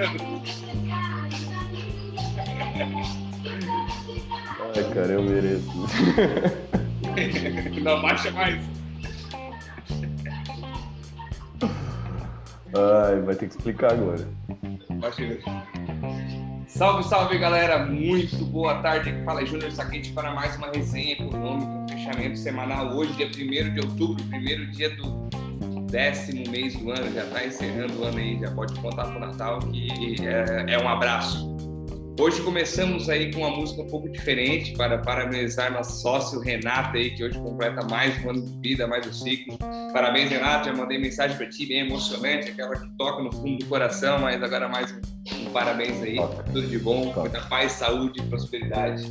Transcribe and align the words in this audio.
Dançando? 0.00 0.42
Ai, 4.74 4.94
cara, 4.94 5.12
eu 5.12 5.22
mereço. 5.22 5.70
Não 7.82 8.00
baixa 8.00 8.30
mais. 8.30 8.62
Ai, 12.72 13.20
vai 13.20 13.34
ter 13.34 13.48
que 13.48 13.56
explicar 13.56 13.92
agora. 13.92 14.26
Salve, 16.66 17.04
salve 17.04 17.36
galera, 17.38 17.84
muito 17.84 18.44
boa 18.46 18.76
tarde. 18.76 19.10
Aqui 19.10 19.22
fala 19.22 19.44
Júnior 19.44 19.70
Saquete 19.72 20.12
para 20.12 20.32
mais 20.32 20.56
uma 20.56 20.70
resenha 20.70 21.12
econômica, 21.12 21.70
um 21.70 21.88
fechamento 21.88 22.38
semanal. 22.38 22.96
Hoje, 22.96 23.12
dia 23.14 23.26
1 23.26 23.74
de 23.74 23.80
outubro, 23.80 24.24
primeiro 24.24 24.66
dia 24.70 24.88
do 24.96 25.28
décimo 25.90 26.48
mês 26.50 26.74
do 26.76 26.90
ano, 26.90 27.12
já 27.12 27.24
está 27.24 27.44
encerrando 27.44 28.00
o 28.00 28.04
ano 28.04 28.18
aí, 28.18 28.38
já 28.38 28.50
pode 28.52 28.74
contar 28.80 29.04
para 29.06 29.16
o 29.16 29.20
Natal 29.20 29.58
que 29.58 30.16
é, 30.26 30.74
é 30.74 30.78
um 30.78 30.88
abraço. 30.88 31.50
Hoje 32.18 32.42
começamos 32.42 33.08
aí 33.08 33.32
com 33.32 33.40
uma 33.40 33.50
música 33.50 33.80
um 33.80 33.86
pouco 33.86 34.06
diferente 34.10 34.72
para 34.74 34.98
parabenizar 34.98 35.72
nosso 35.72 36.02
sócio 36.02 36.38
Renato 36.38 36.98
aí, 36.98 37.10
que 37.12 37.24
hoje 37.24 37.38
completa 37.38 37.82
mais 37.88 38.22
um 38.22 38.30
ano 38.30 38.42
de 38.42 38.68
vida, 38.68 38.86
mais 38.86 39.06
um 39.06 39.12
ciclo. 39.12 39.56
Parabéns, 39.92 40.28
Renato, 40.28 40.66
já 40.66 40.74
mandei 40.74 40.98
mensagem 40.98 41.36
para 41.36 41.48
ti, 41.48 41.66
bem 41.66 41.80
emocionante, 41.80 42.50
aquela 42.50 42.76
que 42.76 42.88
toca 42.98 43.22
no 43.22 43.32
fundo 43.32 43.58
do 43.58 43.66
coração, 43.66 44.18
mas 44.18 44.42
agora 44.42 44.68
mais 44.68 44.92
um, 44.92 45.46
um 45.46 45.50
parabéns 45.50 46.02
aí, 46.02 46.16
tudo 46.52 46.66
de 46.66 46.78
bom, 46.78 47.06
muita 47.06 47.40
paz, 47.40 47.72
saúde 47.72 48.20
e 48.20 48.22
prosperidade. 48.24 49.02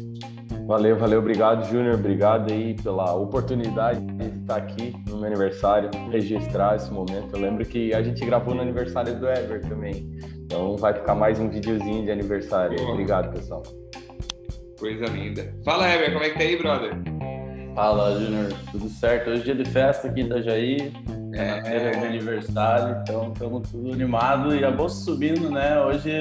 Valeu, 0.69 0.95
valeu, 0.95 1.17
obrigado, 1.17 1.67
Júnior, 1.67 1.95
obrigado 1.95 2.53
aí 2.53 2.75
pela 2.75 3.15
oportunidade 3.15 3.99
de 4.01 4.25
estar 4.25 4.57
aqui 4.57 4.93
no 5.07 5.17
meu 5.17 5.25
aniversário, 5.25 5.89
registrar 6.11 6.75
esse 6.75 6.93
momento. 6.93 7.35
Eu 7.35 7.39
lembro 7.39 7.65
que 7.65 7.91
a 7.91 8.03
gente 8.03 8.23
gravou 8.23 8.53
no 8.53 8.61
aniversário 8.61 9.19
do 9.19 9.27
Ever 9.27 9.67
também. 9.67 10.07
Então 10.45 10.77
vai 10.77 10.93
ficar 10.93 11.15
mais 11.15 11.39
um 11.39 11.49
videozinho 11.49 12.05
de 12.05 12.11
aniversário. 12.11 12.79
Obrigado, 12.87 13.33
pessoal. 13.33 13.63
Coisa 14.77 15.05
linda. 15.05 15.51
Fala, 15.65 15.91
Heber, 15.91 16.13
como 16.13 16.23
é 16.23 16.29
que 16.29 16.37
tá 16.37 16.43
aí, 16.43 16.55
brother? 16.55 16.93
Fala, 17.73 18.19
Júnior. 18.19 18.53
Tudo 18.71 18.89
certo? 18.89 19.31
Hoje 19.31 19.41
é 19.41 19.45
dia 19.45 19.55
de 19.55 19.65
festa 19.71 20.07
aqui 20.07 20.21
em 20.21 20.25
Itajaí. 20.25 20.93
É, 21.33 21.77
é 21.77 21.89
de 21.99 22.05
aniversário, 22.05 22.95
então 23.01 23.31
estamos 23.33 23.67
tudo 23.71 23.91
animado 23.91 24.55
e 24.55 24.63
a 24.63 24.69
bolsa 24.69 25.03
subindo, 25.03 25.49
né? 25.49 25.81
Hoje 25.81 26.11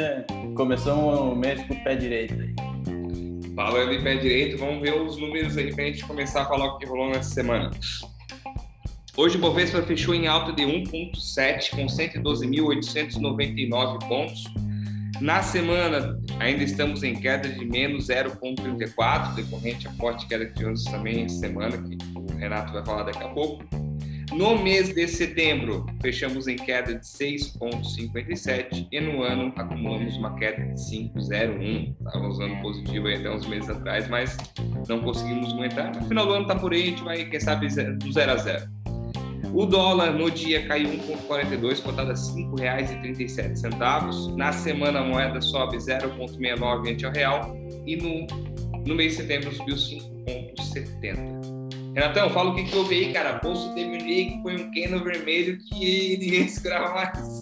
começamos 0.57 1.21
o 1.21 1.35
mês 1.35 1.63
com 1.67 1.75
o 1.75 1.85
pé 1.85 1.97
direito 1.97 2.33
aí. 2.33 2.78
Falando 3.59 3.93
em 3.93 4.01
pé 4.01 4.15
direito, 4.15 4.57
vamos 4.57 4.81
ver 4.81 4.95
os 4.95 5.17
números 5.17 5.57
aí 5.57 5.75
pra 5.75 5.87
gente 5.87 6.07
começar 6.07 6.43
a 6.43 6.45
falar 6.45 6.67
o 6.67 6.79
que 6.79 6.87
rolou 6.87 7.09
nessa 7.09 7.31
semana. 7.31 7.73
Hoje 9.17 9.37
o 9.37 9.41
Bovespa 9.41 9.83
fechou 9.83 10.15
em 10.15 10.29
alta 10.29 10.53
de 10.53 10.63
1,7 10.63 11.71
com 11.71 11.87
112.899 11.87 13.99
pontos. 14.07 14.45
Na 15.21 15.43
semana, 15.43 16.17
ainda 16.39 16.63
estamos 16.63 17.03
em 17.03 17.17
queda 17.17 17.49
de 17.49 17.65
menos 17.65 18.07
0,34, 18.07 19.35
decorrente 19.35 19.89
a 19.89 19.93
forte 19.95 20.29
queda 20.29 20.47
que 20.47 20.55
tivemos 20.55 20.85
também 20.85 21.25
essa 21.25 21.41
semana, 21.41 21.77
que 21.79 21.99
o 22.15 22.27
Renato 22.37 22.73
vai 22.73 22.87
falar 22.87 23.03
daqui 23.03 23.25
a 23.25 23.29
pouco. 23.31 23.65
No 24.33 24.59
mês 24.59 24.95
de 24.95 25.07
setembro, 25.09 25.87
fechamos 26.03 26.47
em 26.47 26.57
queda 26.57 26.95
de 26.95 27.07
6,57 27.07 28.87
e 28.93 29.01
no 29.01 29.23
ano 29.23 29.51
acumulamos 29.57 30.15
uma 30.17 30.35
queda 30.37 30.63
de 30.65 30.75
5,01. 30.75 31.95
Estávamos 31.99 32.37
usando 32.37 32.61
positivo 32.61 33.07
aí 33.07 33.15
até 33.17 33.31
uns 33.31 33.47
meses 33.47 33.71
atrás, 33.71 34.07
mas 34.09 34.37
não 34.87 35.01
conseguimos 35.01 35.51
aguentar. 35.53 35.95
No 35.95 36.07
final 36.07 36.27
do 36.27 36.35
ano 36.35 36.43
está 36.43 36.57
por 36.57 36.73
aí, 36.73 36.83
a 36.83 36.87
gente 36.87 37.03
vai, 37.03 37.25
quem 37.25 37.41
sabe, 37.41 37.69
do 37.69 38.13
0 38.13 38.33
a 38.33 38.37
0. 38.37 38.69
O 39.55 39.65
dólar 39.65 40.13
no 40.13 40.31
dia 40.31 40.67
caiu 40.67 40.91
1,42, 40.91 41.83
cotado 41.83 42.11
a 42.11 42.15
R$ 42.15 42.21
5,37. 42.21 44.37
Na 44.37 44.53
semana 44.53 45.01
a 45.01 45.05
moeda 45.05 45.41
sobe 45.41 45.79
0,69 45.79 46.91
ante 46.91 47.07
ao 47.07 47.13
real 47.13 47.57
e 47.87 47.97
no, 47.97 48.27
no 48.87 48.95
mês 48.95 49.17
de 49.17 49.23
setembro 49.23 49.51
subiu 49.55 49.77
5,70. 49.77 51.38
Renatão, 51.95 52.31
fala 52.31 52.51
o 52.51 52.55
que, 52.55 52.65
que 52.65 52.77
houve 52.77 52.95
aí, 52.95 53.13
cara. 53.13 53.41
Bolso 53.43 53.75
dia 54.09 54.25
que 54.25 54.41
foi 54.43 54.57
um 54.57 54.71
Canon 54.73 55.05
vermelho 55.05 55.59
que 55.59 56.17
ninguém 56.19 56.49
segurava 56.49 56.95
mais. 56.95 57.41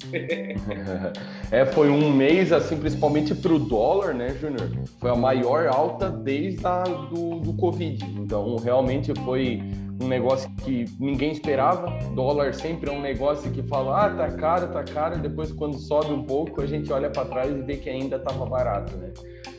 é, 1.51 1.65
foi 1.65 1.89
um 1.89 2.13
mês, 2.13 2.53
assim, 2.53 2.77
principalmente 2.77 3.35
para 3.35 3.53
o 3.53 3.59
dólar, 3.59 4.15
né, 4.15 4.37
Júnior? 4.41 4.71
Foi 5.01 5.11
a 5.11 5.15
maior 5.15 5.67
alta 5.69 6.11
desde 6.11 6.67
a 6.67 6.83
do, 6.83 7.41
do 7.41 7.53
Covid. 7.55 8.05
Então, 8.19 8.57
realmente 8.57 9.13
foi 9.25 9.63
um 10.01 10.09
negócio 10.09 10.51
que 10.65 10.85
ninguém 10.99 11.33
esperava. 11.33 11.99
Dólar 12.15 12.55
sempre 12.55 12.91
é 12.91 12.93
um 12.93 13.01
negócio 13.01 13.51
que 13.51 13.63
fala, 13.63 14.07
ah, 14.07 14.11
tá 14.11 14.31
caro, 14.33 14.69
tá 14.69 14.85
caro, 14.85 15.17
e 15.17 15.21
depois 15.21 15.53
quando 15.53 15.79
sobe 15.79 16.13
um 16.13 16.23
pouco, 16.23 16.61
a 16.61 16.67
gente 16.67 16.93
olha 16.93 17.11
para 17.11 17.25
trás 17.25 17.51
e 17.51 17.63
vê 17.63 17.77
que 17.77 17.89
ainda 17.89 18.17
estava 18.17 18.45
barato, 18.47 18.97
né? 18.97 19.13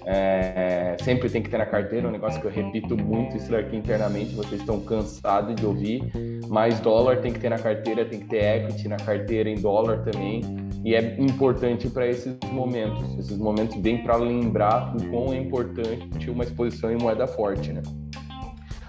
É, 0.06 0.96
sempre 1.02 1.30
tem 1.30 1.42
que 1.42 1.50
ter 1.50 1.58
na 1.58 1.66
carteira, 1.66 2.08
um 2.08 2.12
negócio 2.12 2.40
que 2.40 2.48
eu 2.48 2.52
repito 2.52 2.96
muito 2.96 3.36
isso 3.36 3.54
aqui 3.54 3.76
internamente, 3.76 4.34
vocês 4.36 4.62
estão 4.62 4.80
cansados 4.80 5.56
de 5.56 5.66
ouvir, 5.66 6.10
mas 6.48 6.80
dólar 6.80 7.20
tem 7.20 7.34
que 7.34 7.40
ter 7.40 7.50
na 7.50 7.60
carteira, 7.60 8.06
tem 8.06 8.22
que 8.22 8.28
ter 8.28 8.42
equity 8.42 8.88
na 8.88 8.96
carteira 8.96 9.50
em 9.50 9.56
dólar 9.56 10.04
também, 10.04 10.42
e 10.86 10.96
é 10.96 11.16
importante 11.20 11.90
para 11.90 12.08
esses 12.08 12.38
momentos. 12.50 13.18
Esses 13.20 13.38
momentos 13.38 13.76
vêm 13.82 14.02
para 14.02 14.16
lembrar 14.16 14.96
o 14.96 15.10
quão 15.10 15.34
é 15.34 15.38
importante 15.38 16.30
uma 16.30 16.46
exposição 16.46 16.90
em 16.90 16.98
moeda 16.98 17.28
forte, 17.28 17.74
né? 17.74 17.82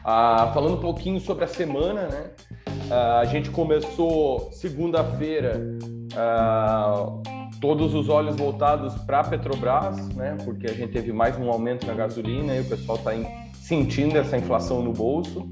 Ah, 0.05 0.51
falando 0.55 0.75
um 0.75 0.81
pouquinho 0.81 1.21
sobre 1.21 1.45
a 1.45 1.49
semana, 1.49 2.09
né? 2.09 2.31
Ah, 2.91 3.21
a 3.21 3.25
gente 3.25 3.51
começou 3.51 4.51
segunda-feira, 4.53 5.61
ah, 6.17 7.07
todos 7.61 7.95
os 7.95 8.09
olhos 8.09 8.37
voltados 8.37 8.95
para 9.03 9.21
a 9.21 9.25
Petrobras, 9.25 10.09
né? 10.11 10.37
Porque 10.45 10.67
a 10.67 10.73
gente 10.73 10.93
teve 10.93 11.13
mais 11.13 11.39
um 11.39 11.51
aumento 11.51 11.87
na 11.87 11.95
gasolina 11.95 12.55
e 12.55 12.61
o 12.61 12.65
pessoal 12.65 12.99
está 12.99 13.11
sentindo 13.55 14.17
essa 14.17 14.37
inflação 14.37 14.83
no 14.83 14.93
bolso. 14.93 15.49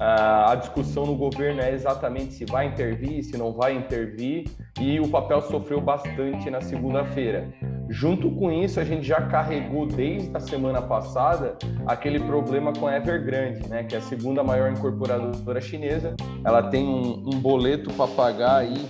A 0.00 0.54
discussão 0.54 1.04
no 1.06 1.16
governo 1.16 1.60
é 1.60 1.72
exatamente 1.72 2.32
se 2.34 2.44
vai 2.44 2.66
intervir, 2.66 3.24
se 3.24 3.36
não 3.36 3.52
vai 3.52 3.74
intervir, 3.74 4.46
e 4.80 5.00
o 5.00 5.08
papel 5.08 5.40
sofreu 5.42 5.80
bastante 5.80 6.48
na 6.50 6.60
segunda-feira. 6.60 7.48
Junto 7.90 8.30
com 8.30 8.52
isso, 8.52 8.78
a 8.78 8.84
gente 8.84 9.06
já 9.06 9.22
carregou 9.22 9.86
desde 9.86 10.30
a 10.36 10.40
semana 10.40 10.80
passada 10.80 11.56
aquele 11.86 12.20
problema 12.20 12.72
com 12.72 12.86
a 12.86 12.96
Evergrande, 12.96 13.68
né, 13.68 13.82
que 13.82 13.94
é 13.94 13.98
a 13.98 14.02
segunda 14.02 14.44
maior 14.44 14.70
incorporadora 14.70 15.60
chinesa. 15.60 16.14
Ela 16.44 16.62
tem 16.64 16.86
um, 16.86 17.24
um 17.26 17.40
boleto 17.40 17.92
para 17.94 18.06
pagar 18.08 18.56
aí 18.56 18.86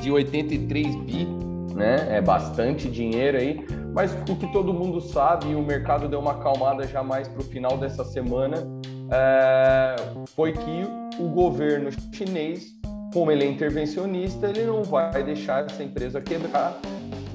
de 0.00 0.10
83 0.10 0.94
bi, 0.96 1.26
né? 1.74 2.16
É 2.16 2.20
bastante 2.20 2.88
dinheiro 2.88 3.38
aí. 3.38 3.64
Mas 3.94 4.12
o 4.28 4.36
que 4.36 4.46
todo 4.52 4.74
mundo 4.74 5.00
sabe, 5.00 5.54
o 5.54 5.62
mercado 5.62 6.08
deu 6.08 6.20
uma 6.20 6.32
acalmada 6.32 6.86
já 6.86 7.02
mais 7.02 7.26
para 7.28 7.40
o 7.40 7.44
final 7.44 7.78
dessa 7.78 8.04
semana, 8.04 8.56
é, 9.10 9.96
foi 10.34 10.52
que 10.52 11.22
o 11.22 11.28
governo 11.28 11.90
chinês, 12.12 12.74
como 13.12 13.30
ele 13.30 13.44
é 13.44 13.48
intervencionista, 13.48 14.48
ele 14.48 14.64
não 14.64 14.82
vai 14.82 15.22
deixar 15.22 15.64
essa 15.64 15.82
empresa 15.82 16.20
quebrar 16.20 16.78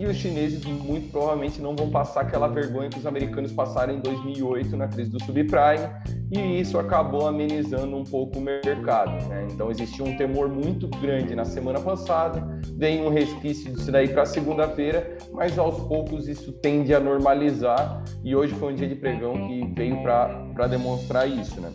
e 0.02 0.06
os 0.08 0.18
chineses 0.18 0.66
muito 0.66 1.12
provavelmente 1.12 1.62
não 1.62 1.76
vão 1.76 1.88
passar 1.92 2.22
aquela 2.22 2.48
vergonha 2.48 2.90
que 2.90 2.98
os 2.98 3.06
americanos 3.06 3.52
passaram 3.52 3.94
em 3.94 4.00
2008 4.00 4.76
na 4.76 4.88
crise 4.88 5.12
do 5.12 5.24
subprime, 5.24 5.88
e 6.32 6.60
isso 6.60 6.80
acabou 6.80 7.28
amenizando 7.28 7.96
um 7.96 8.04
pouco 8.04 8.40
o 8.40 8.42
mercado. 8.42 9.24
Né? 9.28 9.48
Então 9.52 9.70
existia 9.70 10.04
um 10.04 10.18
temor 10.18 10.50
muito 10.50 10.88
grande 10.88 11.36
na 11.36 11.46
semana 11.46 11.80
passada, 11.80 12.60
veio 12.76 13.06
um 13.06 13.10
resquício 13.10 13.72
disso 13.72 13.92
daí 13.92 14.08
para 14.08 14.26
segunda-feira, 14.26 15.18
mas 15.32 15.60
aos 15.60 15.80
poucos 15.88 16.28
isso 16.28 16.52
tende 16.52 16.96
a 16.96 17.00
normalizar, 17.00 18.04
e 18.24 18.36
hoje 18.36 18.56
foi 18.56 18.74
um 18.74 18.76
dia 18.76 18.88
de 18.88 18.96
pregão 18.96 19.48
que 19.48 19.72
veio 19.76 20.02
para 20.02 20.66
demonstrar 20.68 21.30
isso. 21.30 21.62
Né? 21.62 21.72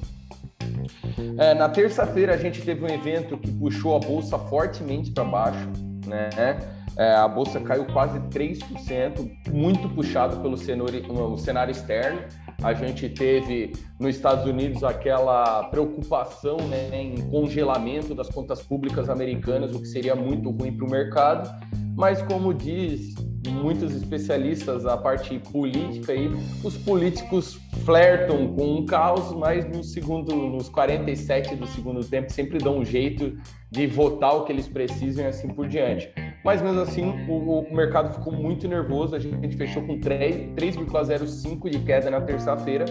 É, 1.39 1.55
na 1.55 1.69
terça-feira 1.69 2.35
a 2.35 2.37
gente 2.37 2.61
teve 2.63 2.85
um 2.85 2.89
evento 2.89 3.39
que 3.39 3.53
puxou 3.53 3.95
a 3.95 4.01
bolsa 4.01 4.37
fortemente 4.37 5.13
para 5.13 5.23
baixo, 5.23 5.71
né? 6.05 6.76
É, 6.99 7.15
a 7.15 7.29
bolsa 7.29 7.61
caiu 7.61 7.85
quase 7.87 8.19
3%, 8.21 9.31
muito 9.53 9.89
puxado 9.91 10.39
pelo 10.41 10.57
cenário, 10.57 11.71
externo. 11.71 12.21
A 12.63 12.73
gente 12.73 13.09
teve 13.11 13.73
nos 14.01 14.17
Estados 14.17 14.47
Unidos 14.47 14.83
aquela 14.83 15.65
preocupação 15.65 16.57
né, 16.69 16.89
em 16.93 17.21
congelamento 17.31 18.15
das 18.15 18.31
contas 18.31 18.63
públicas 18.63 19.11
americanas, 19.11 19.75
o 19.75 19.81
que 19.81 19.89
seria 19.89 20.15
muito 20.15 20.51
ruim 20.51 20.75
para 20.75 20.87
o 20.87 20.91
mercado. 20.91 21.51
Mas, 21.95 22.23
como 22.23 22.55
diz 22.55 23.15
muitos 23.51 23.95
especialistas 23.95 24.87
a 24.87 24.97
parte 24.97 25.39
política 25.39 26.13
aí, 26.13 26.31
os 26.65 26.77
políticos 26.79 27.59
flertam 27.85 28.55
com 28.55 28.79
um 28.79 28.87
caos, 28.87 29.33
mas 29.35 29.65
no 29.67 29.83
segundo, 29.85 30.35
nos 30.35 30.69
47 30.69 31.57
do 31.57 31.67
segundo 31.67 32.05
tempo 32.05 32.33
sempre 32.33 32.59
dão 32.59 32.79
um 32.79 32.85
jeito 32.85 33.37
de 33.71 33.87
votar 33.87 34.35
o 34.35 34.45
que 34.45 34.53
eles 34.53 34.69
precisam 34.69 35.25
e 35.25 35.29
assim 35.29 35.49
por 35.49 35.69
diante. 35.69 36.11
Mas 36.47 36.63
mesmo 36.63 36.81
assim, 36.81 37.27
o, 37.29 37.59
o 37.59 37.75
mercado 37.75 38.15
ficou 38.15 38.33
muito 38.33 38.69
nervoso, 38.69 39.17
a 39.17 39.19
gente 39.19 39.57
fechou 39.57 39.83
com 39.83 39.99
3,05 39.99 41.69
de 41.69 41.81
queda 41.81 42.09
na 42.09 42.21
terça-feira. 42.21 42.85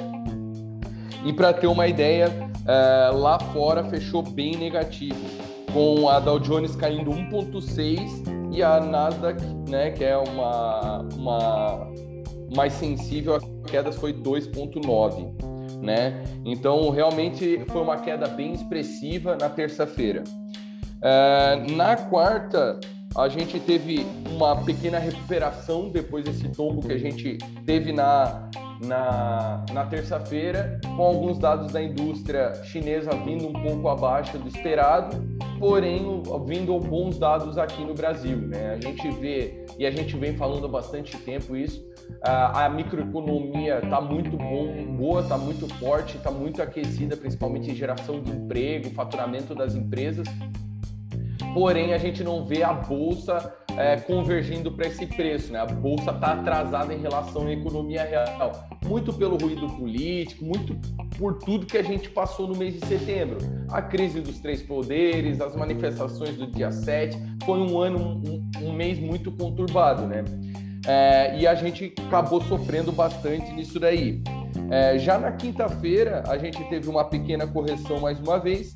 E 1.24 1.32
para 1.32 1.54
ter 1.54 1.68
uma 1.68 1.88
ideia, 1.88 2.26
é, 2.68 3.12
lá 3.14 3.40
fora 3.40 3.82
fechou 3.86 4.22
bem 4.22 4.58
negativo, 4.58 5.16
com 5.72 6.10
a 6.10 6.20
Dow 6.20 6.38
Jones 6.38 6.76
caindo 6.76 7.10
1,6 7.10 8.52
e 8.52 8.62
a 8.62 8.82
Nasdaq, 8.82 9.42
né, 9.70 9.92
que 9.92 10.04
é 10.04 10.18
uma, 10.18 11.08
uma 11.16 11.88
mais 12.54 12.74
sensível 12.74 13.36
a 13.36 13.70
quedas, 13.70 13.96
foi 13.96 14.12
2,9. 14.12 15.82
Né? 15.82 16.26
Então, 16.44 16.90
realmente 16.90 17.64
foi 17.70 17.82
uma 17.82 17.96
queda 17.96 18.28
bem 18.28 18.52
expressiva 18.52 19.38
na 19.40 19.48
terça-feira. 19.48 20.26
É, 21.02 21.56
na 21.72 21.96
quarta, 21.96 22.82
a 23.18 23.30
gente 23.30 23.60
teve 23.60 24.06
uma 24.30 24.64
pequena 24.64 25.00
recuperação 25.00 25.90
depois 25.90 26.26
desse 26.26 26.50
tombo 26.50 26.82
que 26.82 26.92
a 26.92 26.98
gente 26.98 27.38
teve 27.66 27.94
na, 27.94 28.50
na, 28.84 29.66
na 29.72 29.86
terça-feira, 29.86 30.80
com 30.98 31.02
alguns 31.02 31.40
dados 31.40 31.72
da 31.72 31.82
indústria 31.82 32.54
chinesa 32.66 33.12
vindo 33.12 33.48
um 33.48 33.54
pouco 33.54 33.88
abaixo 33.88 34.38
do 34.38 34.50
esperado, 34.50 35.24
porém 35.58 36.22
vindo 36.46 36.78
bons 36.80 37.18
dados 37.18 37.58
aqui 37.58 37.86
no 37.86 37.94
Brasil. 37.94 38.38
Né? 38.38 38.74
A 38.74 38.82
gente 38.82 39.10
vê, 39.12 39.66
e 39.80 39.86
a 39.86 39.92
gente 39.92 40.18
vem 40.18 40.36
falando 40.36 40.66
há 40.66 40.70
bastante 40.70 41.18
tempo 41.18 41.56
isso, 41.56 41.86
a, 42.22 42.68
microeconomia 42.70 43.80
está 43.80 44.02
muito 44.02 44.38
bom, 44.38 44.98
boa, 44.98 45.22
está 45.22 45.38
muito 45.38 45.68
forte, 45.76 46.18
está 46.18 46.30
muito 46.30 46.62
aquecida, 46.62 47.16
principalmente 47.16 47.72
em 47.72 47.76
geração 47.76 48.22
de 48.22 48.32
emprego, 48.32 48.90
faturamento 48.92 49.56
das 49.56 49.74
empresas, 49.74 50.28
porém 51.56 51.94
a 51.94 51.98
gente 51.98 52.22
não 52.22 52.46
vê 52.46 52.64
a 52.64 52.74
bolsa 52.74 53.56
é, 53.78 53.96
convergindo 53.96 54.70
para 54.70 54.88
esse 54.88 55.08
preço, 55.08 55.54
né? 55.54 55.60
A 55.60 55.66
bolsa 55.66 56.12
está 56.12 56.34
atrasada 56.34 56.94
em 56.94 57.00
relação 57.00 57.48
à 57.48 57.52
economia 57.54 58.04
real, 58.04 58.68
muito 58.86 59.14
pelo 59.14 59.38
ruído 59.38 59.66
político, 59.70 60.44
muito 60.44 60.76
por 61.18 61.40
tudo 61.40 61.66
que 61.66 61.78
a 61.78 61.82
gente 61.82 62.10
passou 62.10 62.46
no 62.46 62.58
mês 62.58 62.74
de 62.74 62.86
setembro. 62.86 63.38
A 63.72 63.82
crise 63.82 64.20
dos 64.20 64.40
três 64.40 64.62
poderes, 64.62 65.40
as 65.40 65.56
manifestações 65.56 66.36
do 66.36 66.46
dia 66.46 66.74
7, 66.74 67.18
foi 67.46 67.58
um 67.58 67.80
ano, 67.80 68.00
um, 68.00 68.52
um 68.62 68.74
mês 68.74 69.00
muito 69.00 69.32
conturbado, 69.32 70.06
né? 70.06 70.26
É, 70.86 71.40
e 71.40 71.48
a 71.48 71.56
gente 71.56 71.96
acabou 72.06 72.42
sofrendo 72.42 72.92
bastante 72.92 73.54
nisso 73.54 73.80
daí. 73.80 74.22
É, 74.70 75.00
já 75.00 75.18
na 75.18 75.32
quinta-feira, 75.32 76.22
a 76.28 76.38
gente 76.38 76.62
teve 76.66 76.90
uma 76.90 77.06
pequena 77.06 77.48
correção 77.48 78.02
mais 78.02 78.20
uma 78.20 78.40
vez. 78.40 78.76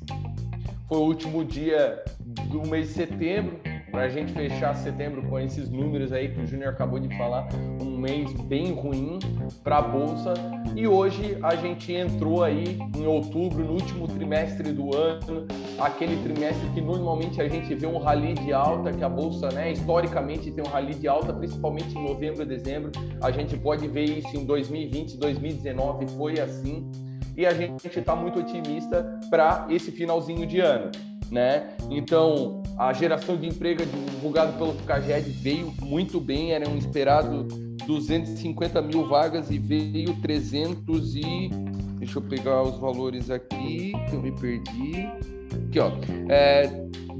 Foi 0.88 0.98
o 0.98 1.02
último 1.02 1.44
dia 1.44 2.02
do 2.48 2.66
mês 2.68 2.88
de 2.88 2.94
setembro, 2.94 3.60
para 3.90 4.02
a 4.02 4.08
gente 4.08 4.32
fechar 4.32 4.74
setembro 4.74 5.22
com 5.22 5.38
esses 5.38 5.68
números 5.68 6.12
aí 6.12 6.28
que 6.28 6.40
o 6.40 6.46
Júnior 6.46 6.70
acabou 6.70 7.00
de 7.00 7.14
falar, 7.16 7.48
um 7.80 7.98
mês 7.98 8.32
bem 8.32 8.72
ruim 8.72 9.18
para 9.64 9.78
a 9.78 9.82
bolsa. 9.82 10.34
E 10.76 10.86
hoje 10.86 11.36
a 11.42 11.56
gente 11.56 11.92
entrou 11.92 12.44
aí 12.44 12.78
em 12.96 13.06
outubro, 13.06 13.64
no 13.64 13.72
último 13.72 14.06
trimestre 14.06 14.72
do 14.72 14.94
ano, 14.96 15.46
aquele 15.78 16.22
trimestre 16.22 16.68
que 16.70 16.80
normalmente 16.80 17.40
a 17.40 17.48
gente 17.48 17.74
vê 17.74 17.86
um 17.86 17.98
rally 17.98 18.34
de 18.34 18.52
alta, 18.52 18.92
que 18.92 19.02
a 19.02 19.08
bolsa, 19.08 19.50
né, 19.50 19.72
historicamente 19.72 20.50
tem 20.50 20.64
um 20.64 20.68
rally 20.68 20.94
de 20.94 21.08
alta, 21.08 21.32
principalmente 21.32 21.96
em 21.96 22.02
novembro 22.02 22.42
e 22.42 22.46
dezembro. 22.46 22.92
A 23.20 23.30
gente 23.30 23.56
pode 23.58 23.88
ver 23.88 24.04
isso 24.04 24.36
em 24.36 24.44
2020, 24.44 25.16
2019 25.16 26.06
foi 26.16 26.38
assim. 26.38 26.88
E 27.36 27.46
a 27.46 27.54
gente 27.54 27.86
está 27.86 28.14
muito 28.14 28.40
otimista 28.40 29.18
para 29.30 29.66
esse 29.70 29.90
finalzinho 29.90 30.46
de 30.46 30.60
ano 30.60 30.90
né? 31.30 31.68
Então, 31.90 32.62
a 32.76 32.92
geração 32.92 33.36
de 33.36 33.46
emprego 33.46 33.84
divulgada 33.84 34.52
pelo 34.52 34.74
CAGED 34.86 35.30
veio 35.30 35.72
muito 35.80 36.20
bem, 36.20 36.52
eram 36.52 36.76
esperado 36.76 37.44
250 37.86 38.82
mil 38.82 39.06
vagas 39.06 39.50
e 39.50 39.58
veio 39.58 40.14
300 40.20 41.16
e... 41.16 41.50
Deixa 41.98 42.18
eu 42.18 42.22
pegar 42.22 42.62
os 42.62 42.78
valores 42.78 43.30
aqui, 43.30 43.92
que 44.08 44.14
eu 44.14 44.22
me 44.22 44.32
perdi. 44.32 45.06
Aqui, 45.68 45.78
ó. 45.78 45.92
É, 46.30 46.62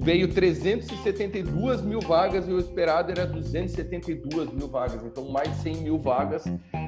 veio 0.01 0.29
372 0.29 1.83
mil 1.83 2.01
vagas 2.01 2.49
e 2.49 2.53
o 2.53 2.59
esperado 2.59 3.11
era 3.11 3.27
272 3.27 4.53
mil 4.53 4.67
vagas, 4.67 5.05
então 5.05 5.29
mais 5.29 5.51
de 5.51 5.63
100 5.63 5.77
mil 5.77 5.99
vagas 5.99 6.45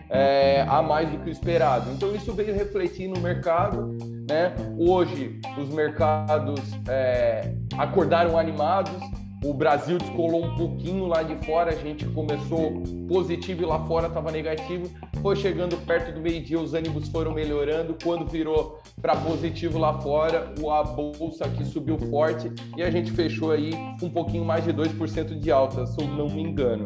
é, 0.08 0.64
a 0.68 0.82
mais 0.82 1.10
do 1.10 1.18
que 1.18 1.28
o 1.28 1.32
esperado. 1.32 1.90
Então 1.92 2.14
isso 2.14 2.32
veio 2.32 2.54
refletir 2.54 3.08
no 3.08 3.20
mercado. 3.20 3.96
Né? 4.28 4.54
Hoje 4.78 5.38
os 5.58 5.68
mercados 5.68 6.60
é, 6.88 7.54
acordaram 7.76 8.38
animados, 8.38 8.98
o 9.44 9.52
Brasil 9.52 9.98
descolou 9.98 10.44
um 10.44 10.54
pouquinho 10.54 11.06
lá 11.06 11.22
de 11.22 11.34
fora, 11.44 11.72
a 11.72 11.74
gente 11.74 12.04
começou 12.06 12.82
positivo 13.08 13.62
e 13.62 13.66
lá 13.66 13.84
fora 13.86 14.06
estava 14.06 14.30
negativo. 14.30 14.88
Foi 15.20 15.34
chegando 15.34 15.76
perto 15.84 16.12
do 16.12 16.20
meio-dia, 16.20 16.60
os 16.60 16.74
ânimos 16.74 17.08
foram 17.08 17.32
melhorando. 17.32 17.96
Quando 18.02 18.24
virou 18.26 18.80
para 19.00 19.16
positivo 19.16 19.78
lá 19.78 20.00
fora, 20.00 20.52
a 20.70 20.84
bolsa 20.84 21.44
aqui 21.44 21.64
subiu 21.64 21.98
forte 21.98 22.52
e 22.76 22.82
a 22.82 22.90
gente 22.90 23.10
fechou 23.10 23.50
aí 23.50 23.72
um 24.00 24.08
pouquinho 24.08 24.44
mais 24.44 24.64
de 24.64 24.72
2% 24.72 25.38
de 25.38 25.50
alta, 25.50 25.86
se 25.86 26.00
eu 26.00 26.06
não 26.06 26.28
me 26.28 26.42
engano. 26.42 26.84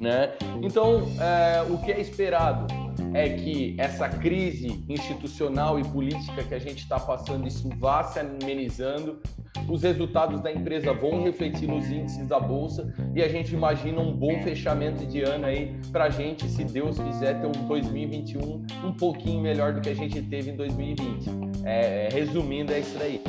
Né? 0.00 0.32
Então, 0.60 1.08
é, 1.20 1.62
o 1.70 1.78
que 1.78 1.92
é 1.92 2.00
esperado 2.00 2.66
é 3.14 3.28
que 3.28 3.76
essa 3.78 4.08
crise 4.08 4.84
institucional 4.88 5.78
e 5.78 5.84
política 5.84 6.42
que 6.42 6.52
a 6.52 6.58
gente 6.58 6.78
está 6.78 6.98
passando, 6.98 7.46
isso 7.46 7.68
vá 7.78 8.02
se 8.02 8.18
amenizando, 8.18 9.20
os 9.68 9.82
resultados 9.82 10.40
da 10.40 10.52
empresa 10.52 10.92
vão 10.92 11.22
refletir 11.22 11.68
nos 11.68 11.90
índices 11.90 12.26
da 12.26 12.38
bolsa 12.38 12.92
e 13.14 13.22
a 13.22 13.28
gente 13.28 13.54
imagina 13.54 14.00
um 14.00 14.12
bom 14.12 14.42
fechamento 14.42 15.06
de 15.06 15.22
ano 15.22 15.46
aí 15.46 15.74
para 15.90 16.04
a 16.04 16.10
gente, 16.10 16.46
se 16.48 16.64
Deus 16.64 16.98
quiser, 16.98 17.40
ter 17.40 17.46
um 17.46 17.66
2021 17.66 18.66
um 18.84 18.92
pouquinho 18.92 19.40
melhor 19.40 19.72
do 19.72 19.80
que 19.80 19.88
a 19.88 19.94
gente 19.94 20.20
teve 20.22 20.50
em 20.50 20.56
2020. 20.56 21.30
É, 21.64 22.08
resumindo, 22.12 22.72
é 22.72 22.80
isso 22.80 22.98
daí. 22.98 23.22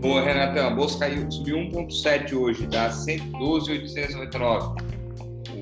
Boa, 0.00 0.22
Renatão. 0.22 0.66
A 0.66 0.70
bolsa 0.70 0.98
caiu, 0.98 1.30
subiu 1.30 1.56
1,7 1.56 2.34
hoje, 2.34 2.66
dá 2.66 2.90
112,899. 2.90 4.84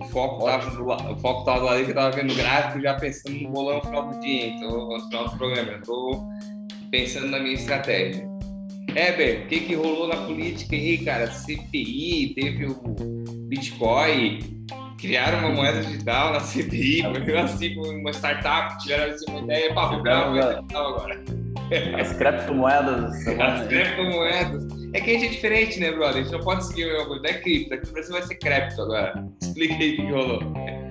O 0.00 0.04
foco 0.06 0.38
estava 0.38 1.60
lado 1.60 1.76
que 1.76 1.84
eu 1.84 1.88
estava 1.88 2.10
vendo 2.10 2.32
o 2.32 2.34
gráfico, 2.34 2.80
já 2.80 2.94
pensando 2.94 3.36
no 3.36 3.50
bolão 3.50 3.76
no 3.76 3.82
final 3.84 4.08
do 4.08 4.20
dia, 4.20 4.48
então, 4.48 4.88
no 4.88 5.00
final 5.00 5.28
do 5.28 5.38
programa. 5.38 5.72
Estou 5.74 6.26
pensando 6.92 7.28
na 7.28 7.40
minha 7.40 7.54
estratégia. 7.54 8.30
Heber, 8.90 9.44
o 9.44 9.46
que, 9.46 9.60
que 9.60 9.74
rolou 9.74 10.06
na 10.06 10.16
política 10.16 10.76
aí, 10.76 10.98
cara? 10.98 11.26
CPI, 11.26 12.34
teve 12.34 12.66
o 12.66 12.74
Bitcoin, 13.48 14.66
criaram 15.00 15.38
uma 15.38 15.48
moeda 15.48 15.80
digital 15.80 16.34
na 16.34 16.40
CPI, 16.40 17.02
foi 17.24 17.38
assim, 17.38 17.78
uma 17.78 18.10
startup, 18.10 18.78
tiveram 18.82 19.16
uma 19.30 19.40
ideia, 19.40 19.74
pá, 19.74 19.86
vou 19.86 20.02
criar 20.02 20.26
uma 20.26 20.30
moeda 20.32 20.54
digital 20.56 20.94
agora. 20.94 21.24
As 21.98 22.12
criptomoedas. 22.12 23.26
As 23.40 23.66
criptomoedas. 23.66 24.66
É 24.92 25.00
que 25.00 25.10
a 25.10 25.14
gente 25.14 25.26
é 25.26 25.30
diferente, 25.30 25.80
né, 25.80 25.90
brother? 25.90 26.20
A 26.20 26.22
gente 26.24 26.32
não 26.32 26.40
pode 26.40 26.66
seguir 26.66 26.84
o 26.84 27.06
coisa. 27.06 27.22
Não 27.22 27.30
é 27.30 27.34
cripto, 27.34 27.72
aqui 27.72 27.86
no 27.86 27.92
Brasil 27.94 28.12
vai 28.12 28.22
ser 28.22 28.34
cripto 28.34 28.82
agora. 28.82 29.26
Explica 29.40 29.74
aí 29.76 29.94
o 29.94 29.96
que 29.96 30.12
rolou. 30.12 30.81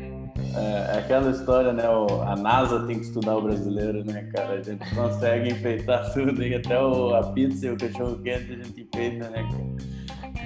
É, 0.56 0.96
é 0.96 1.00
aquela 1.00 1.32
história, 1.32 1.72
né? 1.74 1.88
O, 1.90 2.22
a 2.22 2.36
NASA 2.36 2.86
tem 2.86 3.00
que 3.00 3.06
estudar 3.06 3.38
o 3.38 3.42
brasileiro, 3.42 4.04
né, 4.06 4.30
cara? 4.34 4.54
A 4.54 4.62
gente 4.62 4.96
consegue 4.96 5.52
enfeitar 5.52 6.12
tudo 6.14 6.44
e 6.44 6.56
até 6.56 6.80
o, 6.80 7.16
a 7.16 7.24
pizza 7.32 7.68
e 7.68 7.72
o 7.72 7.78
cachorro 7.78 8.18
quente 8.22 8.54
a 8.54 8.64
gente 8.64 8.82
enfeita, 8.82 9.30
né, 9.30 9.48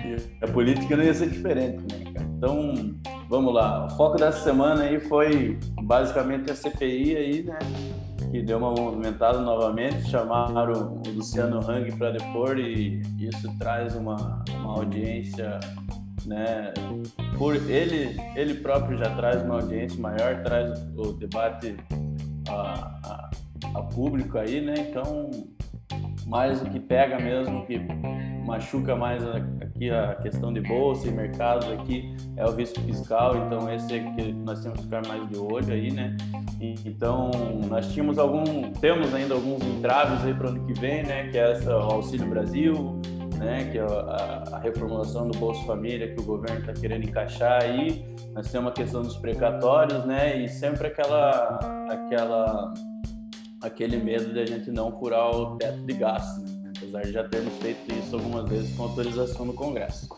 E 0.05 0.43
a 0.43 0.47
política 0.47 0.95
não 0.95 1.03
ia 1.03 1.13
ser 1.13 1.29
diferente, 1.29 1.83
né, 1.91 2.11
cara? 2.13 2.27
Então, 2.37 2.95
vamos 3.29 3.53
lá. 3.53 3.85
O 3.85 3.89
foco 3.91 4.17
dessa 4.17 4.43
semana 4.43 4.83
aí 4.83 4.99
foi 4.99 5.57
basicamente 5.81 6.51
a 6.51 6.55
CPI 6.55 7.15
aí, 7.15 7.43
né? 7.43 7.59
que 8.35 8.41
deu 8.41 8.57
uma 8.57 8.71
movimentada 8.71 9.39
novamente, 9.39 10.09
chamaram 10.09 11.01
o 11.05 11.09
Luciano 11.09 11.59
Hang 11.59 11.89
para 11.97 12.11
depor 12.11 12.59
e 12.59 13.01
isso 13.17 13.49
traz 13.57 13.95
uma, 13.95 14.43
uma 14.59 14.73
audiência, 14.73 15.57
né? 16.25 16.73
Por 17.37 17.55
ele, 17.55 18.19
ele 18.35 18.55
próprio 18.55 18.97
já 18.97 19.15
traz 19.15 19.43
uma 19.43 19.55
audiência 19.55 19.99
maior, 19.99 20.41
traz 20.43 20.79
o 20.95 21.13
debate 21.13 21.75
a, 22.47 22.99
a, 23.03 23.29
a 23.75 23.81
público 23.83 24.37
aí, 24.37 24.61
né? 24.61 24.73
Então, 24.89 25.29
mais 26.25 26.61
o 26.61 26.65
que 26.65 26.79
pega 26.79 27.19
mesmo, 27.19 27.65
que 27.65 27.79
machuca 28.45 28.95
mais 28.95 29.23
aqui 29.25 29.89
a 29.89 30.15
questão 30.15 30.53
de 30.53 30.61
bolsa 30.61 31.07
e 31.07 31.11
mercados 31.11 31.67
aqui 31.71 32.15
é 32.37 32.45
o 32.45 32.51
risco 32.51 32.79
fiscal, 32.81 33.35
então 33.45 33.71
esse 33.73 33.93
é 33.93 33.99
que 33.99 34.31
nós 34.31 34.61
temos 34.61 34.79
que 34.79 34.85
ficar 34.85 35.05
mais 35.07 35.27
de 35.29 35.37
olho 35.37 35.73
aí, 35.73 35.91
né? 35.91 36.15
Então, 36.59 37.31
nós 37.69 37.91
tínhamos 37.91 38.17
algum, 38.17 38.71
temos 38.73 39.13
ainda 39.13 39.33
alguns 39.33 39.63
entraves 39.63 40.23
aí 40.23 40.33
para 40.33 40.47
o 40.47 40.49
ano 40.49 40.65
que 40.65 40.79
vem, 40.79 41.03
né? 41.03 41.27
Que 41.27 41.37
é 41.37 41.51
essa, 41.51 41.75
o 41.75 41.81
Auxílio 41.81 42.27
Brasil, 42.27 43.01
né? 43.45 43.69
Que 43.71 43.77
é 43.77 43.81
a, 43.81 44.43
a 44.53 44.59
reformulação 44.59 45.29
do 45.29 45.37
Bolsa 45.37 45.63
Família 45.65 46.13
que 46.13 46.19
o 46.19 46.25
governo 46.25 46.59
está 46.59 46.73
querendo 46.73 47.07
encaixar 47.07 47.63
aí. 47.63 48.05
Nós 48.33 48.51
temos 48.51 48.71
a 48.71 48.73
questão 48.73 49.01
dos 49.01 49.15
precatórios, 49.15 50.03
né? 50.05 50.41
E 50.41 50.49
sempre 50.49 50.87
aquela, 50.87 51.59
aquela, 51.89 52.73
aquele 53.61 53.97
medo 53.97 54.33
de 54.33 54.39
a 54.39 54.45
gente 54.45 54.69
não 54.71 54.91
furar 54.99 55.29
o 55.29 55.57
teto 55.57 55.79
de 55.85 55.93
gastos. 55.93 56.43
Né? 56.43 56.65
apesar 56.77 57.01
de 57.03 57.11
já 57.13 57.23
termos 57.23 57.53
feito 57.59 57.93
isso 57.93 58.15
algumas 58.15 58.49
vezes 58.49 58.75
com 58.75 58.83
autorização 58.83 59.47
do 59.47 59.53
Congresso. 59.53 60.09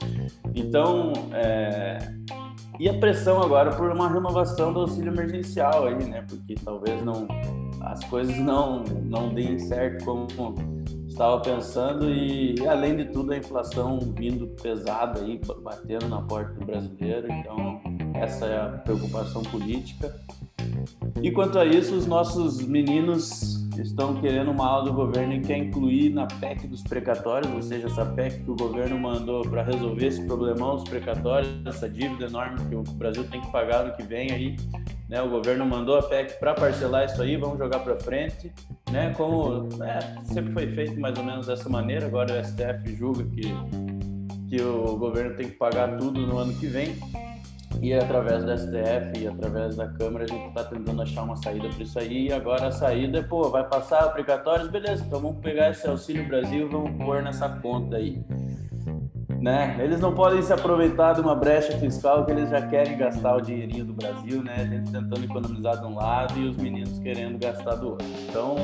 Então, 0.55 1.13
é, 1.31 2.00
E 2.79 2.89
a 2.89 2.93
pressão 3.00 3.41
agora 3.41 3.72
por 3.72 3.91
uma 3.91 4.07
renovação 4.07 4.74
do 4.74 4.81
auxílio 4.81 5.12
emergencial 5.12 5.88
aí, 5.88 6.03
né? 6.03 6.25
Porque 6.27 6.55
talvez 6.55 7.03
não 7.03 7.27
as 7.81 8.03
coisas 8.05 8.38
não 8.38 8.84
não 8.84 9.29
deem 9.34 9.57
certo 9.60 10.03
como 10.03 10.27
estava 11.17 11.39
pensando 11.39 12.12
e, 12.12 12.55
além 12.67 12.95
de 12.95 13.05
tudo 13.05 13.33
a 13.33 13.38
inflação 13.38 13.97
vindo 14.00 14.45
pesada 14.62 15.19
aí, 15.19 15.41
batendo 15.63 16.07
na 16.07 16.21
porta 16.21 16.53
do 16.53 16.63
brasileiro, 16.63 17.27
então 17.31 17.81
essa 18.13 18.45
é 18.45 18.62
a 18.62 18.67
preocupação 18.77 19.41
política. 19.41 20.15
E 21.19 21.31
quanto 21.31 21.57
a 21.57 21.65
isso, 21.65 21.95
os 21.95 22.05
nossos 22.05 22.62
meninos 22.62 23.65
estão 23.79 24.21
querendo 24.21 24.51
uma 24.51 24.67
aula 24.67 24.86
do 24.86 24.93
governo 24.93 25.33
e 25.33 25.41
quer 25.41 25.57
incluir 25.57 26.12
na 26.12 26.27
PEC 26.27 26.67
dos 26.67 26.83
precatórios, 26.83 27.51
ou 27.51 27.63
seja, 27.63 27.88
essa 27.88 28.05
PEC 28.05 28.43
que 28.43 28.51
o 28.51 28.55
governo 28.55 29.00
mandou 29.00 29.41
para 29.41 29.63
resolver 29.63 30.05
esse 30.05 30.24
problemão 30.24 30.75
dos 30.75 30.83
precatórios, 30.83 31.50
essa 31.65 31.89
dívida 31.89 32.25
enorme 32.25 32.57
que 32.69 32.75
o 32.75 32.83
Brasil 32.83 33.27
tem 33.27 33.41
que 33.41 33.51
pagar 33.51 33.86
no 33.86 33.95
que 33.95 34.03
vem 34.03 34.31
aí. 34.31 34.55
Né, 35.09 35.19
o 35.21 35.29
governo 35.29 35.65
mandou 35.65 35.97
a 35.97 36.03
PEC 36.03 36.38
para 36.39 36.53
parcelar 36.53 37.05
isso 37.05 37.19
aí, 37.21 37.38
vamos 37.38 37.57
jogar 37.57 37.79
para 37.79 37.95
frente, 38.00 38.51
né? 38.91 39.13
Como 39.15 39.63
né, 39.77 40.00
sempre 40.24 40.53
foi 40.53 40.67
feito 40.67 41.00
mais 41.00 41.17
ou 41.17 41.24
menos 41.24 41.48
dessa 41.48 41.70
maneira. 41.70 42.06
Agora 42.06 42.39
o 42.39 42.44
STF 42.44 42.96
julga 42.96 43.24
que 43.25 43.53
que 44.50 44.62
o 44.62 44.96
governo 44.96 45.36
tem 45.36 45.50
que 45.50 45.56
pagar 45.56 45.98
tudo 45.98 46.22
no 46.22 46.38
ano 46.38 46.53
que 46.53 46.67
vem 46.67 46.96
e 47.82 47.94
através 47.94 48.44
do 48.44 48.58
STF 48.58 49.20
e 49.20 49.27
através 49.27 49.75
da 49.75 49.88
Câmara 49.88 50.24
a 50.24 50.27
gente 50.27 50.48
está 50.48 50.63
tentando 50.63 51.01
achar 51.01 51.24
uma 51.24 51.36
saída 51.36 51.70
para 51.70 51.84
isso 51.84 52.00
aí. 52.00 52.27
E 52.27 52.34
agora 52.34 52.67
a 52.67 52.72
saída 52.72 53.20
é, 53.20 53.22
pô, 53.22 53.50
vai 53.50 53.67
passar 53.67 54.08
obrigatórios, 54.08 54.70
beleza, 54.70 55.03
então 55.06 55.20
vamos 55.20 55.39
pegar 55.41 55.70
esse 55.70 55.88
Auxílio 55.88 56.27
Brasil 56.27 56.67
e 56.67 56.70
vamos 56.70 56.91
pôr 56.98 57.22
nessa 57.22 57.50
conta 57.50 57.98
aí. 57.98 58.24
Né? 59.41 59.77
Eles 59.79 60.00
não 60.00 60.13
podem 60.13 60.41
se 60.41 60.51
aproveitar 60.51 61.13
de 61.13 61.22
uma 61.22 61.36
brecha 61.36 61.77
fiscal 61.77 62.25
que 62.25 62.32
eles 62.32 62.50
já 62.50 62.62
querem 62.67 62.98
gastar 62.98 63.36
o 63.36 63.41
dinheirinho 63.41 63.86
do 63.86 63.94
Brasil, 63.94 64.44
né? 64.44 64.56
A 64.58 64.65
gente 64.65 64.91
tentando 64.91 65.24
economizar 65.24 65.79
de 65.79 65.86
um 65.86 65.96
lado 65.96 66.39
e 66.39 66.48
os 66.50 66.58
meninos 66.58 66.98
querendo 67.00 67.38
gastar 67.38 67.75
do 67.75 67.89
outro. 67.89 68.08
Então, 68.27 68.56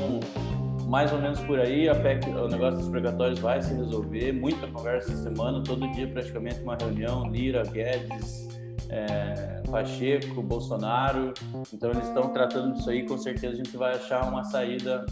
mais 0.88 1.12
ou 1.12 1.20
menos 1.20 1.39
por 1.42 1.60
aí, 1.60 1.88
PEC, 2.01 2.30
o 2.30 2.48
negócio 2.48 2.80
dos 2.80 2.89
pregatórios 2.89 3.39
vai 3.39 3.62
se 3.62 3.74
resolver. 3.74 4.32
Muita 4.32 4.68
conversa 4.68 5.12
essa 5.12 5.24
semana, 5.24 5.63
todo 5.63 5.88
dia 5.92 6.08
praticamente 6.08 6.62
uma 6.62 6.75
reunião, 6.75 7.30
Lira, 7.30 7.63
Guedes, 7.63 8.48
é, 8.89 9.62
Pacheco, 9.70 10.42
Bolsonaro. 10.42 11.34
Então 11.74 11.89
eles 11.92 12.08
estão 12.08 12.30
tratando 12.30 12.74
disso 12.74 12.89
aí. 12.89 13.03
Com 13.03 13.18
certeza 13.18 13.53
a 13.53 13.56
gente 13.56 13.75
vai 13.75 13.96
achar 13.96 14.27
uma 14.27 14.44
saída 14.44 15.06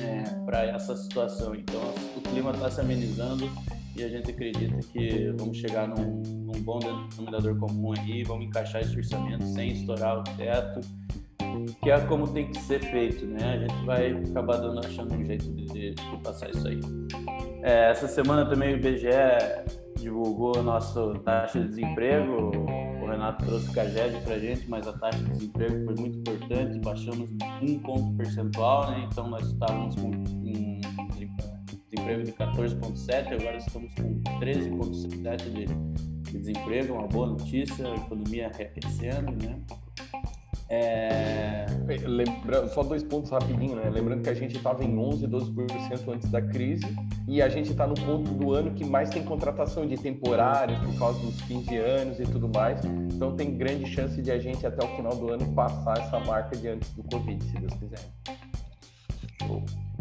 é, 0.00 0.22
para 0.44 0.64
essa 0.64 0.96
situação. 0.96 1.54
Então 1.54 1.80
o 2.16 2.20
clima 2.22 2.52
está 2.52 2.70
se 2.70 2.80
amenizando 2.80 3.50
e 3.96 4.04
a 4.04 4.08
gente 4.08 4.30
acredita 4.30 4.76
que 4.92 5.32
vamos 5.38 5.56
chegar 5.56 5.88
num, 5.88 6.22
num 6.22 6.62
bom 6.62 6.78
denominador 6.78 7.56
comum 7.56 7.92
aí, 7.98 8.22
vamos 8.24 8.46
encaixar 8.46 8.82
esse 8.82 8.96
orçamento 8.96 9.44
sem 9.44 9.72
estourar 9.72 10.18
o 10.18 10.24
teto, 10.36 10.80
que 11.82 11.90
é 11.90 11.98
como 12.00 12.28
tem 12.28 12.50
que 12.50 12.58
ser 12.60 12.80
feito, 12.80 13.26
né? 13.26 13.54
A 13.54 13.58
gente 13.58 13.86
vai 13.86 14.12
acabar 14.12 14.58
dando, 14.58 14.80
achando 14.80 15.14
um 15.14 15.24
jeito 15.24 15.50
de, 15.52 15.94
de 15.94 16.16
passar 16.22 16.50
isso 16.50 16.66
aí. 16.68 16.80
É, 17.62 17.90
essa 17.90 18.06
semana 18.06 18.44
também 18.44 18.74
o 18.74 18.76
IBGE 18.76 19.08
divulgou 19.98 20.56
a 20.58 20.62
nossa 20.62 21.14
taxa 21.20 21.60
de 21.60 21.68
desemprego. 21.68 22.52
O 23.02 23.06
Renato 23.06 23.44
trouxe 23.44 23.68
o 23.70 23.72
CAGED 23.72 24.20
para 24.22 24.34
a 24.34 24.38
gente, 24.38 24.68
mas 24.68 24.86
a 24.86 24.92
taxa 24.92 25.18
de 25.18 25.30
desemprego 25.30 25.84
foi 25.84 25.94
muito 25.94 26.18
importante. 26.18 26.78
Baixamos 26.80 27.30
um 27.62 27.78
ponto 27.80 28.16
percentual, 28.16 28.90
né? 28.90 29.08
Então 29.10 29.28
nós 29.28 29.46
estávamos 29.46 29.94
com 29.96 30.10
desemprego 31.96 32.22
de 32.22 32.32
14,7, 32.32 33.40
agora 33.40 33.56
estamos 33.56 33.92
com 33.94 34.22
13,7 34.40 35.42
de, 35.50 35.66
de 36.30 36.38
desemprego, 36.38 36.94
uma 36.94 37.06
boa 37.06 37.28
notícia, 37.28 37.90
a 37.90 37.94
economia 37.96 38.50
reaquecendo, 38.54 39.32
né? 39.44 39.58
É... 40.68 41.66
Lembrando, 42.04 42.68
só 42.74 42.82
dois 42.82 43.04
pontos 43.04 43.30
rapidinho, 43.30 43.76
né? 43.76 43.88
Lembrando 43.88 44.22
que 44.22 44.28
a 44.28 44.34
gente 44.34 44.56
estava 44.56 44.84
em 44.84 44.98
11, 44.98 45.28
12% 45.28 46.12
antes 46.12 46.28
da 46.28 46.42
crise 46.42 46.84
e 47.28 47.40
a 47.40 47.48
gente 47.48 47.70
está 47.70 47.86
no 47.86 47.94
ponto 47.94 48.32
do 48.32 48.52
ano 48.52 48.72
que 48.72 48.84
mais 48.84 49.08
tem 49.08 49.24
contratação 49.24 49.86
de 49.86 49.96
temporários 49.96 50.78
por 50.80 50.98
causa 50.98 51.20
dos 51.20 51.40
fins 51.42 51.64
de 51.66 51.76
anos 51.76 52.18
e 52.18 52.24
tudo 52.24 52.48
mais. 52.48 52.84
Então 52.84 53.36
tem 53.36 53.56
grande 53.56 53.86
chance 53.86 54.20
de 54.20 54.30
a 54.32 54.38
gente 54.38 54.66
até 54.66 54.84
o 54.84 54.96
final 54.96 55.14
do 55.14 55.32
ano 55.32 55.46
passar 55.54 55.98
essa 55.98 56.18
marca 56.18 56.56
de 56.56 56.66
antes 56.66 56.92
do 56.94 57.04
Covid, 57.04 57.44
se 57.44 57.52
Deus 57.52 57.74
quiser. 57.74 58.00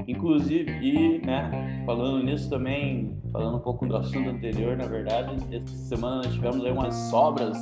Inclusive, 0.08 0.72
e 0.72 1.20
né, 1.26 1.84
falando 1.86 2.24
nisso 2.24 2.50
também, 2.50 3.18
falando 3.32 3.58
um 3.58 3.62
pouco 3.62 3.86
do 3.88 3.96
assunto 3.96 4.30
anterior, 4.30 4.78
na 4.78 4.86
verdade, 4.86 5.36
essa 5.52 5.76
semana 5.76 6.18
nós 6.18 6.34
tivemos 6.34 6.64
aí 6.64 6.72
umas 6.72 6.96
sobras 7.10 7.58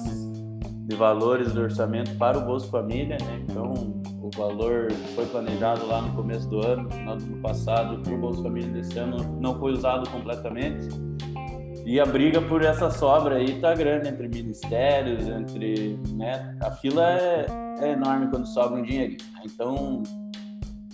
de 0.88 0.96
valores 0.96 1.54
do 1.54 1.62
orçamento 1.62 2.16
para 2.18 2.38
o 2.38 2.42
Bolsa 2.42 2.68
Família, 2.68 3.18
né? 3.22 3.42
Então, 3.50 3.74
o 4.22 4.30
valor 4.36 4.92
foi 5.16 5.26
planejado 5.26 5.86
lá 5.86 6.02
no 6.02 6.14
começo 6.14 6.50
do 6.50 6.66
ano, 6.66 6.84
no 6.84 6.92
final 6.92 7.18
do 7.18 7.24
ano 7.24 7.42
passado, 7.42 8.02
para 8.02 8.14
o 8.14 8.18
Bolsa 8.18 8.44
Família 8.44 8.70
desse 8.70 9.00
ano 9.00 9.18
não 9.40 9.58
foi 9.60 9.72
usado 9.72 10.10
completamente. 10.10 10.90
E 11.86 12.00
a 12.00 12.06
briga 12.06 12.42
por 12.42 12.64
essa 12.64 12.90
sobra 12.90 13.36
aí 13.36 13.60
tá 13.60 13.74
grande 13.74 14.08
entre 14.08 14.28
ministérios, 14.28 15.28
entre, 15.28 16.00
né? 16.14 16.58
A 16.62 16.72
fila 16.72 17.12
é, 17.12 17.46
é 17.80 17.92
enorme 17.92 18.28
quando 18.28 18.46
sobra 18.46 18.80
um 18.80 18.84
dinheiro. 18.84 19.18
Então, 19.44 20.02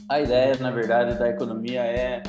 a 0.10 0.20
ideia, 0.20 0.56
na 0.60 0.72
verdade, 0.72 1.18
da 1.18 1.30
economia 1.30 1.82
é 1.82 2.24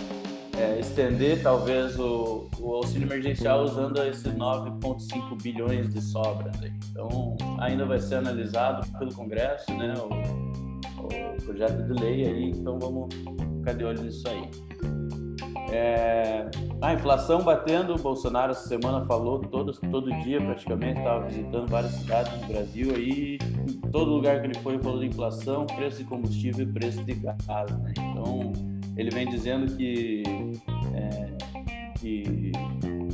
é, 0.60 0.78
estender 0.78 1.42
talvez 1.42 1.98
o, 1.98 2.48
o, 2.60 2.74
auxílio 2.74 3.06
emergencial 3.06 3.64
usando 3.64 4.02
esses 4.02 4.32
9,5 4.34 5.42
bilhões 5.42 5.88
de 5.88 6.02
sobras. 6.02 6.54
Então, 6.90 7.34
ainda 7.58 7.86
vai 7.86 7.98
ser 7.98 8.16
analisado 8.16 8.86
pelo 8.98 9.14
Congresso, 9.14 9.72
né, 9.72 9.94
o, 9.96 10.08
o, 11.02 11.42
projeto 11.42 11.82
de 11.82 12.00
lei 12.00 12.26
aí, 12.26 12.50
então 12.50 12.78
vamos 12.78 13.14
ficar 13.58 13.72
de 13.72 13.84
olho 13.84 14.02
nisso 14.02 14.28
aí. 14.28 14.50
É, 15.72 16.50
a 16.82 16.94
inflação 16.94 17.42
batendo, 17.42 17.94
o 17.94 17.98
Bolsonaro 17.98 18.50
essa 18.50 18.66
semana 18.66 19.04
falou 19.04 19.38
todo, 19.38 19.72
todo 19.72 20.10
dia 20.22 20.40
praticamente, 20.40 20.98
estava 20.98 21.26
visitando 21.26 21.68
várias 21.68 21.92
cidades 21.92 22.32
do 22.40 22.46
Brasil 22.48 22.92
aí, 22.94 23.38
em 23.68 23.90
todo 23.90 24.10
lugar 24.10 24.40
que 24.40 24.48
ele 24.48 24.58
foi 24.58 24.78
falou 24.80 24.98
de 24.98 25.06
inflação, 25.06 25.66
preço 25.66 25.98
de 25.98 26.04
combustível 26.04 26.66
e 26.66 26.72
preço 26.72 27.04
de 27.04 27.14
gás, 27.14 27.70
né? 27.78 27.92
Então, 27.98 28.52
ele 28.96 29.10
vem 29.10 29.28
dizendo 29.28 29.76
que, 29.76 30.22
é, 30.94 31.94
que, 31.98 32.52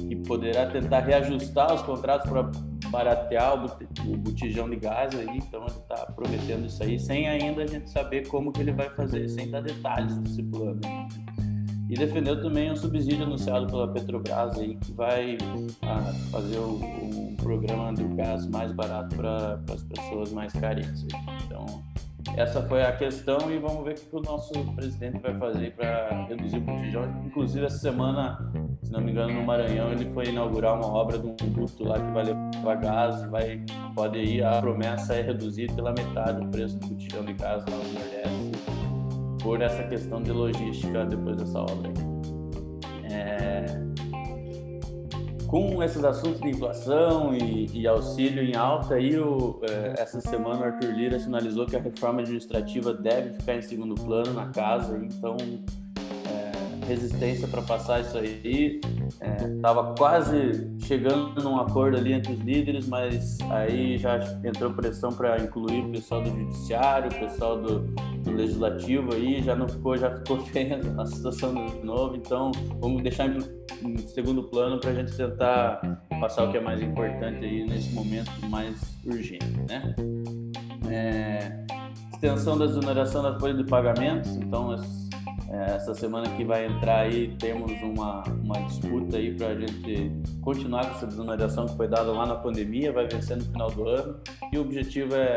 que, 0.08 0.16
poderá 0.26 0.66
tentar 0.66 1.00
reajustar 1.00 1.74
os 1.74 1.82
contratos 1.82 2.30
para 2.30 2.50
baratear 2.90 3.64
o 4.06 4.16
botijão 4.16 4.70
de 4.70 4.76
gás 4.76 5.14
aí, 5.14 5.38
então 5.38 5.60
ele 5.62 5.76
está 5.76 6.06
prometendo 6.06 6.66
isso 6.66 6.82
aí, 6.82 6.98
sem 6.98 7.28
ainda 7.28 7.64
a 7.64 7.66
gente 7.66 7.90
saber 7.90 8.26
como 8.28 8.50
que 8.50 8.60
ele 8.60 8.72
vai 8.72 8.88
fazer, 8.90 9.28
sem 9.28 9.50
dar 9.50 9.60
detalhes 9.60 10.16
desse 10.18 10.42
plano. 10.42 10.80
E 11.88 11.94
defendeu 11.94 12.40
também 12.42 12.70
um 12.70 12.76
subsídio 12.76 13.24
anunciado 13.24 13.66
pela 13.66 13.86
Petrobras 13.86 14.58
aí, 14.58 14.76
que 14.76 14.92
vai 14.92 15.38
ah, 15.82 16.12
fazer 16.32 16.58
o, 16.58 16.80
um 16.80 17.36
programa 17.36 17.92
do 17.92 18.08
gás 18.16 18.46
mais 18.48 18.72
barato 18.72 19.14
para 19.14 19.60
as 19.72 19.84
pessoas 19.84 20.32
mais 20.32 20.52
carentes. 20.52 21.06
Então, 21.44 21.64
essa 22.36 22.60
foi 22.62 22.82
a 22.82 22.92
questão 22.92 23.38
e 23.50 23.58
vamos 23.58 23.84
ver 23.84 23.92
o 23.92 23.94
que 23.94 24.16
o 24.16 24.20
nosso 24.20 24.52
presidente 24.74 25.18
vai 25.20 25.38
fazer 25.38 25.72
para 25.74 26.26
reduzir 26.26 26.56
o 26.56 26.60
botijão. 26.60 27.04
Inclusive, 27.24 27.64
essa 27.64 27.78
semana, 27.78 28.38
se 28.82 28.90
não 28.90 29.00
me 29.00 29.12
engano, 29.12 29.32
no 29.32 29.44
Maranhão, 29.44 29.92
ele 29.92 30.10
foi 30.12 30.26
inaugurar 30.26 30.74
uma 30.74 30.88
obra 30.88 31.18
de 31.18 31.26
um 31.26 31.34
duto 31.36 31.84
lá 31.84 32.00
que 32.00 32.10
vai 32.12 32.24
levar 32.24 32.74
gás, 32.76 33.24
vai, 33.30 33.64
pode 33.94 34.18
ir, 34.18 34.44
a 34.44 34.60
promessa 34.60 35.14
é 35.14 35.22
reduzir 35.22 35.72
pela 35.72 35.92
metade 35.92 36.44
o 36.44 36.48
preço 36.48 36.76
do 36.78 36.88
botijão 36.88 37.24
de 37.24 37.32
gás 37.34 37.64
lá 37.64 37.76
no 37.76 37.92
Nordeste, 37.92 38.75
por 39.46 39.62
essa 39.62 39.84
questão 39.84 40.20
de 40.20 40.32
logística 40.32 41.06
depois 41.06 41.36
dessa 41.36 41.60
obra. 41.60 41.92
É, 43.04 43.64
com 45.46 45.80
esses 45.84 46.02
assuntos 46.02 46.40
de 46.40 46.48
inflação 46.48 47.32
e, 47.32 47.70
e 47.72 47.86
auxílio 47.86 48.42
em 48.42 48.56
alta, 48.56 48.94
aí 48.94 49.16
o, 49.16 49.60
é, 49.62 50.02
essa 50.02 50.20
semana 50.20 50.62
o 50.62 50.64
Arthur 50.64 50.90
Lira 50.90 51.20
sinalizou 51.20 51.64
que 51.64 51.76
a 51.76 51.80
reforma 51.80 52.22
administrativa 52.22 52.92
deve 52.92 53.34
ficar 53.34 53.54
em 53.54 53.62
segundo 53.62 53.94
plano 53.94 54.32
na 54.32 54.48
casa, 54.48 54.98
então 54.98 55.36
resistência 56.86 57.48
para 57.48 57.62
passar 57.62 58.00
isso 58.00 58.16
aí. 58.16 58.80
Estava 59.56 59.90
é, 59.90 59.98
quase 59.98 60.70
chegando 60.80 61.42
num 61.42 61.58
acordo 61.58 61.96
ali 61.96 62.12
entre 62.12 62.32
os 62.32 62.40
líderes, 62.40 62.86
mas 62.86 63.38
aí 63.50 63.98
já 63.98 64.18
entrou 64.44 64.72
pressão 64.72 65.10
para 65.10 65.38
incluir 65.38 65.84
o 65.84 65.92
pessoal 65.92 66.22
do 66.22 66.30
judiciário, 66.30 67.10
o 67.10 67.14
pessoal 67.14 67.60
do, 67.60 67.80
do 67.80 68.30
legislativo 68.32 69.14
aí, 69.14 69.42
já 69.42 69.54
não 69.54 69.68
ficou, 69.68 69.96
já 69.96 70.10
ficou 70.16 70.38
feia 70.46 70.80
a 70.98 71.06
situação 71.06 71.54
de 71.54 71.84
novo, 71.84 72.16
então 72.16 72.50
vamos 72.80 73.02
deixar 73.02 73.26
em 73.26 73.38
em 73.82 73.98
segundo 73.98 74.42
plano 74.44 74.78
para 74.80 74.90
a 74.90 74.94
gente 74.94 75.14
tentar 75.16 75.80
passar 76.20 76.44
o 76.44 76.50
que 76.50 76.56
é 76.56 76.60
mais 76.60 76.80
importante 76.80 77.44
aí 77.44 77.66
nesse 77.66 77.90
momento 77.92 78.30
mais 78.48 78.98
urgente, 79.04 79.46
né? 79.68 79.94
É, 80.88 81.64
extensão 82.12 82.56
da 82.56 82.64
exoneração 82.64 83.22
da 83.22 83.38
folha 83.38 83.54
de 83.54 83.64
pagamentos, 83.64 84.36
então 84.36 84.72
essa 85.48 85.94
semana 85.94 86.28
que 86.36 86.44
vai 86.44 86.66
entrar 86.66 87.00
aí 87.00 87.34
temos 87.38 87.70
uma, 87.82 88.22
uma 88.24 88.60
disputa 88.62 89.16
aí 89.16 89.34
para 89.34 89.48
a 89.48 89.54
gente 89.54 90.10
continuar 90.40 90.86
com 90.86 90.96
essa 90.96 91.06
desoneração 91.06 91.66
que 91.66 91.76
foi 91.76 91.88
dada 91.88 92.10
lá 92.10 92.26
na 92.26 92.34
pandemia, 92.34 92.92
vai 92.92 93.06
vencer 93.06 93.36
no 93.36 93.44
final 93.44 93.70
do 93.70 93.88
ano 93.88 94.20
e 94.52 94.58
o 94.58 94.62
objetivo 94.62 95.14
é, 95.14 95.36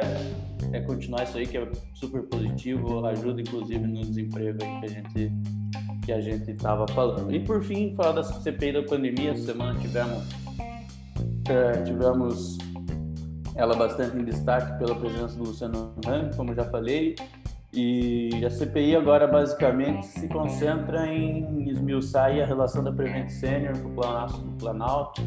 é 0.73 0.81
continuar 0.81 1.23
isso 1.23 1.37
aí 1.37 1.45
que 1.45 1.57
é 1.57 1.67
super 1.93 2.23
positivo, 2.23 3.05
ajuda 3.05 3.41
inclusive 3.41 3.85
no 3.85 4.01
desemprego 4.01 4.57
aí 4.63 4.79
que 4.79 4.85
a 4.85 4.89
gente 4.89 5.31
que 6.05 6.13
a 6.13 6.21
gente 6.21 6.49
estava 6.49 6.87
falando. 6.87 7.31
E 7.31 7.39
por 7.39 7.63
fim, 7.63 7.93
falar 7.95 8.13
da 8.13 8.23
CPI 8.23 8.73
da 8.73 8.83
pandemia, 8.83 9.31
essa 9.31 9.45
semana 9.45 9.79
tivemos 9.79 10.23
é, 11.47 11.83
tivemos 11.83 12.57
ela 13.55 13.75
bastante 13.75 14.17
em 14.17 14.23
destaque 14.23 14.79
pela 14.79 14.95
presença 14.95 15.35
do 15.35 15.43
Luciano 15.43 15.93
Hang, 16.07 16.35
como 16.35 16.55
já 16.55 16.63
falei, 16.63 17.15
e 17.71 18.43
a 18.43 18.49
CPI 18.49 18.95
agora 18.95 19.27
basicamente 19.27 20.07
se 20.07 20.27
concentra 20.27 21.07
em 21.07 21.69
esmiuçar 21.69 22.31
a 22.31 22.45
relação 22.45 22.83
da 22.83 22.91
Prevent 22.91 23.29
Senior 23.29 23.77
com 23.77 23.89
o 23.89 24.57
Planalto, 24.57 25.21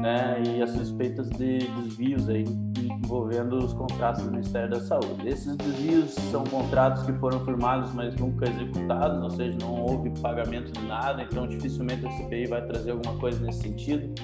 né, 0.00 0.42
e 0.46 0.62
as 0.62 0.70
suspeitas 0.70 1.28
de 1.30 1.58
desvios 1.58 2.28
aí 2.28 2.44
envolvendo 2.78 3.58
os 3.58 3.74
contratos 3.74 4.22
do 4.22 4.30
Ministério 4.30 4.70
da 4.70 4.80
Saúde. 4.80 5.28
Esses 5.28 5.54
desvios 5.56 6.10
são 6.30 6.42
contratos 6.44 7.02
que 7.02 7.12
foram 7.14 7.44
firmados, 7.44 7.92
mas 7.92 8.14
nunca 8.16 8.48
executados, 8.48 9.22
ou 9.22 9.30
seja, 9.30 9.58
não 9.60 9.82
houve 9.82 10.10
pagamento 10.22 10.72
de 10.72 10.86
nada, 10.86 11.22
então 11.22 11.46
dificilmente 11.46 12.06
a 12.06 12.10
CPI 12.10 12.46
vai 12.46 12.66
trazer 12.66 12.92
alguma 12.92 13.14
coisa 13.18 13.44
nesse 13.44 13.60
sentido. 13.60 14.14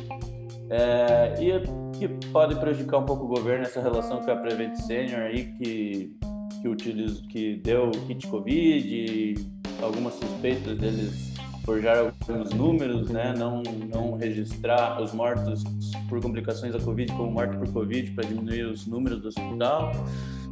É, 0.71 1.35
e 1.43 1.99
que 1.99 2.09
pode 2.29 2.55
prejudicar 2.55 2.99
um 2.99 3.05
pouco 3.05 3.25
o 3.25 3.29
governo 3.29 3.65
essa 3.65 3.83
relação 3.83 4.19
com 4.19 4.31
a 4.31 4.37
Prevent 4.37 4.77
Senior 4.77 5.23
aí, 5.23 5.47
que 5.55 6.17
que, 6.61 6.69
utilizo, 6.69 7.23
que 7.29 7.57
deu 7.57 7.91
kit 8.07 8.27
Covid, 8.27 9.35
algumas 9.83 10.15
suspeitas 10.15 10.77
deles 10.79 11.31
forjar 11.65 11.99
alguns 11.99 12.51
números, 12.51 13.11
né? 13.11 13.35
não, 13.37 13.63
não 13.63 14.17
registrar 14.17 15.01
os 15.01 15.13
mortos 15.13 15.63
por 16.09 16.21
complicações 16.21 16.73
da 16.73 16.81
Covid 16.81 17.13
como 17.13 17.31
morte 17.31 17.57
por 17.57 17.71
Covid 17.73 18.11
para 18.13 18.25
diminuir 18.25 18.65
os 18.65 18.87
números 18.87 19.21
do 19.21 19.29
hospital, 19.29 19.93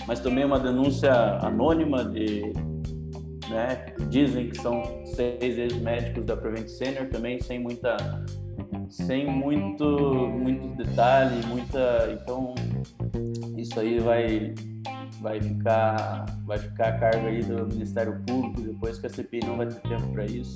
mas 0.07 0.21
também 0.21 0.45
uma 0.45 0.59
denúncia 0.59 1.13
anônima 1.41 2.05
de, 2.05 2.53
né? 3.49 3.87
dizem 4.09 4.49
que 4.49 4.59
são 4.59 4.83
seis 5.07 5.59
ex-médicos 5.59 6.25
da 6.25 6.37
Prevent 6.37 6.69
Senior 6.69 7.07
também 7.09 7.41
sem 7.41 7.59
muita 7.59 7.97
sem 8.89 9.27
muito 9.27 9.85
muito 9.85 10.77
detalhe, 10.77 11.45
muita 11.47 12.19
então 12.21 12.55
isso 13.57 13.79
aí 13.79 13.99
vai 13.99 14.55
vai 15.21 15.41
ficar, 15.41 16.25
vai 16.45 16.59
ficar 16.59 16.89
a 16.89 16.99
cargo 16.99 17.27
aí 17.27 17.43
do 17.43 17.67
Ministério 17.67 18.21
Público, 18.27 18.61
depois 18.61 18.99
que 18.99 19.07
a 19.07 19.11
CPI 19.11 19.41
não 19.47 19.57
vai 19.57 19.67
ter 19.67 19.81
tempo 19.89 20.09
para 20.13 20.25
isso. 20.25 20.55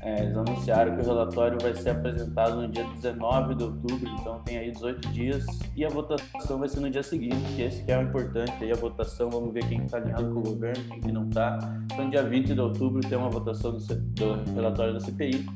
É, 0.00 0.22
eles 0.22 0.36
anunciaram 0.36 0.94
que 0.94 1.02
o 1.02 1.04
relatório 1.04 1.56
vai 1.60 1.74
ser 1.74 1.90
apresentado 1.90 2.60
no 2.60 2.68
dia 2.68 2.84
19 2.84 3.54
de 3.54 3.64
outubro, 3.64 4.08
então 4.20 4.38
tem 4.40 4.58
aí 4.58 4.70
18 4.70 5.08
dias, 5.08 5.46
e 5.74 5.84
a 5.84 5.88
votação 5.88 6.58
vai 6.58 6.68
ser 6.68 6.80
no 6.80 6.90
dia 6.90 7.02
seguinte, 7.02 7.36
que 7.56 7.62
esse 7.62 7.82
que 7.82 7.90
é 7.90 7.98
o 7.98 8.02
importante, 8.02 8.52
aí 8.62 8.70
a 8.70 8.76
votação, 8.76 9.30
vamos 9.30 9.54
ver 9.54 9.66
quem 9.66 9.82
está 9.82 9.96
alinhado 9.96 10.30
com 10.32 10.40
o 10.40 10.42
governo, 10.42 10.84
quem 10.84 11.00
que 11.00 11.12
não 11.12 11.26
está. 11.28 11.58
Então, 11.90 12.10
dia 12.10 12.22
20 12.22 12.54
de 12.54 12.60
outubro 12.60 13.00
tem 13.00 13.16
uma 13.16 13.30
votação 13.30 13.72
do, 13.72 13.78
do 13.78 14.54
relatório 14.54 14.92
da 14.92 15.00
CPI, 15.00 15.46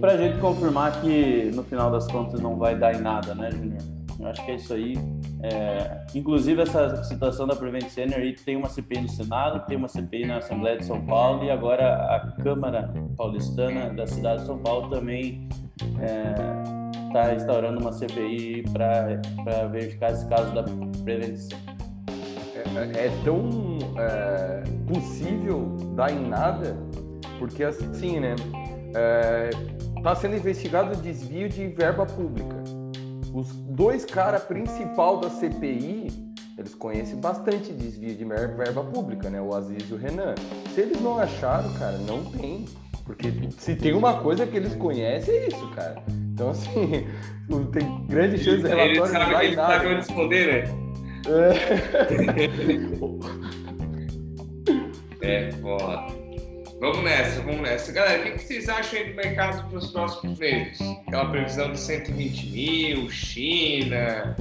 para 0.00 0.12
a 0.12 0.16
gente 0.16 0.38
confirmar 0.40 1.00
que 1.00 1.50
no 1.54 1.62
final 1.62 1.90
das 1.90 2.06
contas 2.06 2.40
não 2.40 2.56
vai 2.56 2.78
dar 2.78 2.94
em 2.94 3.00
nada, 3.00 3.34
né, 3.34 3.50
Júnior? 3.50 3.97
Eu 4.18 4.26
acho 4.26 4.44
que 4.44 4.50
é 4.50 4.54
isso 4.56 4.74
aí. 4.74 4.94
É, 5.42 6.04
inclusive, 6.14 6.60
essa 6.60 7.04
situação 7.04 7.46
da 7.46 7.54
Prevent 7.54 7.88
Senior 7.88 8.18
aí 8.18 8.34
tem 8.34 8.56
uma 8.56 8.68
CPI 8.68 9.02
no 9.02 9.08
Senado, 9.08 9.64
tem 9.66 9.76
uma 9.76 9.86
CPI 9.86 10.26
na 10.26 10.38
Assembleia 10.38 10.76
de 10.76 10.84
São 10.84 11.00
Paulo 11.04 11.44
e 11.44 11.50
agora 11.50 11.94
a 12.16 12.32
Câmara 12.42 12.92
Paulistana 13.16 13.90
da 13.94 14.06
cidade 14.06 14.40
de 14.40 14.46
São 14.46 14.58
Paulo 14.58 14.90
também 14.90 15.48
está 17.06 17.30
é, 17.30 17.36
instaurando 17.36 17.80
uma 17.80 17.92
CPI 17.92 18.64
para 18.72 19.66
verificar 19.68 20.10
esse 20.10 20.26
caso 20.26 20.52
da 20.52 20.64
Prevent 21.04 21.36
Senior. 21.36 21.78
É, 22.94 23.06
é 23.06 23.10
tão 23.24 23.78
é, 23.98 24.64
possível 24.92 25.76
dar 25.94 26.10
em 26.10 26.28
nada, 26.28 26.76
porque 27.38 27.62
assim, 27.62 28.18
né? 28.18 28.34
Está 29.96 30.10
é, 30.10 30.14
sendo 30.16 30.36
investigado 30.36 31.00
desvio 31.00 31.48
de 31.48 31.68
verba 31.68 32.04
pública 32.04 32.77
os 33.32 33.48
dois 33.54 34.04
caras 34.04 34.42
principal 34.44 35.20
da 35.20 35.30
CPI, 35.30 36.08
eles 36.56 36.74
conhecem 36.74 37.20
bastante 37.20 37.72
desvio 37.72 38.14
de 38.16 38.24
verba 38.24 38.82
pública, 38.84 39.30
né? 39.30 39.40
O 39.40 39.54
Aziz 39.54 39.88
e 39.88 39.94
o 39.94 39.96
Renan. 39.96 40.34
Se 40.74 40.80
eles 40.80 41.00
não 41.00 41.18
acharam, 41.18 41.72
cara, 41.74 41.96
não 41.98 42.24
tem. 42.32 42.64
Porque 43.04 43.32
se 43.56 43.76
tem 43.76 43.94
uma 43.94 44.20
coisa 44.20 44.46
que 44.46 44.56
eles 44.56 44.74
conhecem, 44.74 45.34
é 45.34 45.48
isso, 45.48 45.70
cara. 45.70 46.02
Então, 46.08 46.50
assim, 46.50 47.06
tem 47.72 48.06
grande 48.06 48.38
chance 48.38 48.62
de 48.62 48.68
relatório 48.68 48.98
eles 48.98 49.10
sabem, 49.10 49.44
Eles 49.44 49.56
sabem 49.56 49.92
onde 49.92 50.00
esconder, 50.00 50.64
né? 50.64 50.88
É, 55.22 55.46
é 55.48 55.52
foda. 55.52 56.17
Vamos 56.80 57.02
nessa, 57.02 57.40
vamos 57.42 57.60
nessa. 57.60 57.90
Galera, 57.90 58.30
o 58.30 58.32
que, 58.34 58.38
vocês 58.38 58.68
acham 58.68 59.00
aí 59.00 59.10
do 59.10 59.16
mercado 59.16 59.68
para 59.68 59.78
os 59.78 59.90
próximos 59.90 60.38
meses? 60.38 60.80
Aquela 61.08 61.28
previsão 61.28 61.72
de 61.72 61.80
120 61.80 62.50
mil, 62.50 63.10
China, 63.10 64.36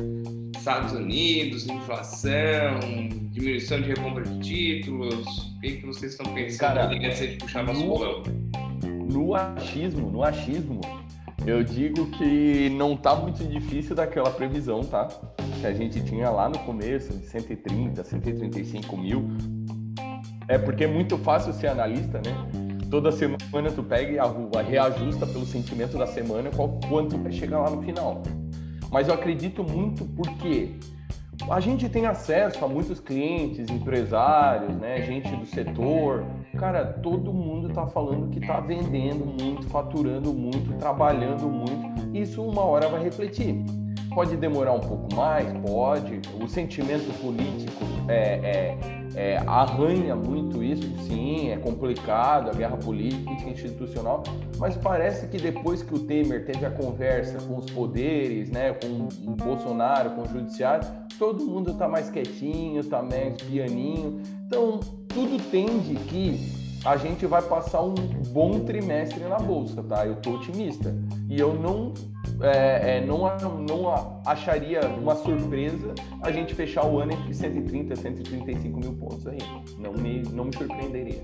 Estados 0.55 0.93
Unidos, 0.93 1.67
inflação, 1.67 2.79
diminuição 3.31 3.81
de 3.81 3.89
recompra 3.89 4.23
de 4.23 4.39
títulos. 4.39 5.25
O 5.25 5.61
que, 5.61 5.77
que 5.77 5.85
vocês 5.87 6.11
estão 6.11 6.31
pensando 6.31 6.59
Cara, 6.59 6.85
antes 6.85 7.19
de 7.19 7.37
puxar 7.37 7.63
nosso 7.63 7.83
bolão? 7.83 8.21
No 8.83 9.33
achismo, 9.33 10.11
no 10.11 10.23
achismo, 10.23 10.81
eu 11.43 11.63
digo 11.63 12.05
que 12.11 12.69
não 12.69 12.95
tá 12.95 13.15
muito 13.15 13.43
difícil 13.45 13.95
daquela 13.95 14.29
previsão, 14.29 14.83
tá? 14.83 15.07
Que 15.59 15.65
a 15.65 15.73
gente 15.73 16.03
tinha 16.03 16.29
lá 16.29 16.47
no 16.47 16.59
começo, 16.59 17.17
de 17.17 17.25
130, 17.25 18.03
135 18.03 18.95
mil 18.95 19.56
é 20.47 20.57
porque 20.57 20.85
é 20.85 20.87
muito 20.87 21.17
fácil 21.17 21.53
ser 21.53 21.67
analista, 21.67 22.19
né? 22.19 22.33
Toda 22.89 23.11
semana 23.11 23.69
tu 23.75 23.83
pega 23.83 24.11
e 24.11 24.19
arrua, 24.19 24.61
reajusta 24.61 25.25
pelo 25.25 25.45
sentimento 25.45 25.97
da 25.97 26.07
semana 26.07 26.49
qual, 26.55 26.79
quanto 26.89 27.17
vai 27.17 27.31
chegar 27.31 27.59
lá 27.59 27.69
no 27.69 27.81
final. 27.81 28.23
Mas 28.89 29.09
eu 29.09 29.13
acredito 29.13 29.61
muito 29.61 30.05
porque 30.05 30.77
a 31.49 31.59
gente 31.59 31.87
tem 31.89 32.05
acesso 32.05 32.63
a 32.63 32.67
muitos 32.67 32.99
clientes, 32.99 33.69
empresários, 33.69 34.75
né, 34.77 35.01
gente 35.01 35.35
do 35.35 35.45
setor. 35.45 36.25
Cara, 36.57 36.85
todo 36.85 37.33
mundo 37.33 37.67
está 37.67 37.85
falando 37.87 38.29
que 38.29 38.39
está 38.39 38.59
vendendo 38.59 39.25
muito, 39.25 39.67
faturando 39.67 40.33
muito, 40.33 40.73
trabalhando 40.77 41.47
muito. 41.47 42.17
Isso 42.17 42.41
uma 42.41 42.63
hora 42.63 42.87
vai 42.87 43.03
refletir. 43.03 43.63
Pode 44.13 44.35
demorar 44.35 44.73
um 44.73 44.79
pouco 44.79 45.13
mais, 45.13 45.47
pode. 45.59 46.21
O 46.41 46.47
sentimento 46.47 47.13
político 47.21 47.83
é, 48.07 48.17
é, 48.17 48.77
é, 49.17 49.37
arranha 49.47 50.15
muito 50.15 50.63
isso, 50.63 50.87
sim, 51.07 51.49
é 51.49 51.57
complicado, 51.57 52.51
a 52.51 52.53
guerra 52.53 52.77
política, 52.77 53.49
institucional, 53.49 54.21
mas 54.59 54.77
parece 54.77 55.25
que 55.27 55.37
depois 55.37 55.81
que 55.81 55.95
o 55.95 55.99
Temer 55.99 56.45
teve 56.45 56.63
a 56.63 56.69
conversa 56.69 57.39
com 57.47 57.57
os 57.57 57.65
poderes, 57.71 58.51
né, 58.51 58.73
com 58.73 59.07
o 59.31 59.35
Bolsonaro, 59.35 60.11
com 60.11 60.21
o 60.21 60.27
judiciário, 60.27 60.87
todo 61.17 61.43
mundo 61.43 61.71
está 61.71 61.87
mais 61.87 62.11
quietinho, 62.11 62.79
está 62.79 63.01
mais 63.01 63.41
pianinho. 63.41 64.21
Então, 64.45 64.79
tudo 65.07 65.41
tende 65.49 65.95
que 65.95 66.55
a 66.85 66.95
gente 66.95 67.25
vai 67.25 67.41
passar 67.41 67.81
um 67.81 67.95
bom 68.31 68.59
trimestre 68.59 69.23
na 69.23 69.37
bolsa, 69.37 69.81
tá? 69.83 70.05
Eu 70.05 70.17
tô 70.17 70.35
otimista. 70.35 70.95
E 71.27 71.39
eu 71.39 71.55
não, 71.55 71.93
é, 72.41 72.97
é, 72.97 73.05
não, 73.05 73.19
não 73.67 74.21
acharia 74.25 74.81
uma 74.87 75.15
surpresa 75.15 75.93
a 76.21 76.31
gente 76.31 76.53
fechar 76.53 76.85
o 76.85 76.99
ano 76.99 77.13
entre 77.13 77.33
130 77.33 77.93
e 77.93 77.97
135 77.97 78.79
mil 78.79 78.93
pontos 78.93 79.25
aí. 79.27 79.39
Não 79.77 79.93
me, 79.93 80.21
não 80.33 80.45
me 80.45 80.55
surpreenderia. 80.55 81.21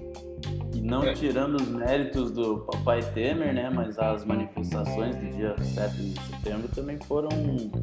E 0.74 0.82
não 0.82 1.04
é. 1.04 1.14
tirando 1.14 1.56
os 1.56 1.68
méritos 1.68 2.32
do 2.32 2.60
papai 2.60 3.02
Temer, 3.14 3.54
né? 3.54 3.70
Mas 3.70 3.98
as 4.00 4.26
manifestações 4.26 5.16
do 5.16 5.30
dia 5.30 5.56
7 5.58 5.96
de 5.96 6.20
setembro 6.20 6.68
também 6.70 6.98
foram 7.04 7.30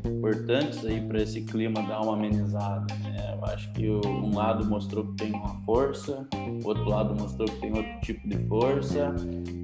importantes 0.04 0.84
aí 0.84 1.00
para 1.00 1.22
esse 1.22 1.42
clima 1.42 1.82
dar 1.82 2.00
uma 2.00 2.14
amenizada, 2.14 2.92
né? 3.02 3.36
Eu 3.36 3.44
acho 3.46 3.72
que 3.72 3.88
um 3.88 4.34
lado 4.34 4.66
mostrou 4.66 5.06
que 5.06 5.24
tem 5.24 5.32
uma 5.32 5.54
força, 5.64 6.26
o 6.34 6.66
outro 6.66 6.88
lado 6.88 7.14
mostrou 7.14 7.48
que 7.48 7.60
tem 7.60 7.72
outro 7.72 8.00
tipo 8.02 8.28
de 8.28 8.36
força 8.48 9.14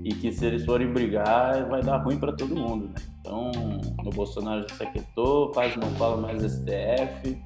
e 0.04 0.14
que 0.14 0.32
se 0.32 0.46
eles 0.46 0.64
forem 0.64 0.92
brigar 0.92 1.68
vai 1.68 1.82
dar 1.82 1.98
ruim 1.98 2.18
para 2.18 2.32
todo 2.32 2.54
mundo, 2.54 2.86
né? 2.86 2.94
Então, 3.26 3.50
o 4.04 4.10
Bolsonaro 4.10 4.62
já 4.62 4.76
se 4.76 4.82
aquietou, 4.84 5.50
quase 5.50 5.76
não 5.78 5.90
fala 5.92 6.16
mais 6.16 6.42
STF, 6.42 7.36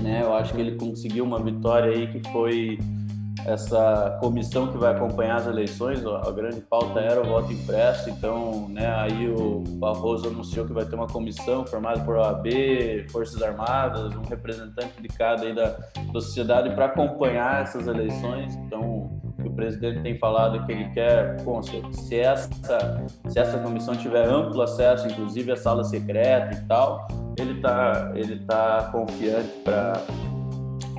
né? 0.00 0.22
Eu 0.22 0.32
acho 0.34 0.54
que 0.54 0.60
ele 0.60 0.76
conseguiu 0.76 1.24
uma 1.24 1.42
vitória 1.42 1.92
aí 1.92 2.06
que 2.06 2.30
foi 2.30 2.78
essa 3.44 4.18
comissão 4.20 4.70
que 4.70 4.76
vai 4.76 4.94
acompanhar 4.94 5.36
as 5.36 5.46
eleições, 5.46 6.04
a 6.04 6.30
grande 6.30 6.60
pauta 6.60 7.00
era 7.00 7.20
o 7.22 7.24
voto 7.24 7.50
impresso, 7.52 8.10
então, 8.10 8.68
né, 8.68 8.86
aí 8.86 9.30
o 9.30 9.60
Barroso 9.78 10.28
anunciou 10.28 10.66
que 10.66 10.74
vai 10.74 10.84
ter 10.84 10.94
uma 10.94 11.06
comissão 11.06 11.64
formada 11.66 12.00
por 12.00 12.16
OAB, 12.16 12.46
Forças 13.10 13.42
Armadas, 13.42 14.14
um 14.14 14.22
representante 14.22 15.00
de 15.00 15.08
cada 15.08 15.46
aí 15.46 15.54
da, 15.54 15.68
da 16.12 16.20
sociedade 16.20 16.74
para 16.74 16.84
acompanhar 16.86 17.62
essas 17.62 17.86
eleições, 17.86 18.54
então 18.56 19.19
presidente 19.60 20.00
tem 20.00 20.18
falado 20.18 20.64
que 20.64 20.72
ele 20.72 20.88
quer, 20.90 21.42
bom, 21.42 21.62
se, 21.62 21.82
se, 21.92 22.18
essa, 22.18 23.04
se 23.28 23.38
essa 23.38 23.58
comissão 23.58 23.94
tiver 23.94 24.26
amplo 24.26 24.62
acesso, 24.62 25.06
inclusive 25.06 25.52
a 25.52 25.56
sala 25.56 25.84
secreta 25.84 26.56
e 26.56 26.66
tal, 26.66 27.06
ele 27.38 27.56
está 27.56 28.12
ele 28.14 28.38
tá 28.40 28.88
confiante 28.90 29.50
para 29.62 29.92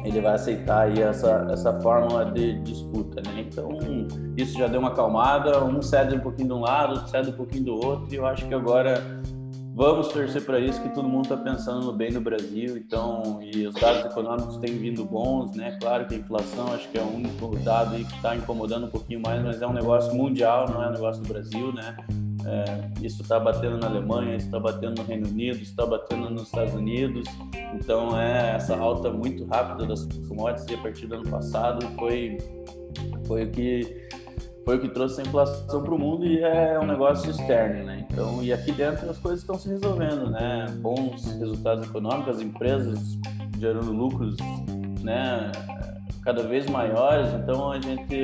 ele 0.04 0.20
vai 0.20 0.34
aceitar 0.34 0.88
aí 0.88 1.00
essa, 1.00 1.48
essa 1.52 1.80
fórmula 1.80 2.26
de 2.26 2.60
disputa, 2.62 3.22
né? 3.22 3.46
Então, 3.48 3.70
isso 4.36 4.58
já 4.58 4.66
deu 4.66 4.80
uma 4.80 4.90
acalmada, 4.90 5.64
um 5.64 5.80
cede 5.80 6.16
um 6.16 6.20
pouquinho 6.20 6.48
de 6.48 6.54
um 6.56 6.62
lado, 6.62 6.94
outro 6.94 7.08
cede 7.10 7.30
um 7.30 7.34
pouquinho 7.34 7.66
do 7.66 7.76
outro, 7.76 8.08
e 8.12 8.16
eu 8.16 8.26
acho 8.26 8.48
que 8.48 8.54
agora 8.54 9.22
vamos 9.82 10.10
torcer 10.10 10.46
para 10.46 10.60
isso, 10.60 10.80
que 10.80 10.90
todo 10.90 11.10
mundo 11.10 11.24
está 11.24 11.36
pensando 11.36 11.88
no 11.88 11.92
bem 11.92 12.12
no 12.12 12.22
Brasil, 12.22 12.78
então, 12.78 13.40
e 13.42 13.66
os 13.66 13.74
dados 13.74 14.06
econômicos 14.06 14.58
têm 14.58 14.78
vindo 14.78 15.04
bons, 15.04 15.56
né? 15.56 15.76
Claro 15.82 16.06
que 16.06 16.14
a 16.14 16.18
inflação 16.20 16.72
acho 16.72 16.88
que 16.90 17.00
é 17.00 17.02
o 17.02 17.08
único 17.08 17.56
dado 17.64 17.96
aí 17.96 18.06
que 18.06 18.14
está 18.14 18.36
incomodando 18.36 18.86
um 18.86 18.90
pouquinho 18.92 19.20
mais, 19.20 19.44
mas 19.44 19.60
é 19.60 19.66
um 19.66 19.74
negócio 19.74 20.14
mundial, 20.14 20.70
não 20.70 20.84
é 20.84 20.90
um 20.90 20.92
negócio 20.92 21.24
do 21.24 21.28
Brasil, 21.28 21.74
né? 21.74 21.98
É, 22.46 23.04
isso 23.04 23.24
está 23.24 23.40
batendo 23.40 23.80
na 23.80 23.88
Alemanha, 23.88 24.36
isso 24.36 24.46
está 24.46 24.60
batendo 24.60 25.02
no 25.02 25.08
Reino 25.08 25.28
Unido, 25.28 25.58
está 25.64 25.84
batendo 25.84 26.30
nos 26.30 26.44
Estados 26.44 26.76
Unidos. 26.76 27.28
Então 27.74 28.16
é 28.20 28.58
essa 28.58 28.78
alta 28.78 29.10
muito 29.10 29.46
rápida 29.46 29.88
das 29.88 30.06
commodities 30.28 30.78
a 30.78 30.82
partir 30.84 31.08
do 31.08 31.16
ano 31.16 31.28
passado 31.28 31.88
foi 31.98 32.38
foi 33.26 33.46
o 33.46 33.50
que 33.50 34.12
foi 34.64 34.78
o 34.78 34.80
que 34.80 34.90
trouxe 34.90 35.22
a 35.22 35.24
inflação 35.24 35.84
para 35.84 35.94
o 35.94 35.98
mundo 35.98 36.26
e 36.26 36.40
é 36.40 36.80
um 36.80 36.86
negócio 36.86 37.30
externo, 37.30 37.86
né? 37.86 38.06
Então 38.10 38.44
e 38.44 38.54
aqui 38.54 38.72
dentro 38.72 39.10
as 39.10 39.18
coisas 39.18 39.42
estão 39.42 39.58
se 39.58 39.70
resolvendo, 39.70 40.30
né? 40.30 40.68
Bons 40.80 41.26
resultados 41.40 41.88
econômicos, 41.88 42.36
as 42.36 42.42
empresas 42.42 43.00
gerando 43.58 43.92
lucros, 43.92 44.38
né? 45.02 45.52
Cada 46.24 46.44
vez 46.44 46.68
maiores, 46.68 47.34
então 47.34 47.72
a 47.72 47.80
gente, 47.80 48.16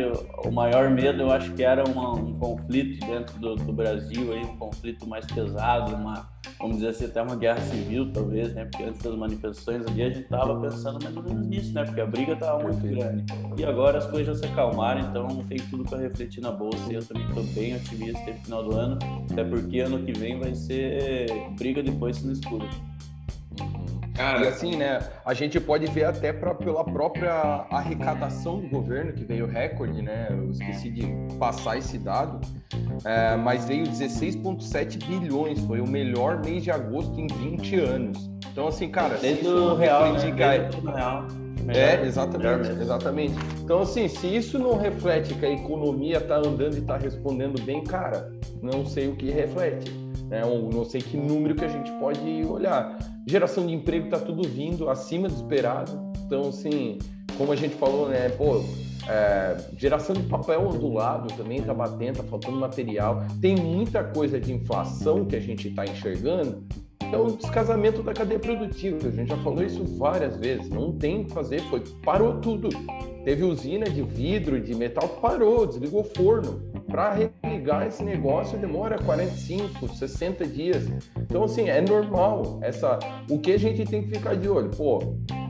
o 0.45 0.51
maior 0.51 0.89
medo 0.89 1.23
eu 1.23 1.31
acho 1.31 1.51
que 1.53 1.63
era 1.63 1.83
uma, 1.89 2.13
um 2.13 2.37
conflito 2.37 3.05
dentro 3.05 3.39
do, 3.39 3.55
do, 3.55 3.73
Brasil, 3.73 4.33
aí, 4.33 4.43
um 4.43 4.57
conflito 4.57 5.07
mais 5.07 5.25
pesado, 5.25 5.95
uma, 5.95 6.29
vamos 6.59 6.77
dizer 6.77 6.89
assim, 6.89 7.05
até 7.05 7.21
uma 7.21 7.35
guerra 7.35 7.59
civil 7.61 8.11
talvez, 8.13 8.53
né, 8.53 8.65
porque 8.65 8.83
antes 8.83 9.01
das 9.01 9.15
manifestações 9.15 9.85
ali 9.87 10.03
a 10.03 10.09
gente 10.09 10.21
estava 10.21 10.59
pensando 10.59 11.03
mais 11.03 11.17
ou 11.17 11.23
menos 11.23 11.47
nisso, 11.47 11.73
né, 11.73 11.83
porque 11.83 12.01
a 12.01 12.05
briga 12.05 12.33
estava 12.33 12.63
muito 12.63 12.87
grande, 12.87 13.25
e 13.57 13.65
agora 13.65 13.97
as 13.97 14.05
coisas 14.05 14.27
já 14.27 14.47
se 14.47 14.53
acalmaram, 14.53 15.01
então 15.01 15.27
tem 15.47 15.57
tudo 15.57 15.83
para 15.83 15.97
refletir 15.97 16.41
na 16.41 16.51
bolsa 16.51 16.91
e 16.91 16.95
eu 16.95 17.03
também 17.03 17.27
estou 17.27 17.43
bem 17.43 17.75
otimista 17.75 18.31
no 18.31 18.37
final 18.43 18.63
do 18.63 18.75
ano, 18.75 18.99
até 19.31 19.43
porque 19.43 19.79
ano 19.79 20.03
que 20.05 20.13
vem 20.13 20.39
vai 20.39 20.53
ser 20.53 21.27
briga 21.57 21.81
depois 21.81 22.23
no 22.23 22.31
escuro. 22.31 22.67
Cara, 24.17 24.43
e 24.43 24.47
assim, 24.47 24.75
né, 24.75 24.99
a 25.23 25.33
gente 25.33 25.59
pode 25.59 25.85
ver 25.91 26.05
até 26.05 26.33
pra, 26.33 26.55
pela 26.55 26.83
própria 26.83 27.31
arrecadação 27.69 28.59
do 28.59 28.67
governo, 28.67 29.13
que 29.13 29.23
veio 29.23 29.45
recorde, 29.45 30.01
né? 30.01 30.27
Eu 30.31 30.49
esqueci 30.49 30.89
de 30.89 31.05
passar 31.37 31.77
esse 31.77 31.99
dado, 31.99 32.41
é, 33.05 33.35
mas 33.35 33.65
veio 33.65 33.85
16,7 33.85 35.05
bilhões, 35.05 35.59
foi 35.65 35.79
o 35.79 35.87
melhor 35.87 36.43
mês 36.43 36.63
de 36.63 36.71
agosto 36.71 37.19
em 37.19 37.27
20 37.27 37.75
anos. 37.79 38.29
Então, 38.51 38.67
assim, 38.67 38.89
cara, 38.89 39.17
desde 39.17 39.43
se 39.43 39.49
o 39.49 39.75
real, 39.75 40.13
né? 40.13 40.31
Desde 40.31 40.31
real. 40.81 41.27
É, 41.67 42.05
exatamente, 42.05 42.69
exatamente. 42.81 43.33
Então, 43.63 43.81
assim, 43.81 44.07
se 44.07 44.27
isso 44.27 44.57
não 44.57 44.77
reflete 44.77 45.33
que 45.33 45.45
a 45.45 45.51
economia 45.51 46.17
está 46.17 46.37
andando 46.37 46.75
e 46.75 46.79
está 46.79 46.97
respondendo 46.97 47.61
bem, 47.63 47.83
cara, 47.83 48.31
não 48.61 48.85
sei 48.85 49.07
o 49.07 49.15
que 49.15 49.29
reflete. 49.29 49.91
Né? 50.29 50.41
não 50.41 50.83
sei 50.83 51.01
que 51.01 51.15
número 51.15 51.55
que 51.55 51.63
a 51.63 51.69
gente 51.69 51.89
pode 51.93 52.45
olhar. 52.45 52.97
Geração 53.25 53.65
de 53.65 53.73
emprego 53.73 54.05
está 54.05 54.19
tudo 54.19 54.47
vindo 54.47 54.89
acima 54.89 55.29
do 55.29 55.35
esperado. 55.35 56.11
Então, 56.25 56.49
assim, 56.49 56.97
como 57.37 57.53
a 57.53 57.55
gente 57.55 57.75
falou, 57.75 58.09
né? 58.09 58.29
Pô, 58.29 58.61
é, 59.07 59.55
geração 59.77 60.13
de 60.13 60.23
papel 60.23 60.67
ondulado 60.67 61.33
também 61.35 61.59
está 61.59 61.73
batendo, 61.73 62.11
está 62.11 62.23
faltando 62.23 62.57
material. 62.57 63.25
Tem 63.41 63.55
muita 63.55 64.03
coisa 64.03 64.39
de 64.39 64.51
inflação 64.51 65.25
que 65.25 65.35
a 65.35 65.39
gente 65.39 65.69
está 65.69 65.85
enxergando. 65.85 66.63
É 67.11 67.17
o 67.17 67.27
descasamento 67.27 68.03
da 68.03 68.13
cadeia 68.13 68.39
produtiva. 68.39 69.07
A 69.07 69.11
gente 69.11 69.29
já 69.29 69.37
falou 69.37 69.63
isso 69.63 69.83
várias 69.97 70.35
vezes. 70.37 70.69
Não 70.69 70.91
tem 70.91 71.21
o 71.21 71.25
que 71.25 71.31
fazer, 71.31 71.61
foi 71.69 71.81
parou 72.03 72.39
tudo. 72.39 72.69
Teve 73.23 73.43
usina 73.43 73.89
de 73.89 74.01
vidro, 74.01 74.59
de 74.59 74.73
metal, 74.73 75.07
parou, 75.21 75.65
desligou 75.65 76.01
o 76.01 76.03
forno. 76.03 76.61
Para 76.87 77.29
religar 77.43 77.85
esse 77.85 78.03
negócio 78.03 78.57
demora 78.57 78.97
45, 78.99 79.87
60 79.89 80.45
dias. 80.47 80.87
Então, 81.17 81.43
assim, 81.43 81.69
é 81.69 81.81
normal. 81.81 82.59
Essa, 82.61 82.97
o 83.29 83.39
que 83.39 83.51
a 83.51 83.59
gente 83.59 83.83
tem 83.85 84.03
que 84.03 84.15
ficar 84.15 84.35
de 84.35 84.47
olho? 84.47 84.69
Pô, 84.69 84.99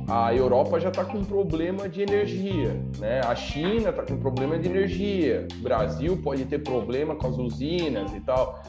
a 0.08 0.34
Europa 0.34 0.80
já 0.80 0.90
está 0.90 1.06
com 1.06 1.24
problema 1.24 1.88
de 1.88 2.02
energia, 2.02 2.82
né? 2.98 3.22
A 3.26 3.36
China 3.36 3.90
está 3.90 4.04
com 4.04 4.18
problema 4.18 4.58
de 4.58 4.68
energia. 4.68 5.48
O 5.60 5.62
Brasil 5.62 6.18
pode 6.24 6.46
ter 6.46 6.60
problema 6.60 7.16
com 7.16 7.28
as 7.28 7.38
usinas 7.38 8.12
e 8.14 8.22
tal. 8.22 8.60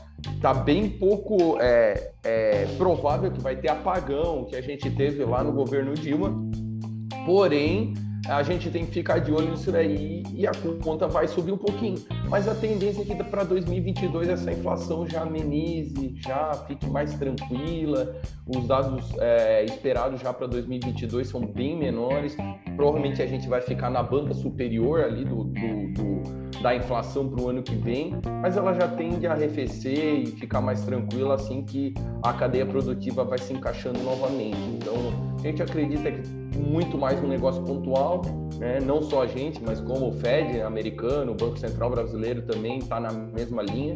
Tá 0.40 0.52
bem 0.52 0.88
pouco 0.88 1.58
é, 1.60 2.12
é, 2.24 2.66
provável 2.76 3.30
que 3.30 3.40
vai 3.40 3.56
ter 3.56 3.68
apagão 3.68 4.44
que 4.44 4.56
a 4.56 4.60
gente 4.60 4.90
teve 4.90 5.24
lá 5.24 5.44
no 5.44 5.52
governo 5.52 5.94
Dilma. 5.94 6.32
Porém, 7.24 7.94
a 8.28 8.42
gente 8.42 8.70
tem 8.70 8.84
que 8.84 8.92
ficar 8.92 9.20
de 9.20 9.32
olho 9.32 9.50
nisso 9.50 9.72
daí 9.72 10.22
e 10.34 10.46
a 10.46 10.52
conta 10.82 11.08
vai 11.08 11.26
subir 11.26 11.52
um 11.52 11.56
pouquinho. 11.56 11.96
Mas 12.28 12.46
a 12.46 12.54
tendência 12.54 13.02
é 13.02 13.04
que 13.04 13.24
para 13.24 13.42
2022 13.44 14.28
essa 14.28 14.52
inflação 14.52 15.08
já 15.08 15.22
amenize, 15.22 16.14
já 16.16 16.52
fique 16.66 16.86
mais 16.88 17.14
tranquila. 17.14 18.16
Os 18.46 18.66
dados 18.66 19.10
é, 19.18 19.64
esperados 19.64 20.20
já 20.20 20.32
para 20.32 20.46
2022 20.46 21.28
são 21.28 21.40
bem 21.40 21.76
menores. 21.76 22.36
Provavelmente 22.76 23.22
a 23.22 23.26
gente 23.26 23.48
vai 23.48 23.60
ficar 23.60 23.88
na 23.88 24.02
banda 24.02 24.34
superior 24.34 25.00
ali 25.04 25.24
do, 25.24 25.44
do, 25.44 25.92
do 25.94 26.37
da 26.62 26.74
inflação 26.74 27.28
para 27.28 27.40
o 27.40 27.48
ano 27.48 27.62
que 27.62 27.74
vem, 27.74 28.14
mas 28.42 28.56
ela 28.56 28.74
já 28.74 28.88
tende 28.88 29.26
a 29.26 29.32
arrefecer 29.32 30.22
e 30.22 30.26
ficar 30.26 30.60
mais 30.60 30.82
tranquila 30.82 31.34
assim 31.34 31.62
que 31.62 31.94
a 32.22 32.32
cadeia 32.32 32.66
produtiva 32.66 33.24
vai 33.24 33.38
se 33.38 33.52
encaixando 33.52 34.00
novamente. 34.00 34.58
Então, 34.76 34.94
a 35.38 35.40
gente 35.40 35.62
acredita 35.62 36.10
que 36.10 36.28
muito 36.58 36.98
mais 36.98 37.22
um 37.22 37.28
negócio 37.28 37.62
pontual, 37.62 38.22
né? 38.58 38.80
não 38.80 39.00
só 39.00 39.22
a 39.22 39.26
gente, 39.26 39.62
mas 39.62 39.80
como 39.80 40.08
o 40.08 40.12
Fed 40.12 40.60
americano, 40.62 41.32
o 41.32 41.34
Banco 41.34 41.56
Central 41.56 41.90
brasileiro 41.90 42.42
também 42.42 42.78
está 42.78 42.98
na 42.98 43.12
mesma 43.12 43.62
linha. 43.62 43.94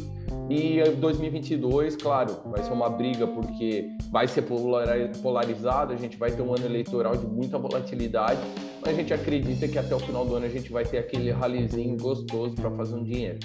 E 0.48 0.80
2022, 0.98 1.96
claro, 1.96 2.36
vai 2.46 2.62
ser 2.62 2.72
uma 2.72 2.88
briga 2.88 3.26
porque 3.26 3.90
vai 4.10 4.28
ser 4.28 4.42
polarizado, 5.22 5.92
a 5.92 5.96
gente 5.96 6.16
vai 6.16 6.30
ter 6.30 6.42
um 6.42 6.54
ano 6.54 6.64
eleitoral 6.64 7.16
de 7.16 7.26
muita 7.26 7.58
volatilidade, 7.58 8.40
mas 8.80 8.94
a 8.94 8.96
gente 8.96 9.12
acredita 9.12 9.66
que 9.66 9.78
até 9.78 9.94
o 9.94 9.98
final 9.98 10.24
do 10.24 10.36
ano 10.36 10.46
a 10.46 10.48
gente 10.48 10.70
vai 10.70 10.84
ter 10.84 10.98
aquele 10.98 11.30
ralizinho 11.32 11.96
gostoso 11.96 12.54
para 12.54 12.70
fazer 12.70 12.94
um 12.94 13.02
dinheiro. 13.02 13.38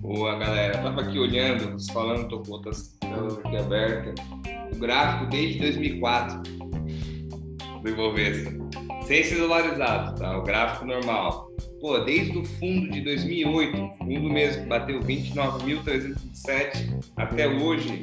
Boa, 0.00 0.36
galera. 0.36 0.82
tava 0.82 1.00
aqui 1.00 1.18
olhando, 1.18 1.76
falando, 1.90 2.28
tô 2.28 2.40
com 2.40 2.52
outras 2.52 2.98
aqui 3.00 3.56
aberta. 3.56 4.14
O 4.72 4.78
gráfico 4.78 5.30
desde 5.30 5.60
2004 5.60 6.42
do 7.82 7.88
Ibovespa. 7.88 8.50
Sem 9.06 9.22
ser 9.22 9.36
dolarizado, 9.36 10.18
tá? 10.18 10.38
O 10.38 10.42
gráfico 10.42 10.86
normal. 10.86 11.48
Pô, 11.80 11.98
desde 11.98 12.38
o 12.38 12.44
fundo 12.44 12.90
de 12.90 13.02
2008, 13.02 13.76
fundo 13.98 14.30
mesmo 14.30 14.62
que 14.62 14.68
bateu 14.68 15.00
29.327 15.00 17.04
até 17.16 17.46
hoje, 17.46 18.02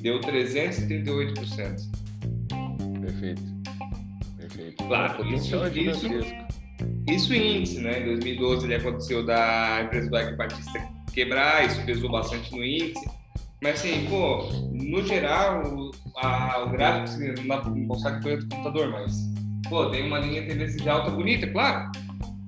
deu 0.00 0.18
338%. 0.20 1.76
Perfeito. 3.00 3.42
Perfeito. 4.38 4.84
Claro, 4.84 5.34
isso, 5.34 5.56
isso, 5.66 6.08
isso 7.06 7.34
índice, 7.34 7.80
né? 7.80 8.00
Em 8.00 8.06
2012 8.06 8.66
ele 8.66 8.76
aconteceu 8.76 9.22
da 9.24 9.82
empresa 9.84 10.08
do 10.08 10.18
Ike 10.18 10.36
Batista 10.36 10.88
quebrar, 11.12 11.66
isso 11.66 11.84
pesou 11.84 12.10
bastante 12.10 12.50
no 12.52 12.64
índice. 12.64 13.04
Mas 13.64 13.76
assim, 13.76 14.06
pô, 14.10 14.42
no 14.74 15.02
geral, 15.06 15.62
a, 16.18 16.64
o 16.64 16.68
gráfico, 16.68 17.18
não 17.38 17.48
dá 17.48 17.62
pra 17.62 17.70
mostrar 17.70 18.16
que 18.16 18.22
foi 18.22 18.36
do 18.36 18.46
computador, 18.46 18.90
mas, 18.90 19.16
pô, 19.70 19.86
tem 19.86 20.06
uma 20.06 20.18
linha 20.18 20.46
tendência 20.46 20.78
de 20.78 20.86
alta 20.86 21.10
bonita, 21.10 21.46
claro. 21.46 21.90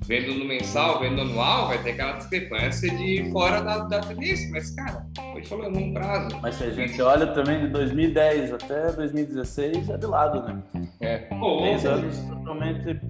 Vendo 0.05 0.35
no 0.35 0.45
mensal, 0.45 1.01
vendo 1.01 1.17
no 1.17 1.23
anual, 1.23 1.69
vai 1.69 1.83
ter 1.83 1.93
aquela 1.93 2.19
discrepância 2.19 2.95
de 2.99 3.31
fora 3.33 3.63
da, 3.63 3.79
da 3.79 4.01
tendência, 4.01 4.47
mas, 4.51 4.75
cara, 4.75 5.07
foi 5.33 5.43
falando 5.47 5.81
num 5.81 5.95
prazo. 5.95 6.39
Mas 6.43 6.57
se 6.57 6.65
a 6.65 6.71
gente 6.71 7.01
olha 7.01 7.29
também 7.29 7.61
de 7.61 7.69
2010 7.69 8.53
até 8.53 8.93
2016, 8.93 9.89
é 9.89 9.97
de 9.97 10.07
lado, 10.07 10.43
né? 10.43 10.63
É. 11.01 11.17
Pô, 11.17 11.63
10 11.63 11.87
anos 11.87 12.19
totalmente. 12.29 13.01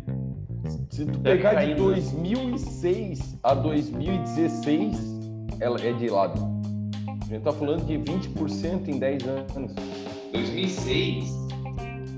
Se 0.91 1.05
tu 1.07 1.19
pegar 1.19 1.55
de 1.65 1.75
2006 1.75 3.37
a 3.43 3.53
2016, 3.53 4.97
ela 5.59 5.81
é 5.81 5.93
de 5.93 6.09
lado. 6.09 6.57
A 7.27 7.29
gente 7.29 7.43
tá 7.43 7.53
falando 7.53 7.85
de 7.87 7.95
20% 7.95 8.89
em 8.89 8.99
10 8.99 9.23
anos. 9.27 9.73
2006. 10.33 11.47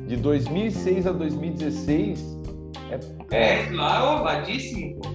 De 0.07 0.17
2006 0.17 1.07
a 1.07 1.13
2016 1.13 2.39
é. 3.31 3.37
É, 3.37 3.67
claro, 3.67 4.23
vadíssimo, 4.23 5.01
pô. 5.01 5.09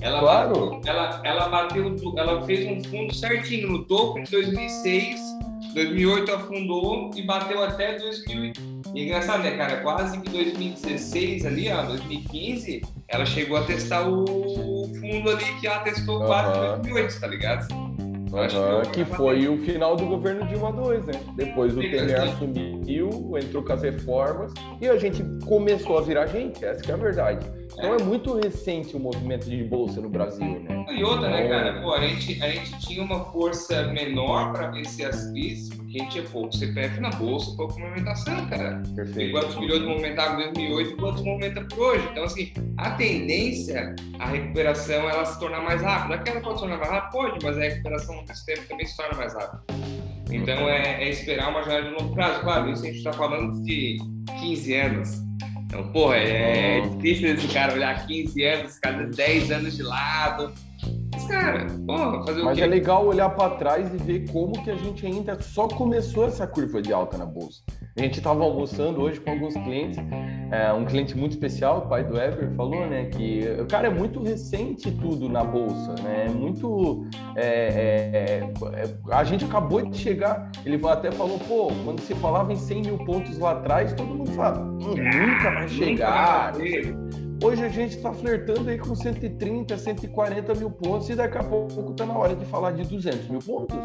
Ela 0.00 0.20
claro. 0.20 0.70
Bateu, 0.70 0.80
ela, 0.86 1.20
ela 1.24 1.48
bateu, 1.48 1.96
ela 2.16 2.42
fez 2.44 2.66
um 2.70 2.84
fundo 2.88 3.14
certinho 3.14 3.68
no 3.68 3.84
topo 3.84 4.22
de 4.22 4.30
2006 4.30 5.36
2008 5.76 6.32
afundou 6.32 7.10
e 7.14 7.22
bateu 7.22 7.62
até 7.62 7.98
2000. 7.98 8.52
E 8.94 9.04
engraçado, 9.04 9.42
né, 9.42 9.58
cara? 9.58 9.82
Quase 9.82 10.18
que 10.20 10.30
2016 10.30 11.44
ali, 11.44 11.70
ó, 11.70 11.82
2015, 11.82 12.80
ela 13.08 13.26
chegou 13.26 13.58
a 13.58 13.62
testar 13.62 14.08
o 14.08 14.90
fundo 14.98 15.30
ali 15.30 15.44
que 15.60 15.66
ela 15.66 15.80
testou 15.80 16.20
uhum. 16.20 16.26
quase 16.26 16.58
em 16.58 16.62
2008, 16.82 17.20
tá 17.20 17.26
ligado? 17.26 17.68
Uhum, 18.36 18.82
que 18.92 19.04
foi 19.04 19.48
o 19.48 19.58
final 19.58 19.96
do 19.96 20.06
governo 20.06 20.46
Dilma 20.46 20.68
II, 20.68 20.98
né? 21.06 21.20
Depois 21.34 21.76
o 21.76 21.80
Temer 21.80 22.22
assumiu, 22.22 23.38
entrou 23.38 23.62
com 23.62 23.72
as 23.72 23.82
reformas 23.82 24.52
e 24.80 24.88
a 24.88 24.96
gente 24.98 25.24
começou 25.46 25.98
a 25.98 26.02
virar 26.02 26.26
gente, 26.26 26.64
essa 26.64 26.90
é 26.90 26.94
a 26.94 26.96
verdade. 26.96 27.46
Então 27.72 27.94
é 27.94 28.02
muito 28.02 28.34
recente 28.34 28.96
o 28.96 29.00
movimento 29.00 29.48
de 29.48 29.62
bolsa 29.64 30.00
no 30.00 30.08
Brasil, 30.08 30.60
né? 30.60 30.86
E 30.90 31.02
outra, 31.02 31.28
né, 31.28 31.46
então, 31.46 31.58
cara? 31.58 31.80
Pô, 31.82 31.92
a 31.92 32.00
gente, 32.06 32.42
a 32.42 32.48
gente 32.48 32.78
tinha 32.80 33.02
uma 33.02 33.24
força 33.26 33.88
menor 33.88 34.52
para 34.52 34.68
vencer 34.68 35.06
as 35.08 35.30
crises, 35.30 35.68
porque 35.74 35.98
a 35.98 36.02
gente 36.02 36.12
tinha 36.12 36.24
pouco 36.24 36.56
CPF 36.56 37.00
na 37.00 37.10
bolsa, 37.10 37.56
pouco 37.56 37.78
movimentação, 37.78 38.46
cara. 38.46 38.82
Perfeito. 38.94 39.32
Quantos 39.32 39.56
milhões 39.56 39.82
movimentavam 39.82 40.40
em 40.40 40.52
2008 40.52 40.90
e 40.90 40.96
quantos 40.96 41.22
movimenta 41.22 41.64
por 41.64 41.78
hoje. 41.78 42.08
Então, 42.10 42.24
assim, 42.24 42.52
a 42.76 42.90
tendência, 42.92 43.94
a 44.18 44.26
recuperação, 44.26 45.08
ela 45.08 45.24
se 45.24 45.38
tornar 45.38 45.60
mais 45.62 45.82
rápida. 45.82 46.14
Aquela 46.14 46.40
pode 46.40 46.54
se 46.54 46.60
tornar 46.60 46.78
mais 46.78 46.90
rápida? 46.90 47.12
Pode, 47.12 47.44
mas 47.44 47.58
a 47.58 47.60
recuperação 47.60 48.24
do 48.24 48.28
sistema 48.28 48.62
também 48.68 48.86
se 48.86 48.96
torna 48.96 49.18
mais 49.18 49.34
rápida. 49.34 49.62
Então, 50.30 50.68
é, 50.68 51.04
é 51.04 51.08
esperar 51.08 51.50
uma 51.50 51.62
jornada 51.62 51.88
de 51.88 52.02
longo 52.02 52.14
prazo. 52.14 52.40
Claro, 52.40 52.70
isso 52.70 52.82
a 52.82 52.86
gente 52.86 52.98
está 52.98 53.12
falando 53.12 53.62
de 53.62 53.98
15 54.40 54.74
anos 54.74 55.26
então, 55.66 55.90
porra, 55.90 56.16
é, 56.16 56.80
difícil 56.80 57.34
esse 57.34 57.48
cara 57.48 57.74
olhar 57.74 58.06
15 58.06 58.44
anos, 58.44 58.78
cada 58.78 59.04
10 59.04 59.50
anos 59.50 59.76
de 59.76 59.82
lado. 59.82 60.52
Mas, 61.12 61.26
cara, 61.26 61.66
porra, 61.84 62.24
fazer 62.24 62.42
Mas 62.44 62.52
o 62.52 62.60
quê? 62.60 62.64
é 62.64 62.66
legal 62.66 63.04
olhar 63.04 63.30
para 63.30 63.56
trás 63.56 63.92
e 63.92 63.96
ver 63.96 64.30
como 64.30 64.62
que 64.62 64.70
a 64.70 64.76
gente 64.76 65.04
ainda 65.04 65.40
só 65.42 65.66
começou 65.66 66.26
essa 66.26 66.46
curva 66.46 66.80
de 66.80 66.92
alta 66.92 67.18
na 67.18 67.26
bolsa. 67.26 67.62
A 67.98 68.02
gente 68.02 68.18
estava 68.18 68.44
almoçando 68.44 69.00
hoje 69.00 69.18
com 69.18 69.30
alguns 69.30 69.54
clientes, 69.54 69.98
é, 70.50 70.70
um 70.70 70.84
cliente 70.84 71.16
muito 71.16 71.32
especial, 71.32 71.78
o 71.78 71.88
pai 71.88 72.04
do 72.04 72.20
Ever, 72.20 72.50
falou, 72.54 72.86
né, 72.86 73.06
que, 73.06 73.42
cara, 73.70 73.86
é 73.86 73.90
muito 73.90 74.22
recente 74.22 74.90
tudo 74.90 75.30
na 75.30 75.42
bolsa, 75.42 75.94
né, 76.02 76.26
é 76.26 76.28
muito, 76.28 77.06
é, 77.34 77.46
é, 77.46 78.80
é, 78.80 78.94
a 79.10 79.24
gente 79.24 79.46
acabou 79.46 79.80
de 79.80 79.96
chegar, 79.96 80.52
ele 80.66 80.78
até 80.86 81.10
falou, 81.10 81.38
pô, 81.48 81.72
quando 81.86 82.00
se 82.00 82.14
falava 82.16 82.52
em 82.52 82.56
100 82.56 82.82
mil 82.82 82.98
pontos 82.98 83.38
lá 83.38 83.52
atrás, 83.52 83.94
todo 83.94 84.08
mundo 84.08 84.30
fala, 84.32 84.60
hum, 84.60 84.78
nunca 84.78 85.50
vai 85.52 85.68
chegar, 85.68 86.52
Hoje 87.44 87.62
a 87.62 87.68
gente 87.68 87.96
está 87.96 88.14
flertando 88.14 88.70
aí 88.70 88.78
com 88.78 88.94
130, 88.94 89.76
140 89.76 90.54
mil 90.54 90.70
pontos 90.70 91.10
e 91.10 91.14
daqui 91.14 91.36
a 91.36 91.44
pouco 91.44 91.90
está 91.90 92.06
na 92.06 92.16
hora 92.16 92.34
de 92.34 92.46
falar 92.46 92.72
de 92.72 92.82
200 92.82 93.28
mil 93.28 93.40
pontos. 93.40 93.76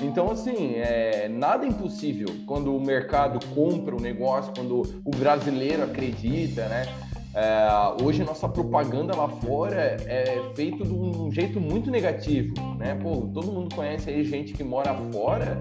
Então, 0.00 0.30
assim, 0.30 0.74
é, 0.76 1.28
nada 1.28 1.64
é 1.64 1.68
impossível 1.68 2.28
quando 2.46 2.74
o 2.74 2.80
mercado 2.80 3.44
compra 3.54 3.96
o 3.96 4.00
negócio, 4.00 4.52
quando 4.54 4.82
o 5.04 5.10
brasileiro 5.10 5.82
acredita, 5.82 6.68
né? 6.68 6.86
É, 7.34 8.02
hoje 8.02 8.24
nossa 8.24 8.48
propaganda 8.48 9.14
lá 9.14 9.28
fora 9.28 9.96
é 10.06 10.42
feita 10.54 10.82
de 10.82 10.92
um 10.92 11.30
jeito 11.30 11.60
muito 11.60 11.90
negativo, 11.90 12.54
né? 12.78 12.98
Pô, 13.00 13.28
todo 13.32 13.52
mundo 13.52 13.74
conhece 13.74 14.10
aí 14.10 14.24
gente 14.24 14.52
que 14.54 14.64
mora 14.64 14.94
fora. 15.12 15.58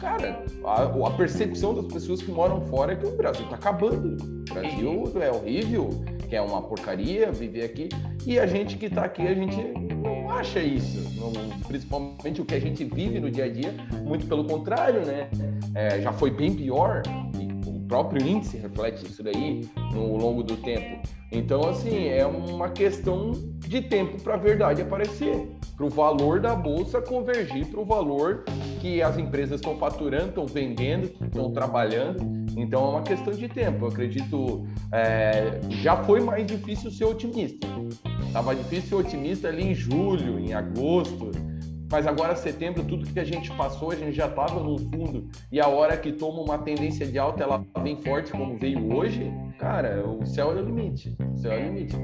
Cara, 0.00 0.42
a, 0.64 0.84
a 0.84 1.10
percepção 1.10 1.74
das 1.74 1.86
pessoas 1.86 2.22
que 2.22 2.30
moram 2.30 2.62
fora 2.62 2.94
é 2.94 2.96
que 2.96 3.06
o 3.06 3.16
Brasil 3.16 3.46
tá 3.48 3.56
acabando. 3.56 4.16
O 4.50 4.54
Brasil 4.54 5.12
é 5.20 5.30
horrível, 5.30 5.90
que 6.28 6.34
é 6.34 6.40
uma 6.40 6.62
porcaria 6.62 7.30
viver 7.30 7.64
aqui. 7.64 7.88
E 8.26 8.38
a 8.38 8.46
gente 8.46 8.78
que 8.78 8.88
tá 8.88 9.04
aqui, 9.04 9.26
a 9.26 9.34
gente 9.34 9.56
não 9.56 10.19
acha 10.32 10.60
isso. 10.60 10.98
Principalmente 11.66 12.40
o 12.40 12.44
que 12.44 12.54
a 12.54 12.60
gente 12.60 12.84
vive 12.84 13.20
no 13.20 13.30
dia 13.30 13.44
a 13.44 13.48
dia, 13.48 13.74
muito 14.04 14.26
pelo 14.26 14.44
contrário, 14.44 15.04
né? 15.04 15.28
É, 15.74 16.00
já 16.00 16.12
foi 16.12 16.30
bem 16.30 16.54
pior. 16.54 17.02
o 17.66 17.80
próprio 17.86 18.24
índice 18.24 18.56
reflete 18.56 19.04
isso 19.04 19.22
daí 19.22 19.68
no 19.92 20.16
longo 20.16 20.42
do 20.42 20.56
tempo. 20.56 21.02
Então, 21.32 21.68
assim, 21.68 22.08
é 22.08 22.26
uma 22.26 22.70
questão 22.70 23.32
de 23.58 23.82
tempo 23.82 24.20
para 24.22 24.34
a 24.34 24.36
verdade 24.36 24.82
aparecer, 24.82 25.48
para 25.76 25.86
o 25.86 25.88
valor 25.88 26.40
da 26.40 26.54
bolsa 26.56 27.00
convergir 27.00 27.66
para 27.66 27.80
o 27.80 27.84
valor 27.84 28.44
que 28.80 29.00
as 29.00 29.16
empresas 29.16 29.60
estão 29.60 29.76
faturando, 29.76 30.28
estão 30.28 30.46
vendendo, 30.46 31.10
estão 31.24 31.52
trabalhando. 31.52 32.20
Então, 32.56 32.84
é 32.84 32.88
uma 32.90 33.02
questão 33.02 33.32
de 33.32 33.48
tempo. 33.48 33.84
Eu 33.84 33.88
acredito, 33.88 34.66
é, 34.92 35.60
já 35.68 35.96
foi 36.02 36.20
mais 36.20 36.44
difícil 36.46 36.90
ser 36.90 37.04
otimista. 37.04 37.66
Tava 38.32 38.54
difícil 38.54 38.88
ser 38.88 38.94
otimista 38.94 39.48
ali 39.48 39.70
em 39.70 39.74
julho, 39.74 40.38
em 40.38 40.52
agosto, 40.52 41.30
mas 41.90 42.06
agora 42.06 42.36
setembro, 42.36 42.84
tudo 42.84 43.04
que 43.12 43.18
a 43.18 43.24
gente 43.24 43.50
passou, 43.52 43.90
a 43.90 43.96
gente 43.96 44.12
já 44.12 44.26
estava 44.26 44.60
no 44.60 44.78
fundo 44.78 45.28
e 45.50 45.60
a 45.60 45.66
hora 45.66 45.96
que 45.96 46.12
toma 46.12 46.40
uma 46.40 46.58
tendência 46.58 47.04
de 47.04 47.18
alta, 47.18 47.42
ela 47.42 47.64
vem 47.82 47.96
forte 47.96 48.30
como 48.30 48.56
veio 48.56 48.94
hoje, 48.94 49.32
cara, 49.58 50.06
o 50.06 50.24
céu 50.24 50.56
é 50.56 50.62
o 50.62 50.64
limite. 50.64 51.16
O 51.34 51.36
céu 51.36 51.52
é 51.52 51.58
o 51.58 51.64
limite. 51.64 51.96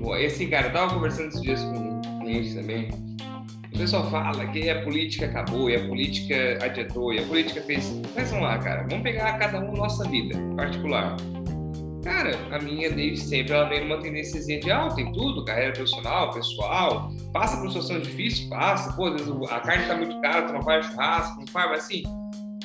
Bom, 0.00 0.16
e 0.16 0.26
assim, 0.26 0.48
cara, 0.48 0.68
eu 0.68 0.72
tava 0.72 0.94
conversando 0.94 1.28
esses 1.28 1.42
dias 1.42 1.60
com 1.64 1.76
um 1.76 2.20
cliente 2.20 2.54
também. 2.54 2.88
O 3.74 3.78
pessoal 3.78 4.08
fala 4.10 4.46
que 4.46 4.70
a 4.70 4.82
política 4.82 5.26
acabou, 5.26 5.68
e 5.68 5.76
a 5.76 5.86
política 5.86 6.58
adiantou, 6.64 7.12
e 7.12 7.18
a 7.18 7.26
política 7.26 7.60
fez. 7.60 8.00
Mas 8.14 8.30
vamos 8.30 8.44
lá, 8.44 8.58
cara, 8.58 8.86
vamos 8.88 9.02
pegar 9.02 9.36
cada 9.38 9.60
um 9.60 9.72
nossa 9.72 10.08
vida 10.08 10.38
particular. 10.56 11.16
Cara, 12.02 12.38
a 12.52 12.58
minha 12.60 12.90
desde 12.90 13.26
sempre 13.26 13.52
ela 13.52 13.68
vem 13.68 13.80
numa 13.80 14.00
tendência 14.00 14.40
de 14.40 14.70
alta 14.70 15.00
em 15.00 15.12
tudo, 15.12 15.44
carreira 15.44 15.72
profissional, 15.72 16.30
pessoal. 16.30 17.10
Passa 17.32 17.56
por 17.56 17.68
situação 17.68 18.00
difícil, 18.00 18.48
passa. 18.48 18.92
Pô, 18.92 19.06
às 19.06 19.52
a 19.52 19.60
carne 19.60 19.86
tá 19.86 19.96
muito 19.96 20.20
cara, 20.20 20.42
tu 20.42 20.52
não 20.52 20.62
faz 20.62 20.86
churrasco, 20.86 21.40
não 21.40 21.46
faz, 21.48 21.70
mas 21.70 21.84
assim, 21.84 22.02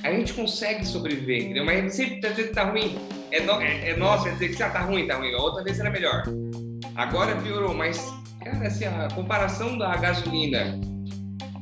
a 0.04 0.12
gente 0.12 0.34
consegue 0.34 0.86
sobreviver, 0.86 1.43
entendeu? 1.43 1.65
Mas 1.65 1.96
sempre 1.96 2.19
tá 2.19 2.30
dizendo 2.30 2.50
que 2.50 2.54
tá 2.54 2.63
ruim. 2.65 2.98
É, 3.32 3.41
no, 3.41 3.54
é, 3.62 3.89
é 3.89 3.98
nosso, 3.98 4.28
é 4.28 4.32
dizer 4.32 4.56
que 4.56 4.62
ah, 4.62 4.69
tá 4.69 4.82
ruim, 4.82 5.08
tá 5.08 5.15
ruim. 5.15 5.34
A 5.34 5.41
outra 5.41 5.63
vez 5.63 5.80
era 5.80 5.89
melhor. 5.89 6.24
Agora 6.96 7.36
piorou, 7.38 7.74
mas, 7.74 8.13
cara, 8.43 8.67
assim, 8.67 8.86
a 8.86 9.08
comparação 9.15 9.78
da 9.78 9.96
gasolina 9.98 10.80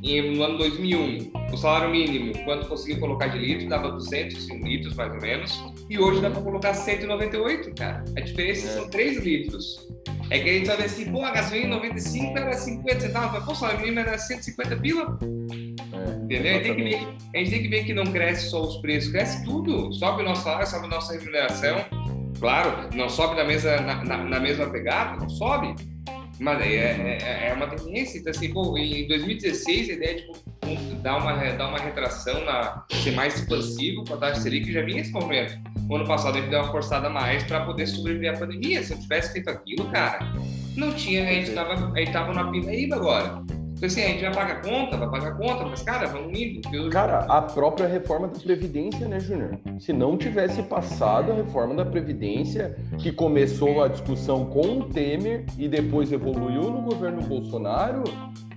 no 0.01 0.43
ano 0.43 0.57
2001, 0.57 1.31
o 1.53 1.57
salário 1.57 1.91
mínimo, 1.91 2.33
quando 2.43 2.67
conseguiu 2.67 2.99
colocar 2.99 3.27
de 3.27 3.37
litro, 3.37 3.69
dava 3.69 3.91
200 3.91 4.49
litros, 4.49 4.95
mais 4.95 5.13
ou 5.13 5.21
menos, 5.21 5.63
e 5.87 5.99
hoje 5.99 6.21
dá 6.21 6.31
para 6.31 6.41
colocar 6.41 6.73
198, 6.73 7.75
cara. 7.75 8.03
A 8.17 8.21
diferença 8.21 8.67
é. 8.67 8.71
são 8.71 8.89
3 8.89 9.23
litros. 9.23 9.87
É 10.31 10.39
que 10.39 10.49
a 10.49 10.53
gente 10.53 10.65
sabe 10.65 10.83
assim, 10.83 11.11
pô, 11.11 11.23
a 11.23 11.31
gasolina 11.31 11.67
em 11.67 11.69
95 11.69 12.37
era 12.37 12.53
50 12.53 12.99
centavos, 12.99 13.45
pô, 13.45 13.51
o 13.51 13.55
salário 13.55 13.81
mínimo 13.81 13.99
era 13.99 14.17
150 14.17 14.75
pila. 14.77 15.19
É, 15.21 16.23
Entendeu? 16.23 16.59
A 16.59 16.63
gente, 16.63 16.83
ver, 16.83 17.07
a 17.35 17.37
gente, 17.37 17.51
tem 17.51 17.61
que 17.61 17.67
ver, 17.67 17.83
que 17.83 17.93
não 17.93 18.05
cresce 18.05 18.49
só 18.49 18.61
os 18.61 18.77
preços, 18.77 19.11
cresce 19.11 19.43
tudo. 19.43 19.93
Sobe 19.93 20.23
o 20.23 20.25
nosso 20.25 20.43
salário, 20.43 20.67
sobe 20.67 20.85
a 20.85 20.89
nossa 20.89 21.13
remuneração. 21.13 21.85
Claro, 22.39 22.89
não 22.95 23.07
sobe 23.07 23.35
na, 23.35 23.43
mesa, 23.43 23.79
na, 23.81 24.03
na, 24.03 24.17
na 24.17 24.39
mesma 24.39 24.67
pegada, 24.67 25.17
não 25.17 25.29
sobe 25.29 25.75
mas 26.41 26.60
é, 26.60 27.19
é, 27.21 27.49
é, 27.49 27.54
uma 27.54 27.67
tendência. 27.67 28.17
Então, 28.17 28.32
assim, 28.32 28.51
pô, 28.51 28.75
em 28.75 29.08
2016, 29.08 29.91
a 29.91 29.93
ideia 29.93 30.15
de 30.15 30.95
dar 30.95 31.17
uma, 31.17 31.34
dar 31.34 31.67
uma 31.67 31.77
retração, 31.77 32.43
na, 32.43 32.84
ser 32.91 33.12
mais 33.12 33.36
expansivo 33.36 34.04
com 34.04 34.15
a 34.15 34.17
taxa 34.17 34.41
Selic 34.41 34.73
já 34.73 34.82
vinha 34.82 35.01
esse 35.01 35.12
movimento. 35.12 35.54
O 35.88 35.95
ano 35.95 36.08
passado 36.08 36.38
a 36.38 36.41
gente 36.41 36.49
deu 36.49 36.62
uma 36.62 36.71
forçada 36.71 37.08
a 37.08 37.10
mais 37.12 37.43
para 37.43 37.63
poder 37.63 37.86
sobreviver 37.86 38.34
à 38.34 38.39
pandemia. 38.39 38.82
Se 38.82 38.93
eu 38.93 38.99
tivesse 38.99 39.34
feito 39.34 39.51
aquilo, 39.51 39.86
cara, 39.91 40.34
não 40.75 40.91
tinha, 40.91 41.30
a 41.30 41.32
gente 41.32 41.49
estava 41.49 41.73
a 41.73 41.99
gente 41.99 42.12
tava 42.12 42.34
na 42.34 42.49
pindaíba 42.49 42.95
agora. 42.95 43.43
Então, 43.81 43.87
assim, 43.87 44.03
a 44.03 44.07
gente 44.09 44.21
vai 44.21 44.31
pagar 44.31 44.61
conta, 44.61 44.95
vai 44.95 45.09
pagar 45.09 45.37
conta, 45.37 45.65
mas, 45.65 45.81
cara, 45.81 46.05
vamos 46.05 46.39
indo. 46.39 46.61
Eu... 46.71 46.91
Cara, 46.91 47.25
a 47.25 47.41
própria 47.41 47.87
reforma 47.87 48.27
da 48.27 48.39
Previdência, 48.39 49.07
né, 49.07 49.19
Júnior? 49.19 49.57
Se 49.79 49.91
não 49.91 50.15
tivesse 50.15 50.61
passado 50.61 51.31
a 51.31 51.35
reforma 51.35 51.73
da 51.73 51.83
Previdência, 51.83 52.77
que 52.99 53.11
começou 53.11 53.81
a 53.83 53.87
discussão 53.87 54.45
com 54.45 54.81
o 54.81 54.83
Temer 54.83 55.47
e 55.57 55.67
depois 55.67 56.11
evoluiu 56.11 56.69
no 56.69 56.83
governo 56.83 57.23
Bolsonaro, 57.23 58.03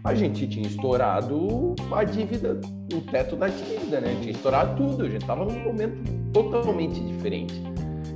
a 0.05 0.15
gente 0.15 0.47
tinha 0.47 0.67
estourado 0.67 1.75
a 1.91 2.05
dívida, 2.05 2.61
o 2.93 3.01
teto 3.11 3.35
da 3.35 3.49
dívida, 3.49 4.03
né? 4.03 4.15
Tinha 4.21 4.33
estourado 4.33 4.77
tudo, 4.77 5.05
a 5.05 5.09
gente 5.09 5.23
estava 5.23 5.47
num 5.47 5.59
momento 5.59 6.03
totalmente 6.35 7.01
diferente. 7.01 7.55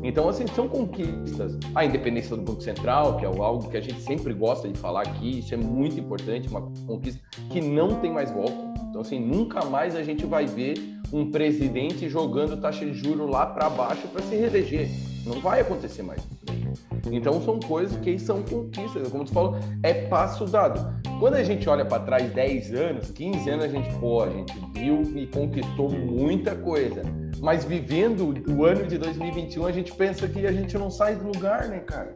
Então, 0.09 0.27
assim, 0.27 0.47
são 0.47 0.67
conquistas. 0.67 1.59
A 1.75 1.85
independência 1.85 2.35
do 2.35 2.41
Banco 2.41 2.63
Central, 2.63 3.19
que 3.19 3.27
é 3.27 3.29
algo 3.29 3.69
que 3.69 3.77
a 3.77 3.81
gente 3.81 4.01
sempre 4.01 4.33
gosta 4.33 4.67
de 4.67 4.79
falar 4.79 5.03
aqui, 5.03 5.41
isso 5.41 5.53
é 5.53 5.57
muito 5.59 6.01
importante, 6.01 6.49
uma 6.49 6.63
conquista 6.87 7.21
que 7.51 7.61
não 7.61 7.97
tem 7.97 8.11
mais 8.11 8.31
volta. 8.31 8.57
Então, 8.89 9.03
assim, 9.03 9.21
nunca 9.21 9.67
mais 9.67 9.95
a 9.95 10.03
gente 10.03 10.25
vai 10.25 10.47
ver 10.47 10.79
um 11.13 11.31
presidente 11.31 12.09
jogando 12.09 12.59
taxa 12.59 12.87
de 12.87 12.95
juro 12.95 13.27
lá 13.27 13.45
para 13.45 13.69
baixo 13.69 14.09
para 14.09 14.23
se 14.23 14.35
reeleger. 14.35 14.89
Não 15.27 15.41
vai 15.41 15.61
acontecer 15.61 16.03
mais 16.03 16.27
Então, 17.13 17.43
são 17.43 17.61
coisas 17.61 17.95
que 17.99 18.19
são 18.19 18.43
conquistas. 18.43 19.09
Como 19.09 19.27
tu 19.27 19.33
falou, 19.33 19.57
é 19.83 19.93
passo 19.93 20.47
dado. 20.47 20.98
Quando 21.19 21.35
a 21.35 21.43
gente 21.43 21.69
olha 21.69 21.85
para 21.85 22.03
trás 22.03 22.33
10 22.33 22.75
anos, 22.75 23.11
15 23.11 23.51
anos, 23.51 23.65
a 23.65 23.69
gente, 23.69 23.93
pô, 23.99 24.23
a 24.23 24.31
gente 24.31 24.55
viu 24.73 25.03
e 25.17 25.27
conquistou 25.27 25.91
muita 25.91 26.55
coisa 26.55 27.03
mas 27.41 27.65
vivendo 27.65 28.35
o 28.49 28.65
ano 28.65 28.87
de 28.87 28.99
2021, 28.99 29.67
a 29.67 29.73
gente 29.73 29.93
pensa 29.93 30.29
que 30.29 30.47
a 30.47 30.53
gente 30.53 30.77
não 30.77 30.91
sai 30.91 31.17
do 31.17 31.27
lugar, 31.27 31.69
né, 31.69 31.81
cara? 31.81 32.15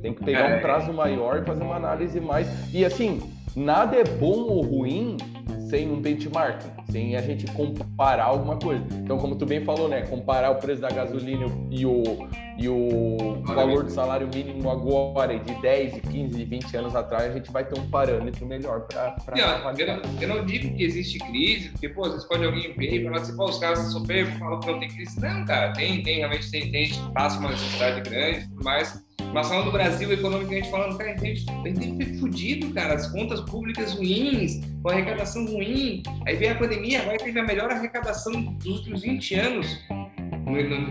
Tem 0.00 0.14
que 0.14 0.24
pegar 0.24 0.46
um 0.46 0.54
é. 0.54 0.60
prazo 0.60 0.92
maior 0.92 1.42
e 1.42 1.44
fazer 1.44 1.62
uma 1.62 1.74
análise 1.74 2.20
mais. 2.20 2.48
E 2.72 2.84
assim, 2.84 3.20
nada 3.56 3.96
é 3.96 4.04
bom 4.04 4.42
ou 4.42 4.62
ruim 4.62 5.16
sem 5.68 5.90
um 5.90 6.00
benchmark, 6.00 6.62
sem 6.90 7.16
a 7.16 7.20
gente 7.20 7.46
comparar 7.52 8.24
alguma 8.24 8.56
coisa. 8.56 8.84
Então, 8.92 9.18
como 9.18 9.36
tu 9.36 9.46
bem 9.46 9.64
falou, 9.64 9.88
né? 9.88 10.02
Comparar 10.02 10.50
o 10.50 10.56
preço 10.56 10.80
da 10.80 10.88
gasolina 10.88 11.46
e 11.70 11.84
o, 11.84 12.02
e 12.56 12.68
o 12.68 13.42
valor 13.44 13.84
do 13.84 13.90
salário 13.90 14.28
mínimo 14.32 14.70
agora, 14.70 15.38
de 15.38 15.54
10, 15.60 16.00
15, 16.10 16.44
20 16.44 16.76
anos 16.76 16.96
atrás, 16.96 17.30
a 17.30 17.34
gente 17.34 17.50
vai 17.50 17.64
ter 17.64 17.78
um 17.78 17.88
parâmetro 17.90 18.46
melhor 18.46 18.82
para 18.82 19.16
avaliar. 19.16 19.74
Eu, 19.78 20.00
eu, 20.20 20.28
não 20.28 20.44
digo 20.44 20.74
que 20.74 20.82
existe 20.82 21.18
crise, 21.18 21.68
porque, 21.70 21.88
pô, 21.88 22.04
às 22.04 22.12
vezes 22.12 22.26
pode 22.26 22.44
alguém 22.44 22.72
ver 22.74 23.00
e 23.00 23.04
falar 23.04 23.18
assim, 23.18 23.36
pô, 23.36 23.44
os 23.44 23.58
caras 23.58 23.78
sofreram, 23.92 24.32
falam 24.38 24.60
que 24.60 24.70
não 24.70 24.80
tem 24.80 24.88
crise. 24.88 25.20
Não, 25.20 25.44
cara, 25.44 25.72
tem, 25.72 26.02
tem, 26.02 26.18
realmente 26.18 26.50
tem, 26.50 26.70
tem 26.70 26.86
gente 26.86 27.00
que 27.00 27.12
passa 27.12 27.38
uma 27.38 27.50
necessidade 27.50 28.00
grande 28.08 28.48
mais 28.62 29.07
mas 29.32 29.48
falando 29.48 29.66
do 29.66 29.72
Brasil, 29.72 30.12
economicamente 30.12 30.70
falando, 30.70 30.96
cara, 30.96 31.12
a 31.12 31.16
gente, 31.16 31.46
a 31.50 31.68
gente 31.68 31.96
foi 31.96 32.18
fudido, 32.18 32.72
cara. 32.72 32.94
As 32.94 33.06
contas 33.08 33.40
públicas 33.42 33.92
ruins, 33.94 34.60
com 34.82 34.88
arrecadação 34.88 35.44
ruim. 35.46 36.02
Aí 36.26 36.36
veio 36.36 36.52
a 36.52 36.54
pandemia, 36.56 37.02
agora 37.02 37.18
teve 37.18 37.38
a 37.38 37.44
melhor 37.44 37.70
arrecadação 37.70 38.42
dos 38.54 38.78
últimos 38.78 39.02
20 39.02 39.34
anos. 39.34 39.78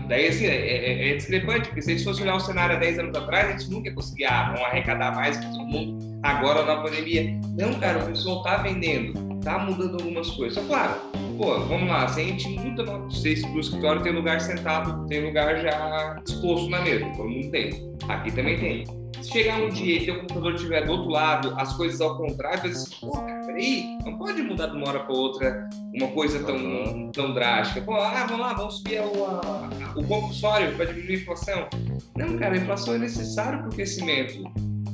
Daí, 0.06 0.28
assim, 0.28 0.46
é, 0.46 0.54
é, 0.54 1.10
é, 1.10 1.16
discrepante, 1.16 1.68
porque 1.68 1.82
se 1.82 1.90
a 1.90 1.94
gente 1.94 2.04
fosse 2.04 2.22
olhar 2.22 2.36
o 2.36 2.40
cenário 2.40 2.76
há 2.76 2.78
10 2.78 2.98
anos 3.00 3.16
atrás, 3.16 3.48
a 3.48 3.58
gente 3.58 3.70
nunca 3.70 3.88
ia 3.88 3.94
conseguir 3.94 4.24
ah, 4.26 4.54
arrecadar 4.66 5.14
mais 5.14 5.36
que 5.36 5.46
todo 5.46 5.66
mundo 5.66 6.20
agora 6.22 6.64
na 6.64 6.80
pandemia. 6.80 7.38
Não, 7.58 7.74
cara, 7.74 7.98
o 7.98 8.06
pessoal 8.06 8.42
tá 8.42 8.58
vendendo, 8.58 9.40
tá 9.40 9.58
mudando 9.58 9.94
algumas 9.94 10.30
coisas. 10.30 10.54
Só 10.54 10.62
claro, 10.68 11.00
pô, 11.38 11.60
vamos 11.60 11.88
lá, 11.88 12.08
se 12.08 12.20
a 12.20 12.24
gente 12.24 12.48
muda 12.48 12.82
no, 12.82 13.10
se 13.10 13.28
o 13.54 13.60
escritório 13.60 14.02
tem 14.02 14.12
lugar 14.12 14.40
sentado, 14.40 15.06
tem 15.06 15.24
lugar 15.24 15.62
já 15.62 16.20
exposto 16.26 16.68
na 16.68 16.80
mesa, 16.82 17.06
todo 17.16 17.28
mundo 17.28 17.50
tem. 17.50 17.88
Aqui 18.08 18.32
também 18.32 18.58
tem. 18.58 18.84
Se 19.22 19.32
chegar 19.32 19.60
um 19.60 19.68
dia 19.68 19.96
e 19.96 20.04
teu 20.04 20.20
computador 20.20 20.54
estiver 20.54 20.84
do 20.84 20.92
outro 20.92 21.10
lado, 21.10 21.54
as 21.56 21.76
coisas 21.76 22.00
ao 22.00 22.16
contrário, 22.16 22.60
você 22.60 22.68
assim, 22.68 22.96
pô, 23.00 23.12
cara, 23.12 23.46
peraí, 23.46 23.98
não 24.04 24.18
pode 24.18 24.42
mudar 24.42 24.66
de 24.66 24.76
uma 24.76 24.88
hora 24.88 25.00
para 25.00 25.14
outra 25.14 25.68
uma 25.94 26.08
coisa 26.08 26.44
tão, 26.44 27.10
tão 27.12 27.34
drástica. 27.34 27.80
Pô, 27.80 27.94
ah, 27.94 28.26
vamos 28.28 28.46
lá, 28.46 28.54
vamos 28.54 28.76
subir 28.78 29.00
o, 29.00 29.24
a, 29.24 29.70
o 29.96 30.04
compulsório 30.04 30.74
para 30.76 30.86
diminuir 30.86 31.14
a 31.14 31.18
inflação. 31.18 31.68
Não, 32.16 32.38
cara, 32.38 32.54
a 32.54 32.58
inflação 32.58 32.94
é 32.94 32.98
necessária 32.98 33.58
para 33.58 33.68
o 33.68 33.74
crescimento. 33.74 34.44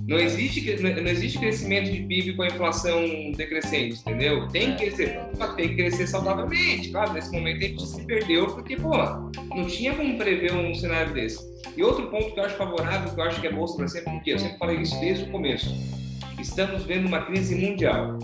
Não 0.06 0.18
existe, 0.18 0.76
não 0.82 1.10
existe 1.10 1.38
crescimento 1.38 1.90
de 1.90 2.02
PIB 2.02 2.34
com 2.34 2.42
a 2.42 2.46
inflação 2.48 3.00
decrescente, 3.32 3.98
entendeu? 4.00 4.46
Tem 4.48 4.76
que 4.76 4.84
crescer, 4.84 5.18
tem 5.56 5.68
que 5.70 5.76
crescer 5.76 6.06
saudavelmente. 6.06 6.90
Claro, 6.90 7.14
nesse 7.14 7.32
momento 7.32 7.56
a 7.56 7.68
gente 7.68 7.86
se 7.86 8.04
perdeu 8.04 8.46
porque, 8.48 8.76
pô, 8.76 8.94
não 9.54 9.66
tinha 9.66 9.94
como 9.94 10.18
prever 10.18 10.52
um 10.52 10.74
cenário 10.74 11.14
desse. 11.14 11.42
E 11.74 11.82
outro 11.82 12.08
ponto 12.08 12.34
que 12.34 12.38
eu 12.38 12.44
acho 12.44 12.56
favorável, 12.56 13.14
que 13.14 13.18
eu 13.18 13.24
acho 13.24 13.40
que 13.40 13.46
é 13.46 13.52
bolsa 13.52 13.76
para 13.76 13.88
sempre, 13.88 14.12
porque 14.12 14.32
eu 14.32 14.38
sempre 14.38 14.58
falei 14.58 14.76
isso 14.76 15.00
desde 15.00 15.24
o 15.24 15.30
começo. 15.30 15.74
Estamos 16.38 16.84
vendo 16.84 17.08
uma 17.08 17.22
crise 17.22 17.54
mundial. 17.54 18.18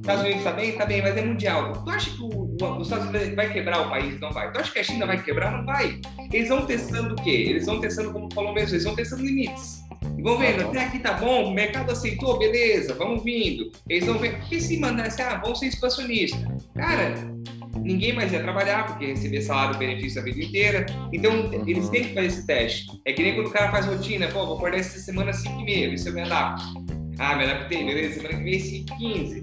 Estados 0.00 0.22
Unidos 0.22 0.38
está 0.38 0.52
bem? 0.52 0.70
Está 0.70 0.86
bem, 0.86 1.02
mas 1.02 1.16
é 1.16 1.24
mundial. 1.24 1.72
Tu 1.84 1.90
acha 1.90 2.10
que 2.10 2.22
o, 2.22 2.56
os 2.78 2.86
Estados 2.88 3.08
Unidos 3.08 3.34
vai 3.36 3.52
quebrar 3.52 3.86
o 3.86 3.90
país? 3.90 4.18
Não 4.18 4.32
vai. 4.32 4.50
Tu 4.50 4.58
acha 4.58 4.72
que 4.72 4.78
a 4.80 4.84
China 4.84 5.06
vai 5.06 5.22
quebrar? 5.22 5.52
Não 5.52 5.64
vai. 5.64 6.00
Eles 6.32 6.48
vão 6.48 6.66
testando 6.66 7.14
o 7.14 7.22
quê? 7.22 7.46
Eles 7.50 7.66
vão 7.66 7.78
testando, 7.78 8.12
como 8.12 8.32
falou 8.34 8.52
mesmo, 8.52 8.70
eles 8.70 8.84
vão 8.84 8.96
testando 8.96 9.22
limites. 9.22 9.81
E 10.16 10.22
vão 10.22 10.38
vendo, 10.38 10.62
até 10.62 10.84
aqui 10.84 10.98
tá 10.98 11.14
bom, 11.14 11.50
o 11.50 11.54
mercado 11.54 11.90
aceitou, 11.90 12.38
beleza, 12.38 12.94
vamos 12.94 13.24
vindo. 13.24 13.70
Eles 13.88 14.06
vão 14.06 14.18
ver, 14.18 14.40
e 14.50 14.60
se 14.60 14.78
mandasse, 14.78 15.20
ah, 15.22 15.40
vamos 15.42 15.58
ser 15.58 15.66
expansionistas. 15.66 16.40
Cara, 16.74 17.14
ninguém 17.80 18.12
mais 18.12 18.32
ia 18.32 18.40
trabalhar, 18.40 18.86
porque 18.86 19.06
receber 19.06 19.42
salário 19.42 19.78
benefício 19.78 20.20
a 20.20 20.24
vida 20.24 20.42
inteira. 20.42 20.86
Então, 21.12 21.32
uhum. 21.32 21.68
eles 21.68 21.88
têm 21.88 22.04
que 22.04 22.14
fazer 22.14 22.26
esse 22.26 22.46
teste. 22.46 22.86
É 23.04 23.12
que 23.12 23.22
nem 23.22 23.34
quando 23.34 23.48
o 23.48 23.50
cara 23.50 23.70
faz 23.70 23.86
rotina, 23.86 24.28
pô, 24.28 24.46
vou 24.46 24.56
acordar 24.56 24.78
essa 24.78 24.98
semana 24.98 25.32
5 25.32 25.60
e 25.60 25.64
meia, 25.64 25.90
ver 25.90 25.98
se 25.98 26.08
eu 26.08 26.14
me 26.14 26.22
adapto. 26.22 26.64
Ah, 27.18 27.36
me 27.36 27.44
adaptei, 27.44 27.84
beleza, 27.84 28.14
semana 28.14 28.38
que 28.38 28.44
vem 28.44 28.60
5 28.60 28.96
15. 28.96 29.42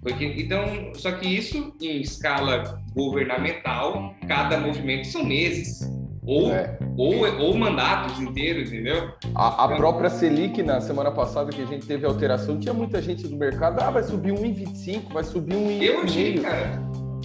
Porque, 0.00 0.24
então, 0.24 0.92
só 0.94 1.12
que 1.12 1.26
isso 1.26 1.74
em 1.80 2.00
escala 2.00 2.80
governamental, 2.94 4.14
cada 4.26 4.58
movimento 4.58 5.06
são 5.08 5.24
meses 5.24 5.80
ou, 6.28 6.52
é. 6.52 6.78
ou, 6.98 7.14
ou 7.40 7.56
mandatos 7.56 8.20
inteiros, 8.20 8.70
entendeu? 8.70 9.12
A, 9.34 9.64
a, 9.64 9.76
própria 9.76 10.10
Selic, 10.10 10.62
na 10.62 10.78
semana 10.78 11.10
passada 11.10 11.50
que 11.50 11.62
a 11.62 11.64
gente 11.64 11.86
teve 11.86 12.04
alteração, 12.04 12.60
tinha 12.60 12.74
muita 12.74 13.00
gente 13.00 13.26
do 13.26 13.34
mercado, 13.34 13.80
ah, 13.80 13.90
vai 13.90 14.02
subir 14.02 14.34
1,25, 14.34 15.10
vai 15.10 15.24
subir 15.24 15.54
1,5. 15.54 15.82
Eu 15.82 16.02
achei, 16.02 16.38
cara. 16.38 16.82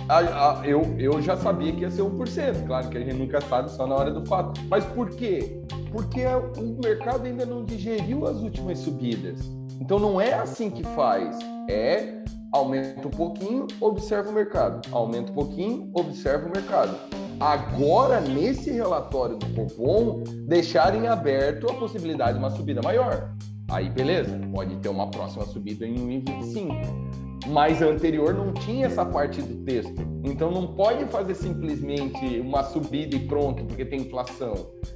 A, 0.07 0.61
a, 0.61 0.67
eu, 0.67 0.95
eu 0.97 1.21
já 1.21 1.35
sabia 1.35 1.73
que 1.73 1.81
ia 1.81 1.91
ser 1.91 2.01
1%, 2.01 2.65
claro 2.65 2.89
que 2.89 2.97
a 2.97 3.01
gente 3.01 3.15
nunca 3.15 3.41
sabe 3.41 3.69
só 3.71 3.85
na 3.85 3.93
hora 3.93 4.09
do 4.11 4.25
fato. 4.25 4.61
Mas 4.69 4.85
por 4.85 5.09
quê? 5.09 5.61
Porque 5.91 6.25
o 6.57 6.79
mercado 6.81 7.25
ainda 7.25 7.45
não 7.45 7.65
digeriu 7.65 8.25
as 8.25 8.37
últimas 8.37 8.79
subidas. 8.79 9.51
Então 9.81 9.99
não 9.99 10.19
é 10.19 10.33
assim 10.33 10.69
que 10.69 10.83
faz. 10.95 11.37
É 11.69 12.23
aumenta 12.53 13.07
um 13.07 13.11
pouquinho, 13.11 13.67
observa 13.81 14.29
o 14.29 14.33
mercado. 14.33 14.87
Aumenta 14.91 15.31
um 15.31 15.35
pouquinho, 15.35 15.89
observa 15.93 16.47
o 16.47 16.51
mercado 16.51 16.97
agora 17.39 18.21
nesse 18.21 18.71
relatório 18.71 19.35
do 19.35 19.45
Copom 19.53 20.23
deixarem 20.47 21.07
aberto 21.07 21.69
a 21.69 21.73
possibilidade 21.73 22.33
de 22.33 22.39
uma 22.39 22.49
subida 22.49 22.81
maior. 22.81 23.33
Aí 23.69 23.89
beleza, 23.89 24.39
pode 24.53 24.75
ter 24.77 24.89
uma 24.89 25.09
próxima 25.09 25.45
subida 25.45 25.85
em 25.85 25.95
1,25. 25.95 27.13
Mas 27.47 27.81
a 27.81 27.87
anterior 27.87 28.33
não 28.33 28.53
tinha 28.53 28.85
essa 28.85 29.05
parte 29.05 29.41
do 29.41 29.65
texto. 29.65 30.01
Então 30.23 30.49
não 30.51 30.67
pode 30.67 31.03
fazer 31.05 31.35
simplesmente 31.35 32.39
uma 32.39 32.63
subida 32.63 33.15
e 33.17 33.19
pronto, 33.27 33.65
porque 33.65 33.83
tem 33.83 34.01
inflação. 34.01 34.53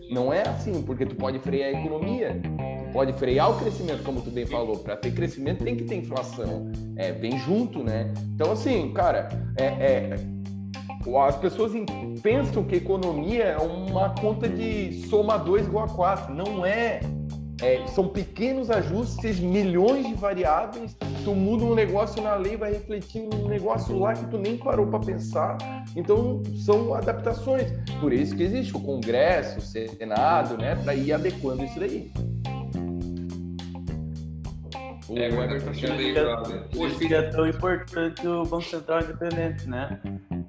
Não 0.09 0.31
é 0.31 0.47
assim, 0.47 0.81
porque 0.83 1.05
tu 1.05 1.15
pode 1.15 1.39
frear 1.39 1.75
a 1.75 1.79
economia. 1.81 2.41
Pode 2.93 3.13
frear 3.13 3.51
o 3.51 3.59
crescimento, 3.59 4.03
como 4.03 4.21
tu 4.21 4.31
bem 4.31 4.45
falou. 4.45 4.79
Para 4.79 4.95
ter 4.95 5.11
crescimento 5.11 5.63
tem 5.63 5.75
que 5.75 5.83
ter 5.83 5.95
inflação. 5.95 6.71
É, 6.95 7.11
vem 7.11 7.37
junto, 7.39 7.83
né? 7.83 8.13
Então, 8.33 8.51
assim, 8.51 8.91
cara, 8.93 9.29
é, 9.57 9.65
é 9.65 10.37
as 11.15 11.37
pessoas 11.37 11.71
pensam 12.21 12.63
que 12.63 12.75
economia 12.75 13.43
é 13.43 13.57
uma 13.57 14.09
conta 14.09 14.49
de 14.49 15.07
soma 15.07 15.37
2 15.37 15.67
igual 15.67 15.85
a 15.85 15.89
4. 15.89 16.33
Não 16.33 16.65
é. 16.65 16.99
é. 17.61 17.87
São 17.87 18.09
pequenos 18.09 18.69
ajustes, 18.69 19.39
milhões 19.39 20.05
de 20.05 20.13
variáveis. 20.15 20.97
Tu 21.23 21.33
muda 21.33 21.63
um 21.63 21.75
negócio 21.75 22.21
na 22.21 22.35
lei, 22.35 22.57
vai 22.57 22.73
refletir 22.73 23.21
um 23.21 23.47
negócio 23.47 23.97
lá 23.97 24.13
que 24.13 24.25
tu 24.27 24.37
nem 24.37 24.57
parou 24.57 24.87
para 24.87 24.99
pensar. 24.99 25.57
Então, 25.95 26.41
são 26.65 26.93
adaptações. 26.93 27.71
Por 28.01 28.11
isso 28.11 28.35
que 28.35 28.43
existe 28.43 28.75
o 28.75 28.79
Congresso, 28.79 29.59
o 29.59 29.61
Senado, 29.61 30.57
né? 30.57 30.75
Para 30.75 30.93
ir 30.93 31.13
adequando 31.13 31.63
isso 31.63 31.79
daí. 31.79 32.11
O 35.09 35.17
é, 35.17 35.27
Everton 35.27 35.71
Por 36.75 36.87
isso 36.89 36.99
que 36.99 37.13
é 37.13 37.21
tão 37.23 37.47
importante 37.47 38.27
o 38.27 38.43
Banco 38.43 38.63
Central 38.63 39.01
independente, 39.01 39.67
né? 39.69 39.99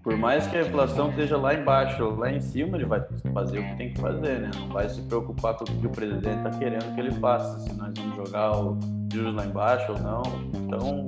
Por 0.02 0.16
mais 0.16 0.46
que 0.46 0.56
a 0.56 0.62
inflação 0.62 1.10
esteja 1.10 1.36
lá 1.36 1.54
embaixo 1.54 2.02
ou 2.02 2.16
lá 2.16 2.32
em 2.32 2.40
cima, 2.40 2.76
ele 2.76 2.86
vai 2.86 3.04
fazer 3.32 3.58
o 3.58 3.62
que 3.62 3.76
tem 3.76 3.92
que 3.92 4.00
fazer, 4.00 4.40
né? 4.40 4.50
Não 4.54 4.68
vai 4.68 4.88
se 4.88 5.00
preocupar 5.02 5.54
com 5.54 5.64
o 5.64 5.66
que 5.66 5.86
o 5.86 5.90
presidente 5.90 6.38
está 6.38 6.50
querendo 6.50 6.94
que 6.94 7.00
ele 7.00 7.12
faça, 7.12 7.58
se 7.60 7.72
nós 7.74 7.92
vamos 7.96 8.16
jogar 8.16 8.52
o 8.52 8.78
juros 9.12 9.34
lá 9.34 9.46
embaixo 9.46 9.92
ou 9.92 9.98
não. 10.00 10.22
Então, 10.54 11.06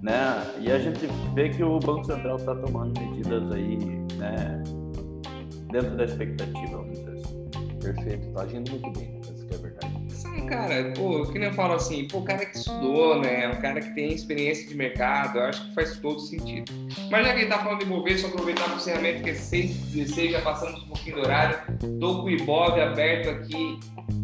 né? 0.00 0.42
E 0.60 0.70
a 0.70 0.78
gente 0.78 1.06
vê 1.34 1.50
que 1.50 1.62
o 1.62 1.78
Banco 1.78 2.04
Central 2.04 2.36
está 2.36 2.54
tomando 2.54 2.98
medidas 2.98 3.52
aí, 3.52 3.76
né? 4.16 4.62
Dentro 5.70 5.96
da 5.96 6.04
expectativa, 6.04 6.76
vamos 6.76 6.98
dizer 6.98 7.12
assim. 7.12 7.48
Perfeito, 7.80 8.28
está 8.28 8.42
agindo 8.42 8.70
muito 8.70 8.92
bem 8.98 9.22
que 9.52 9.54
é 9.54 9.58
verdade. 9.58 10.01
Cara, 10.48 10.92
pô, 10.96 11.24
que 11.26 11.38
nem 11.38 11.48
eu 11.48 11.54
falo 11.54 11.74
assim, 11.74 12.06
pô, 12.08 12.18
o 12.18 12.24
cara 12.24 12.44
que 12.44 12.56
estudou, 12.56 13.20
né? 13.20 13.48
O 13.48 13.60
cara 13.60 13.80
que 13.80 13.94
tem 13.94 14.12
experiência 14.12 14.68
de 14.68 14.74
mercado, 14.74 15.38
eu 15.38 15.44
acho 15.44 15.68
que 15.68 15.74
faz 15.74 15.98
todo 15.98 16.20
sentido. 16.20 16.72
Mas 17.10 17.26
já 17.26 17.34
que 17.34 17.40
ele 17.40 17.48
tá 17.48 17.58
falando 17.58 17.80
de 17.80 17.86
mover, 17.86 18.18
só 18.18 18.28
aproveitar 18.28 18.70
o 18.70 18.76
encerramento 18.76 19.22
que 19.22 19.30
é 19.30 19.34
6h16, 19.34 20.30
já 20.30 20.40
passamos 20.40 20.82
um 20.82 20.86
pouquinho 20.86 21.16
do 21.16 21.22
horário. 21.22 21.58
Tô 22.00 22.22
com 22.22 22.24
o 22.24 22.30
Ibov 22.30 22.80
aberto 22.80 23.30
aqui 23.30 23.78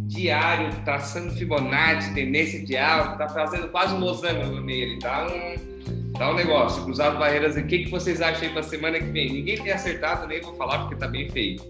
diário, 0.08 0.70
traçando 0.84 1.32
Fibonacci, 1.34 2.12
tendência 2.14 2.64
de 2.64 2.76
alta, 2.76 3.16
tá 3.16 3.28
fazendo 3.28 3.68
quase 3.68 3.94
um 3.94 4.00
losango 4.00 4.60
nele, 4.60 4.98
tá 4.98 5.26
um, 5.26 6.12
tá 6.12 6.30
um 6.30 6.34
negócio. 6.34 6.82
Cruzado 6.82 7.18
barreiras, 7.18 7.56
o 7.56 7.62
que, 7.62 7.84
que 7.84 7.90
vocês 7.90 8.20
acham 8.20 8.42
aí 8.42 8.52
pra 8.52 8.62
semana 8.62 8.98
que 8.98 9.06
vem? 9.06 9.32
Ninguém 9.32 9.58
tem 9.58 9.70
acertado, 9.70 10.26
nem 10.26 10.40
vou 10.40 10.54
falar 10.54 10.80
porque 10.80 10.96
tá 10.96 11.06
bem 11.06 11.28
feio. 11.30 11.60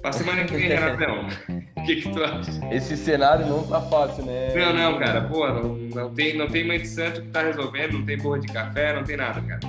Pra 0.00 0.12
semana 0.12 0.44
que 0.44 0.54
vem, 0.54 0.68
Renatão, 0.68 1.26
que, 1.86 1.96
que 1.96 2.08
tu 2.10 2.22
acha? 2.22 2.50
Esse 2.70 2.96
cenário 2.96 3.46
não 3.46 3.62
tá 3.62 3.80
fácil, 3.80 4.24
né? 4.24 4.52
Não, 4.54 4.72
não, 4.72 4.98
cara. 4.98 5.22
Pô, 5.22 5.46
não, 5.48 5.76
não, 5.76 6.12
tem, 6.12 6.36
não 6.36 6.48
tem 6.48 6.66
mãe 6.66 6.78
de 6.78 6.88
santo 6.88 7.22
que 7.22 7.28
tá 7.28 7.42
resolvendo, 7.42 7.92
não 7.92 8.04
tem 8.04 8.18
porra 8.18 8.40
de 8.40 8.48
café, 8.48 8.92
não 8.92 9.04
tem 9.04 9.16
nada, 9.16 9.40
cara. 9.40 9.60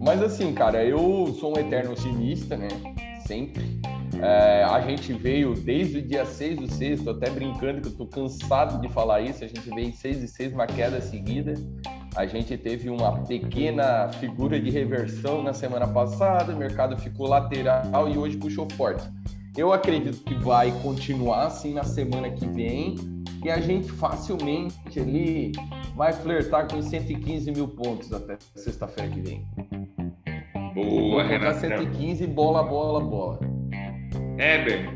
Mas 0.00 0.22
assim, 0.22 0.54
cara, 0.54 0.84
eu 0.84 1.36
sou 1.38 1.56
um 1.56 1.60
eterno 1.60 1.92
otimista, 1.92 2.56
né? 2.56 2.68
Sempre. 3.26 3.80
É, 4.22 4.64
a 4.64 4.80
gente 4.80 5.12
veio 5.12 5.54
desde 5.54 5.98
o 5.98 6.02
dia 6.02 6.24
6 6.24 6.56
do 6.56 6.72
6, 6.72 7.02
tô 7.02 7.10
até 7.10 7.30
brincando 7.30 7.80
que 7.80 7.88
eu 7.88 7.92
tô 7.92 8.06
cansado 8.06 8.80
de 8.80 8.92
falar 8.92 9.22
isso, 9.22 9.44
a 9.44 9.46
gente 9.46 9.68
veio 9.70 9.92
6 9.92 10.22
e 10.22 10.28
6 10.28 10.52
uma 10.52 10.66
queda 10.66 11.00
seguida. 11.00 11.54
A 12.14 12.26
gente 12.26 12.56
teve 12.58 12.90
uma 12.90 13.22
pequena 13.24 14.08
figura 14.14 14.60
de 14.60 14.68
reversão 14.68 15.42
na 15.42 15.54
semana 15.54 15.86
passada, 15.86 16.52
o 16.52 16.56
mercado 16.56 16.98
ficou 16.98 17.28
lateral 17.28 18.08
e 18.08 18.18
hoje 18.18 18.36
puxou 18.36 18.68
forte. 18.76 19.08
Eu 19.56 19.72
acredito 19.72 20.22
que 20.22 20.34
vai 20.34 20.70
continuar 20.82 21.46
assim 21.46 21.74
na 21.74 21.82
semana 21.82 22.30
que 22.30 22.46
vem 22.46 22.96
e 23.44 23.50
a 23.50 23.60
gente 23.60 23.90
facilmente 23.90 25.00
ali 25.00 25.52
vai 25.96 26.12
flertar 26.12 26.68
com 26.68 26.80
115 26.80 27.50
mil 27.50 27.68
pontos 27.68 28.12
até 28.12 28.38
sexta-feira 28.54 29.10
que 29.10 29.20
vem. 29.20 29.46
Boa, 30.74 31.22
Renato. 31.22 31.60
115, 31.60 32.26
bola, 32.28 32.62
bola, 32.62 33.00
bola. 33.00 33.40
Heber. 34.38 34.94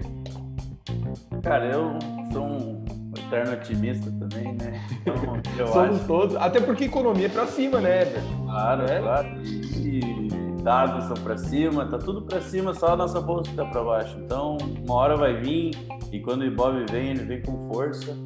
Cara, 1.42 1.66
eu 1.66 1.98
sou 2.32 2.44
um 2.44 2.73
eterno 3.20 3.52
otimista 3.52 4.10
também, 4.12 4.54
né? 4.54 4.80
Então, 5.04 5.40
eu 5.58 5.66
Somos 5.68 5.96
acho... 5.96 6.06
todos. 6.06 6.36
Até 6.36 6.60
porque 6.60 6.84
economia 6.84 7.26
é 7.26 7.28
pra 7.28 7.46
cima, 7.46 7.80
né, 7.80 8.02
Heber? 8.02 8.22
Claro, 8.44 8.86
né? 8.86 9.00
claro. 9.00 9.28
E 9.76 10.60
dados 10.62 11.04
são 11.04 11.16
pra 11.22 11.36
cima, 11.36 11.86
tá 11.86 11.98
tudo 11.98 12.22
pra 12.22 12.40
cima, 12.40 12.72
só 12.74 12.88
a 12.88 12.96
nossa 12.96 13.20
bolsa 13.20 13.50
que 13.50 13.56
tá 13.56 13.64
pra 13.66 13.84
baixo. 13.84 14.18
Então, 14.18 14.56
uma 14.84 14.94
hora 14.94 15.16
vai 15.16 15.34
vir, 15.34 15.72
e 16.10 16.20
quando 16.20 16.40
o 16.40 16.44
Ibob 16.46 16.86
vem, 16.90 17.10
ele 17.10 17.24
vem 17.24 17.42
com 17.42 17.72
força. 17.72 18.16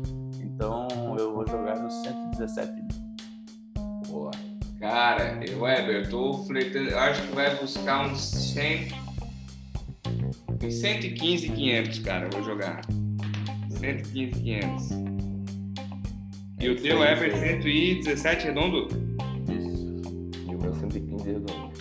Então, 0.41 0.89
eu 1.18 1.34
vou 1.34 1.47
jogar 1.47 1.78
nos 1.78 1.95
117 2.03 2.72
mil. 2.72 2.89
Boa. 4.09 4.30
Cara, 4.78 5.41
eu, 5.45 5.62
Weber, 5.62 6.05
eu 6.05 6.09
tô 6.09 6.34
flertando. 6.45 6.91
Eu 6.91 6.99
acho 6.99 7.22
que 7.22 7.34
vai 7.34 7.55
buscar 7.57 8.07
uns 8.07 8.20
100. 8.20 8.89
Uns 10.62 10.74
115, 10.74 11.49
500, 11.49 11.99
cara, 12.01 12.26
eu 12.26 12.30
vou 12.30 12.45
jogar. 12.45 12.80
115, 13.79 14.41
500. 14.41 14.89
E 16.61 16.68
o 16.68 16.76
teu, 16.76 16.99
Weber, 16.99 17.37
117 17.37 18.47
redondo? 18.47 18.89
Isso. 19.49 20.01
E 20.51 20.55
o 20.55 20.59
meu 20.61 20.74
115 20.74 21.24
redondo. 21.24 21.72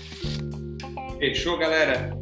Fechou, 1.17 1.57
galera? 1.57 2.15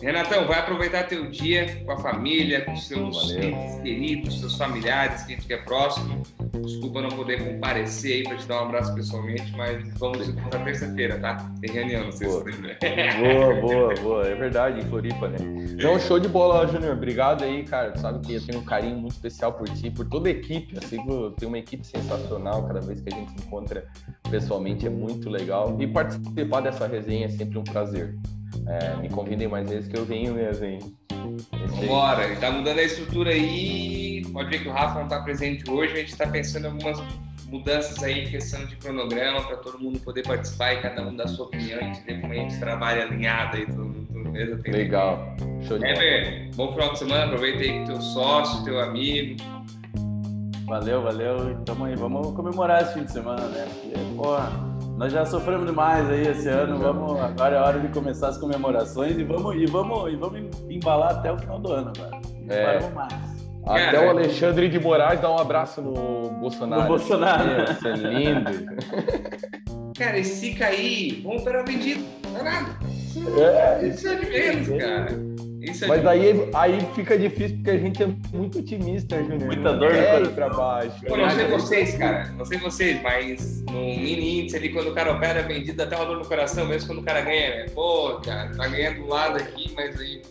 Renatão, 0.00 0.48
vai 0.48 0.58
aproveitar 0.58 1.04
teu 1.04 1.30
dia 1.30 1.82
com 1.84 1.92
a 1.92 1.98
família, 1.98 2.64
com 2.64 2.74
seus 2.74 3.30
Valeu. 3.32 3.80
queridos, 3.82 4.40
seus 4.40 4.56
familiares, 4.56 5.22
quem 5.22 5.36
estiver 5.36 5.64
próximo. 5.64 6.22
Desculpa 6.62 7.02
não 7.02 7.10
poder 7.10 7.44
comparecer 7.44 8.12
aí 8.16 8.22
para 8.22 8.36
te 8.36 8.46
dar 8.46 8.62
um 8.62 8.66
abraço 8.66 8.94
pessoalmente, 8.94 9.52
mas 9.56 9.98
vamos 9.98 10.24
se 10.24 10.30
encontrar 10.30 10.64
terça-feira, 10.64 11.18
tá? 11.18 11.52
Tem 11.60 11.70
reunião, 11.72 12.04
não 12.04 12.12
sei 12.12 12.28
se 12.28 12.32
Boa. 12.32 12.44
você 12.44 12.50
lembra. 12.50 12.78
Boa, 13.20 13.60
boa, 13.60 13.94
boa. 14.00 14.26
É 14.26 14.34
verdade, 14.34 14.80
em 14.80 14.84
Floripa, 14.84 15.28
né? 15.28 15.38
Então, 15.72 15.98
show 15.98 16.18
de 16.18 16.28
bola, 16.28 16.66
Júnior. 16.66 16.94
Obrigado 16.94 17.44
aí, 17.44 17.64
cara. 17.64 17.92
Tu 17.92 18.00
sabe 18.00 18.26
que 18.26 18.34
eu 18.34 18.46
tenho 18.46 18.60
um 18.60 18.64
carinho 18.64 18.96
muito 18.96 19.12
especial 19.12 19.52
por 19.52 19.68
ti, 19.68 19.90
por 19.90 20.08
toda 20.08 20.28
a 20.28 20.32
equipe. 20.32 20.74
Eu 20.74 20.82
eu 21.24 21.30
tenho 21.32 21.50
uma 21.50 21.58
equipe 21.58 21.86
sensacional. 21.86 22.66
Cada 22.66 22.80
vez 22.80 23.00
que 23.00 23.12
a 23.12 23.16
gente 23.16 23.30
se 23.32 23.46
encontra 23.46 23.86
pessoalmente 24.30 24.86
é 24.86 24.90
muito 24.90 25.28
legal. 25.28 25.76
E 25.80 25.86
participar 25.86 26.60
dessa 26.60 26.86
resenha 26.86 27.26
é 27.26 27.28
sempre 27.28 27.58
um 27.58 27.64
prazer. 27.64 28.18
É, 28.66 28.96
me 28.96 29.08
convidem 29.08 29.48
mais 29.48 29.68
vezes 29.68 29.88
que 29.88 29.96
eu 29.96 30.04
venho 30.04 30.34
mesmo, 30.34 30.64
hein? 30.64 30.78
Vambora, 31.68 32.24
ele 32.24 32.36
tá 32.36 32.50
mudando 32.50 32.78
a 32.78 32.82
estrutura 32.82 33.30
aí. 33.30 34.24
Pode 34.32 34.50
ver 34.50 34.62
que 34.62 34.68
o 34.68 34.72
Rafa 34.72 35.00
não 35.00 35.08
tá 35.08 35.20
presente 35.22 35.68
hoje, 35.70 35.92
a 35.92 35.96
gente 35.96 36.16
tá 36.16 36.26
pensando 36.26 36.66
em 36.66 36.70
algumas 36.70 37.02
mudanças 37.48 38.02
aí, 38.02 38.26
questão 38.30 38.64
de 38.64 38.76
cronograma, 38.76 39.42
para 39.42 39.56
todo 39.56 39.78
mundo 39.78 39.98
poder 40.00 40.22
participar 40.26 40.72
e 40.74 40.80
cada 40.80 41.02
um 41.06 41.14
dar 41.14 41.28
sua 41.28 41.46
opinião, 41.46 41.78
a 41.80 41.82
gente 41.84 42.02
ver 42.04 42.20
como 42.20 42.32
a 42.32 42.36
gente 42.36 42.58
trabalha 42.58 43.02
alinhado 43.04 43.56
aí, 43.58 43.66
todo 43.66 43.84
mundo 43.84 44.30
mesmo. 44.30 44.62
tem- 44.62 44.72
Legal. 44.72 45.36
Show 45.62 45.78
de 45.78 45.84
bola. 45.84 45.96
Heber, 46.04 46.50
bom 46.54 46.72
final 46.72 46.92
de 46.92 46.98
semana, 46.98 47.24
aproveita 47.26 47.58
aí 47.62 47.78
com 47.80 47.84
teu 47.84 48.00
sócio, 48.00 48.64
teu 48.64 48.80
amigo. 48.80 49.36
Valeu, 50.66 51.02
valeu. 51.02 51.50
E 51.52 51.64
tamo 51.64 51.84
aí. 51.84 51.94
Vamos 51.94 52.32
comemorar 52.34 52.82
esse 52.82 52.94
fim 52.94 53.04
de 53.04 53.12
semana, 53.12 53.42
né? 53.48 53.66
Porque, 53.82 53.98
porra, 54.16 54.50
nós 54.96 55.12
já 55.12 55.24
sofremos 55.26 55.66
demais 55.66 56.08
aí 56.10 56.26
esse 56.28 56.48
ano. 56.48 56.78
Vamos, 56.78 57.20
agora 57.20 57.56
é 57.56 57.60
hora 57.60 57.80
de 57.80 57.88
começar 57.88 58.28
as 58.28 58.38
comemorações 58.38 59.18
e 59.18 59.24
vamos, 59.24 59.56
e 59.56 59.66
vamos, 59.66 60.12
e 60.12 60.16
vamos 60.16 60.40
embalar 60.68 61.12
até 61.18 61.32
o 61.32 61.38
final 61.38 61.58
do 61.58 61.72
ano, 61.72 61.92
agora. 61.96 62.20
Não 62.40 62.54
É. 62.54 62.64
paramos 62.64 62.92
mais. 62.94 63.42
Até 63.64 63.84
Cara, 63.92 64.06
o 64.06 64.10
Alexandre 64.10 64.68
de 64.68 64.80
Moraes 64.80 65.20
dá 65.20 65.30
um 65.30 65.38
abraço 65.38 65.80
no 65.80 66.30
Bolsonaro. 66.40 66.82
No 66.82 66.88
Bolsonaro. 66.88 67.44
Meu, 67.46 67.64
Isso 67.64 67.88
é 67.88 67.92
lindo. 67.94 68.50
Cara, 69.96 70.18
e 70.18 70.24
se 70.24 70.54
cair, 70.54 71.20
vamos 71.22 71.42
operar 71.42 71.64
vendido. 71.64 72.02
Não 72.32 72.40
é 72.40 72.42
nada. 72.42 72.70
É, 73.38 73.86
Isso 73.86 74.08
é 74.08 74.14
de 74.16 74.26
menos, 74.30 74.68
cara. 74.82 75.31
Isso 75.62 75.84
é 75.84 75.88
Mas 75.88 76.04
aí, 76.06 76.48
aí 76.54 76.78
fica 76.94 77.16
difícil 77.16 77.56
porque 77.58 77.70
a 77.70 77.78
gente 77.78 78.02
é 78.02 78.08
muito 78.32 78.58
otimista, 78.58 79.16
Júnior. 79.22 79.46
Muita 79.46 79.72
dor 79.74 79.92
no 80.20 80.30
pra 80.32 80.48
baixo. 80.48 81.04
Pô, 81.06 81.16
não 81.16 81.30
sei 81.30 81.46
vocês, 81.46 81.96
cara. 81.96 82.26
Não 82.36 82.44
sei 82.44 82.58
vocês, 82.58 83.00
mas 83.00 83.62
no 83.66 83.72
mini 83.80 84.40
índice 84.40 84.56
ali, 84.56 84.70
quando 84.70 84.90
o 84.90 84.94
cara 84.94 85.12
opera 85.12 85.38
é 85.38 85.42
vendido, 85.42 85.76
dá 85.76 85.84
até 85.84 85.96
uma 85.96 86.06
dor 86.06 86.18
no 86.18 86.26
coração, 86.26 86.66
mesmo 86.66 86.88
quando 86.88 86.98
o 86.98 87.04
cara 87.04 87.20
ganha, 87.20 87.50
né? 87.50 87.66
Pô, 87.74 88.20
cara, 88.24 88.50
tá 88.56 88.66
ganhando 88.66 89.02
do 89.02 89.08
lado 89.08 89.36
aqui, 89.36 89.72
mas 89.76 90.00
aí. 90.00 90.22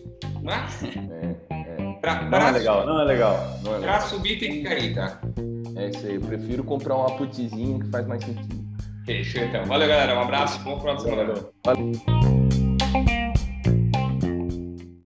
Mas, 0.44 0.84
É, 0.84 1.36
é, 1.54 1.94
pra, 2.02 2.22
Não 2.24 2.30
pra, 2.30 2.50
é 2.50 2.52
legal, 2.52 2.86
não 2.86 3.02
é 3.02 3.06
legal. 3.06 3.60
não 3.64 3.76
é, 3.76 3.80
pra 3.80 3.94
legal. 3.94 4.02
subir 4.02 4.40
tem 4.40 4.52
que 4.52 4.64
cair, 4.64 4.94
tá? 4.96 5.22
é 5.78 5.90
isso 5.90 6.06
aí. 6.06 6.16
Eu 6.16 6.22
prefiro 6.22 6.64
comprar 6.64 6.98
um 6.98 7.06
aputizinho 7.06 7.80
que 7.80 7.90
faz 7.90 8.06
mais 8.06 8.24
sentido. 8.24 8.62
Fechou 9.06 9.44
então. 9.44 9.66
Valeu, 9.66 9.88
galera. 9.88 10.16
Um 10.16 10.22
abraço. 10.22 10.60
Bom 10.64 10.80
final 10.80 10.96
de 10.96 11.04
semana. 11.04 11.34
Valeu. 11.66 12.41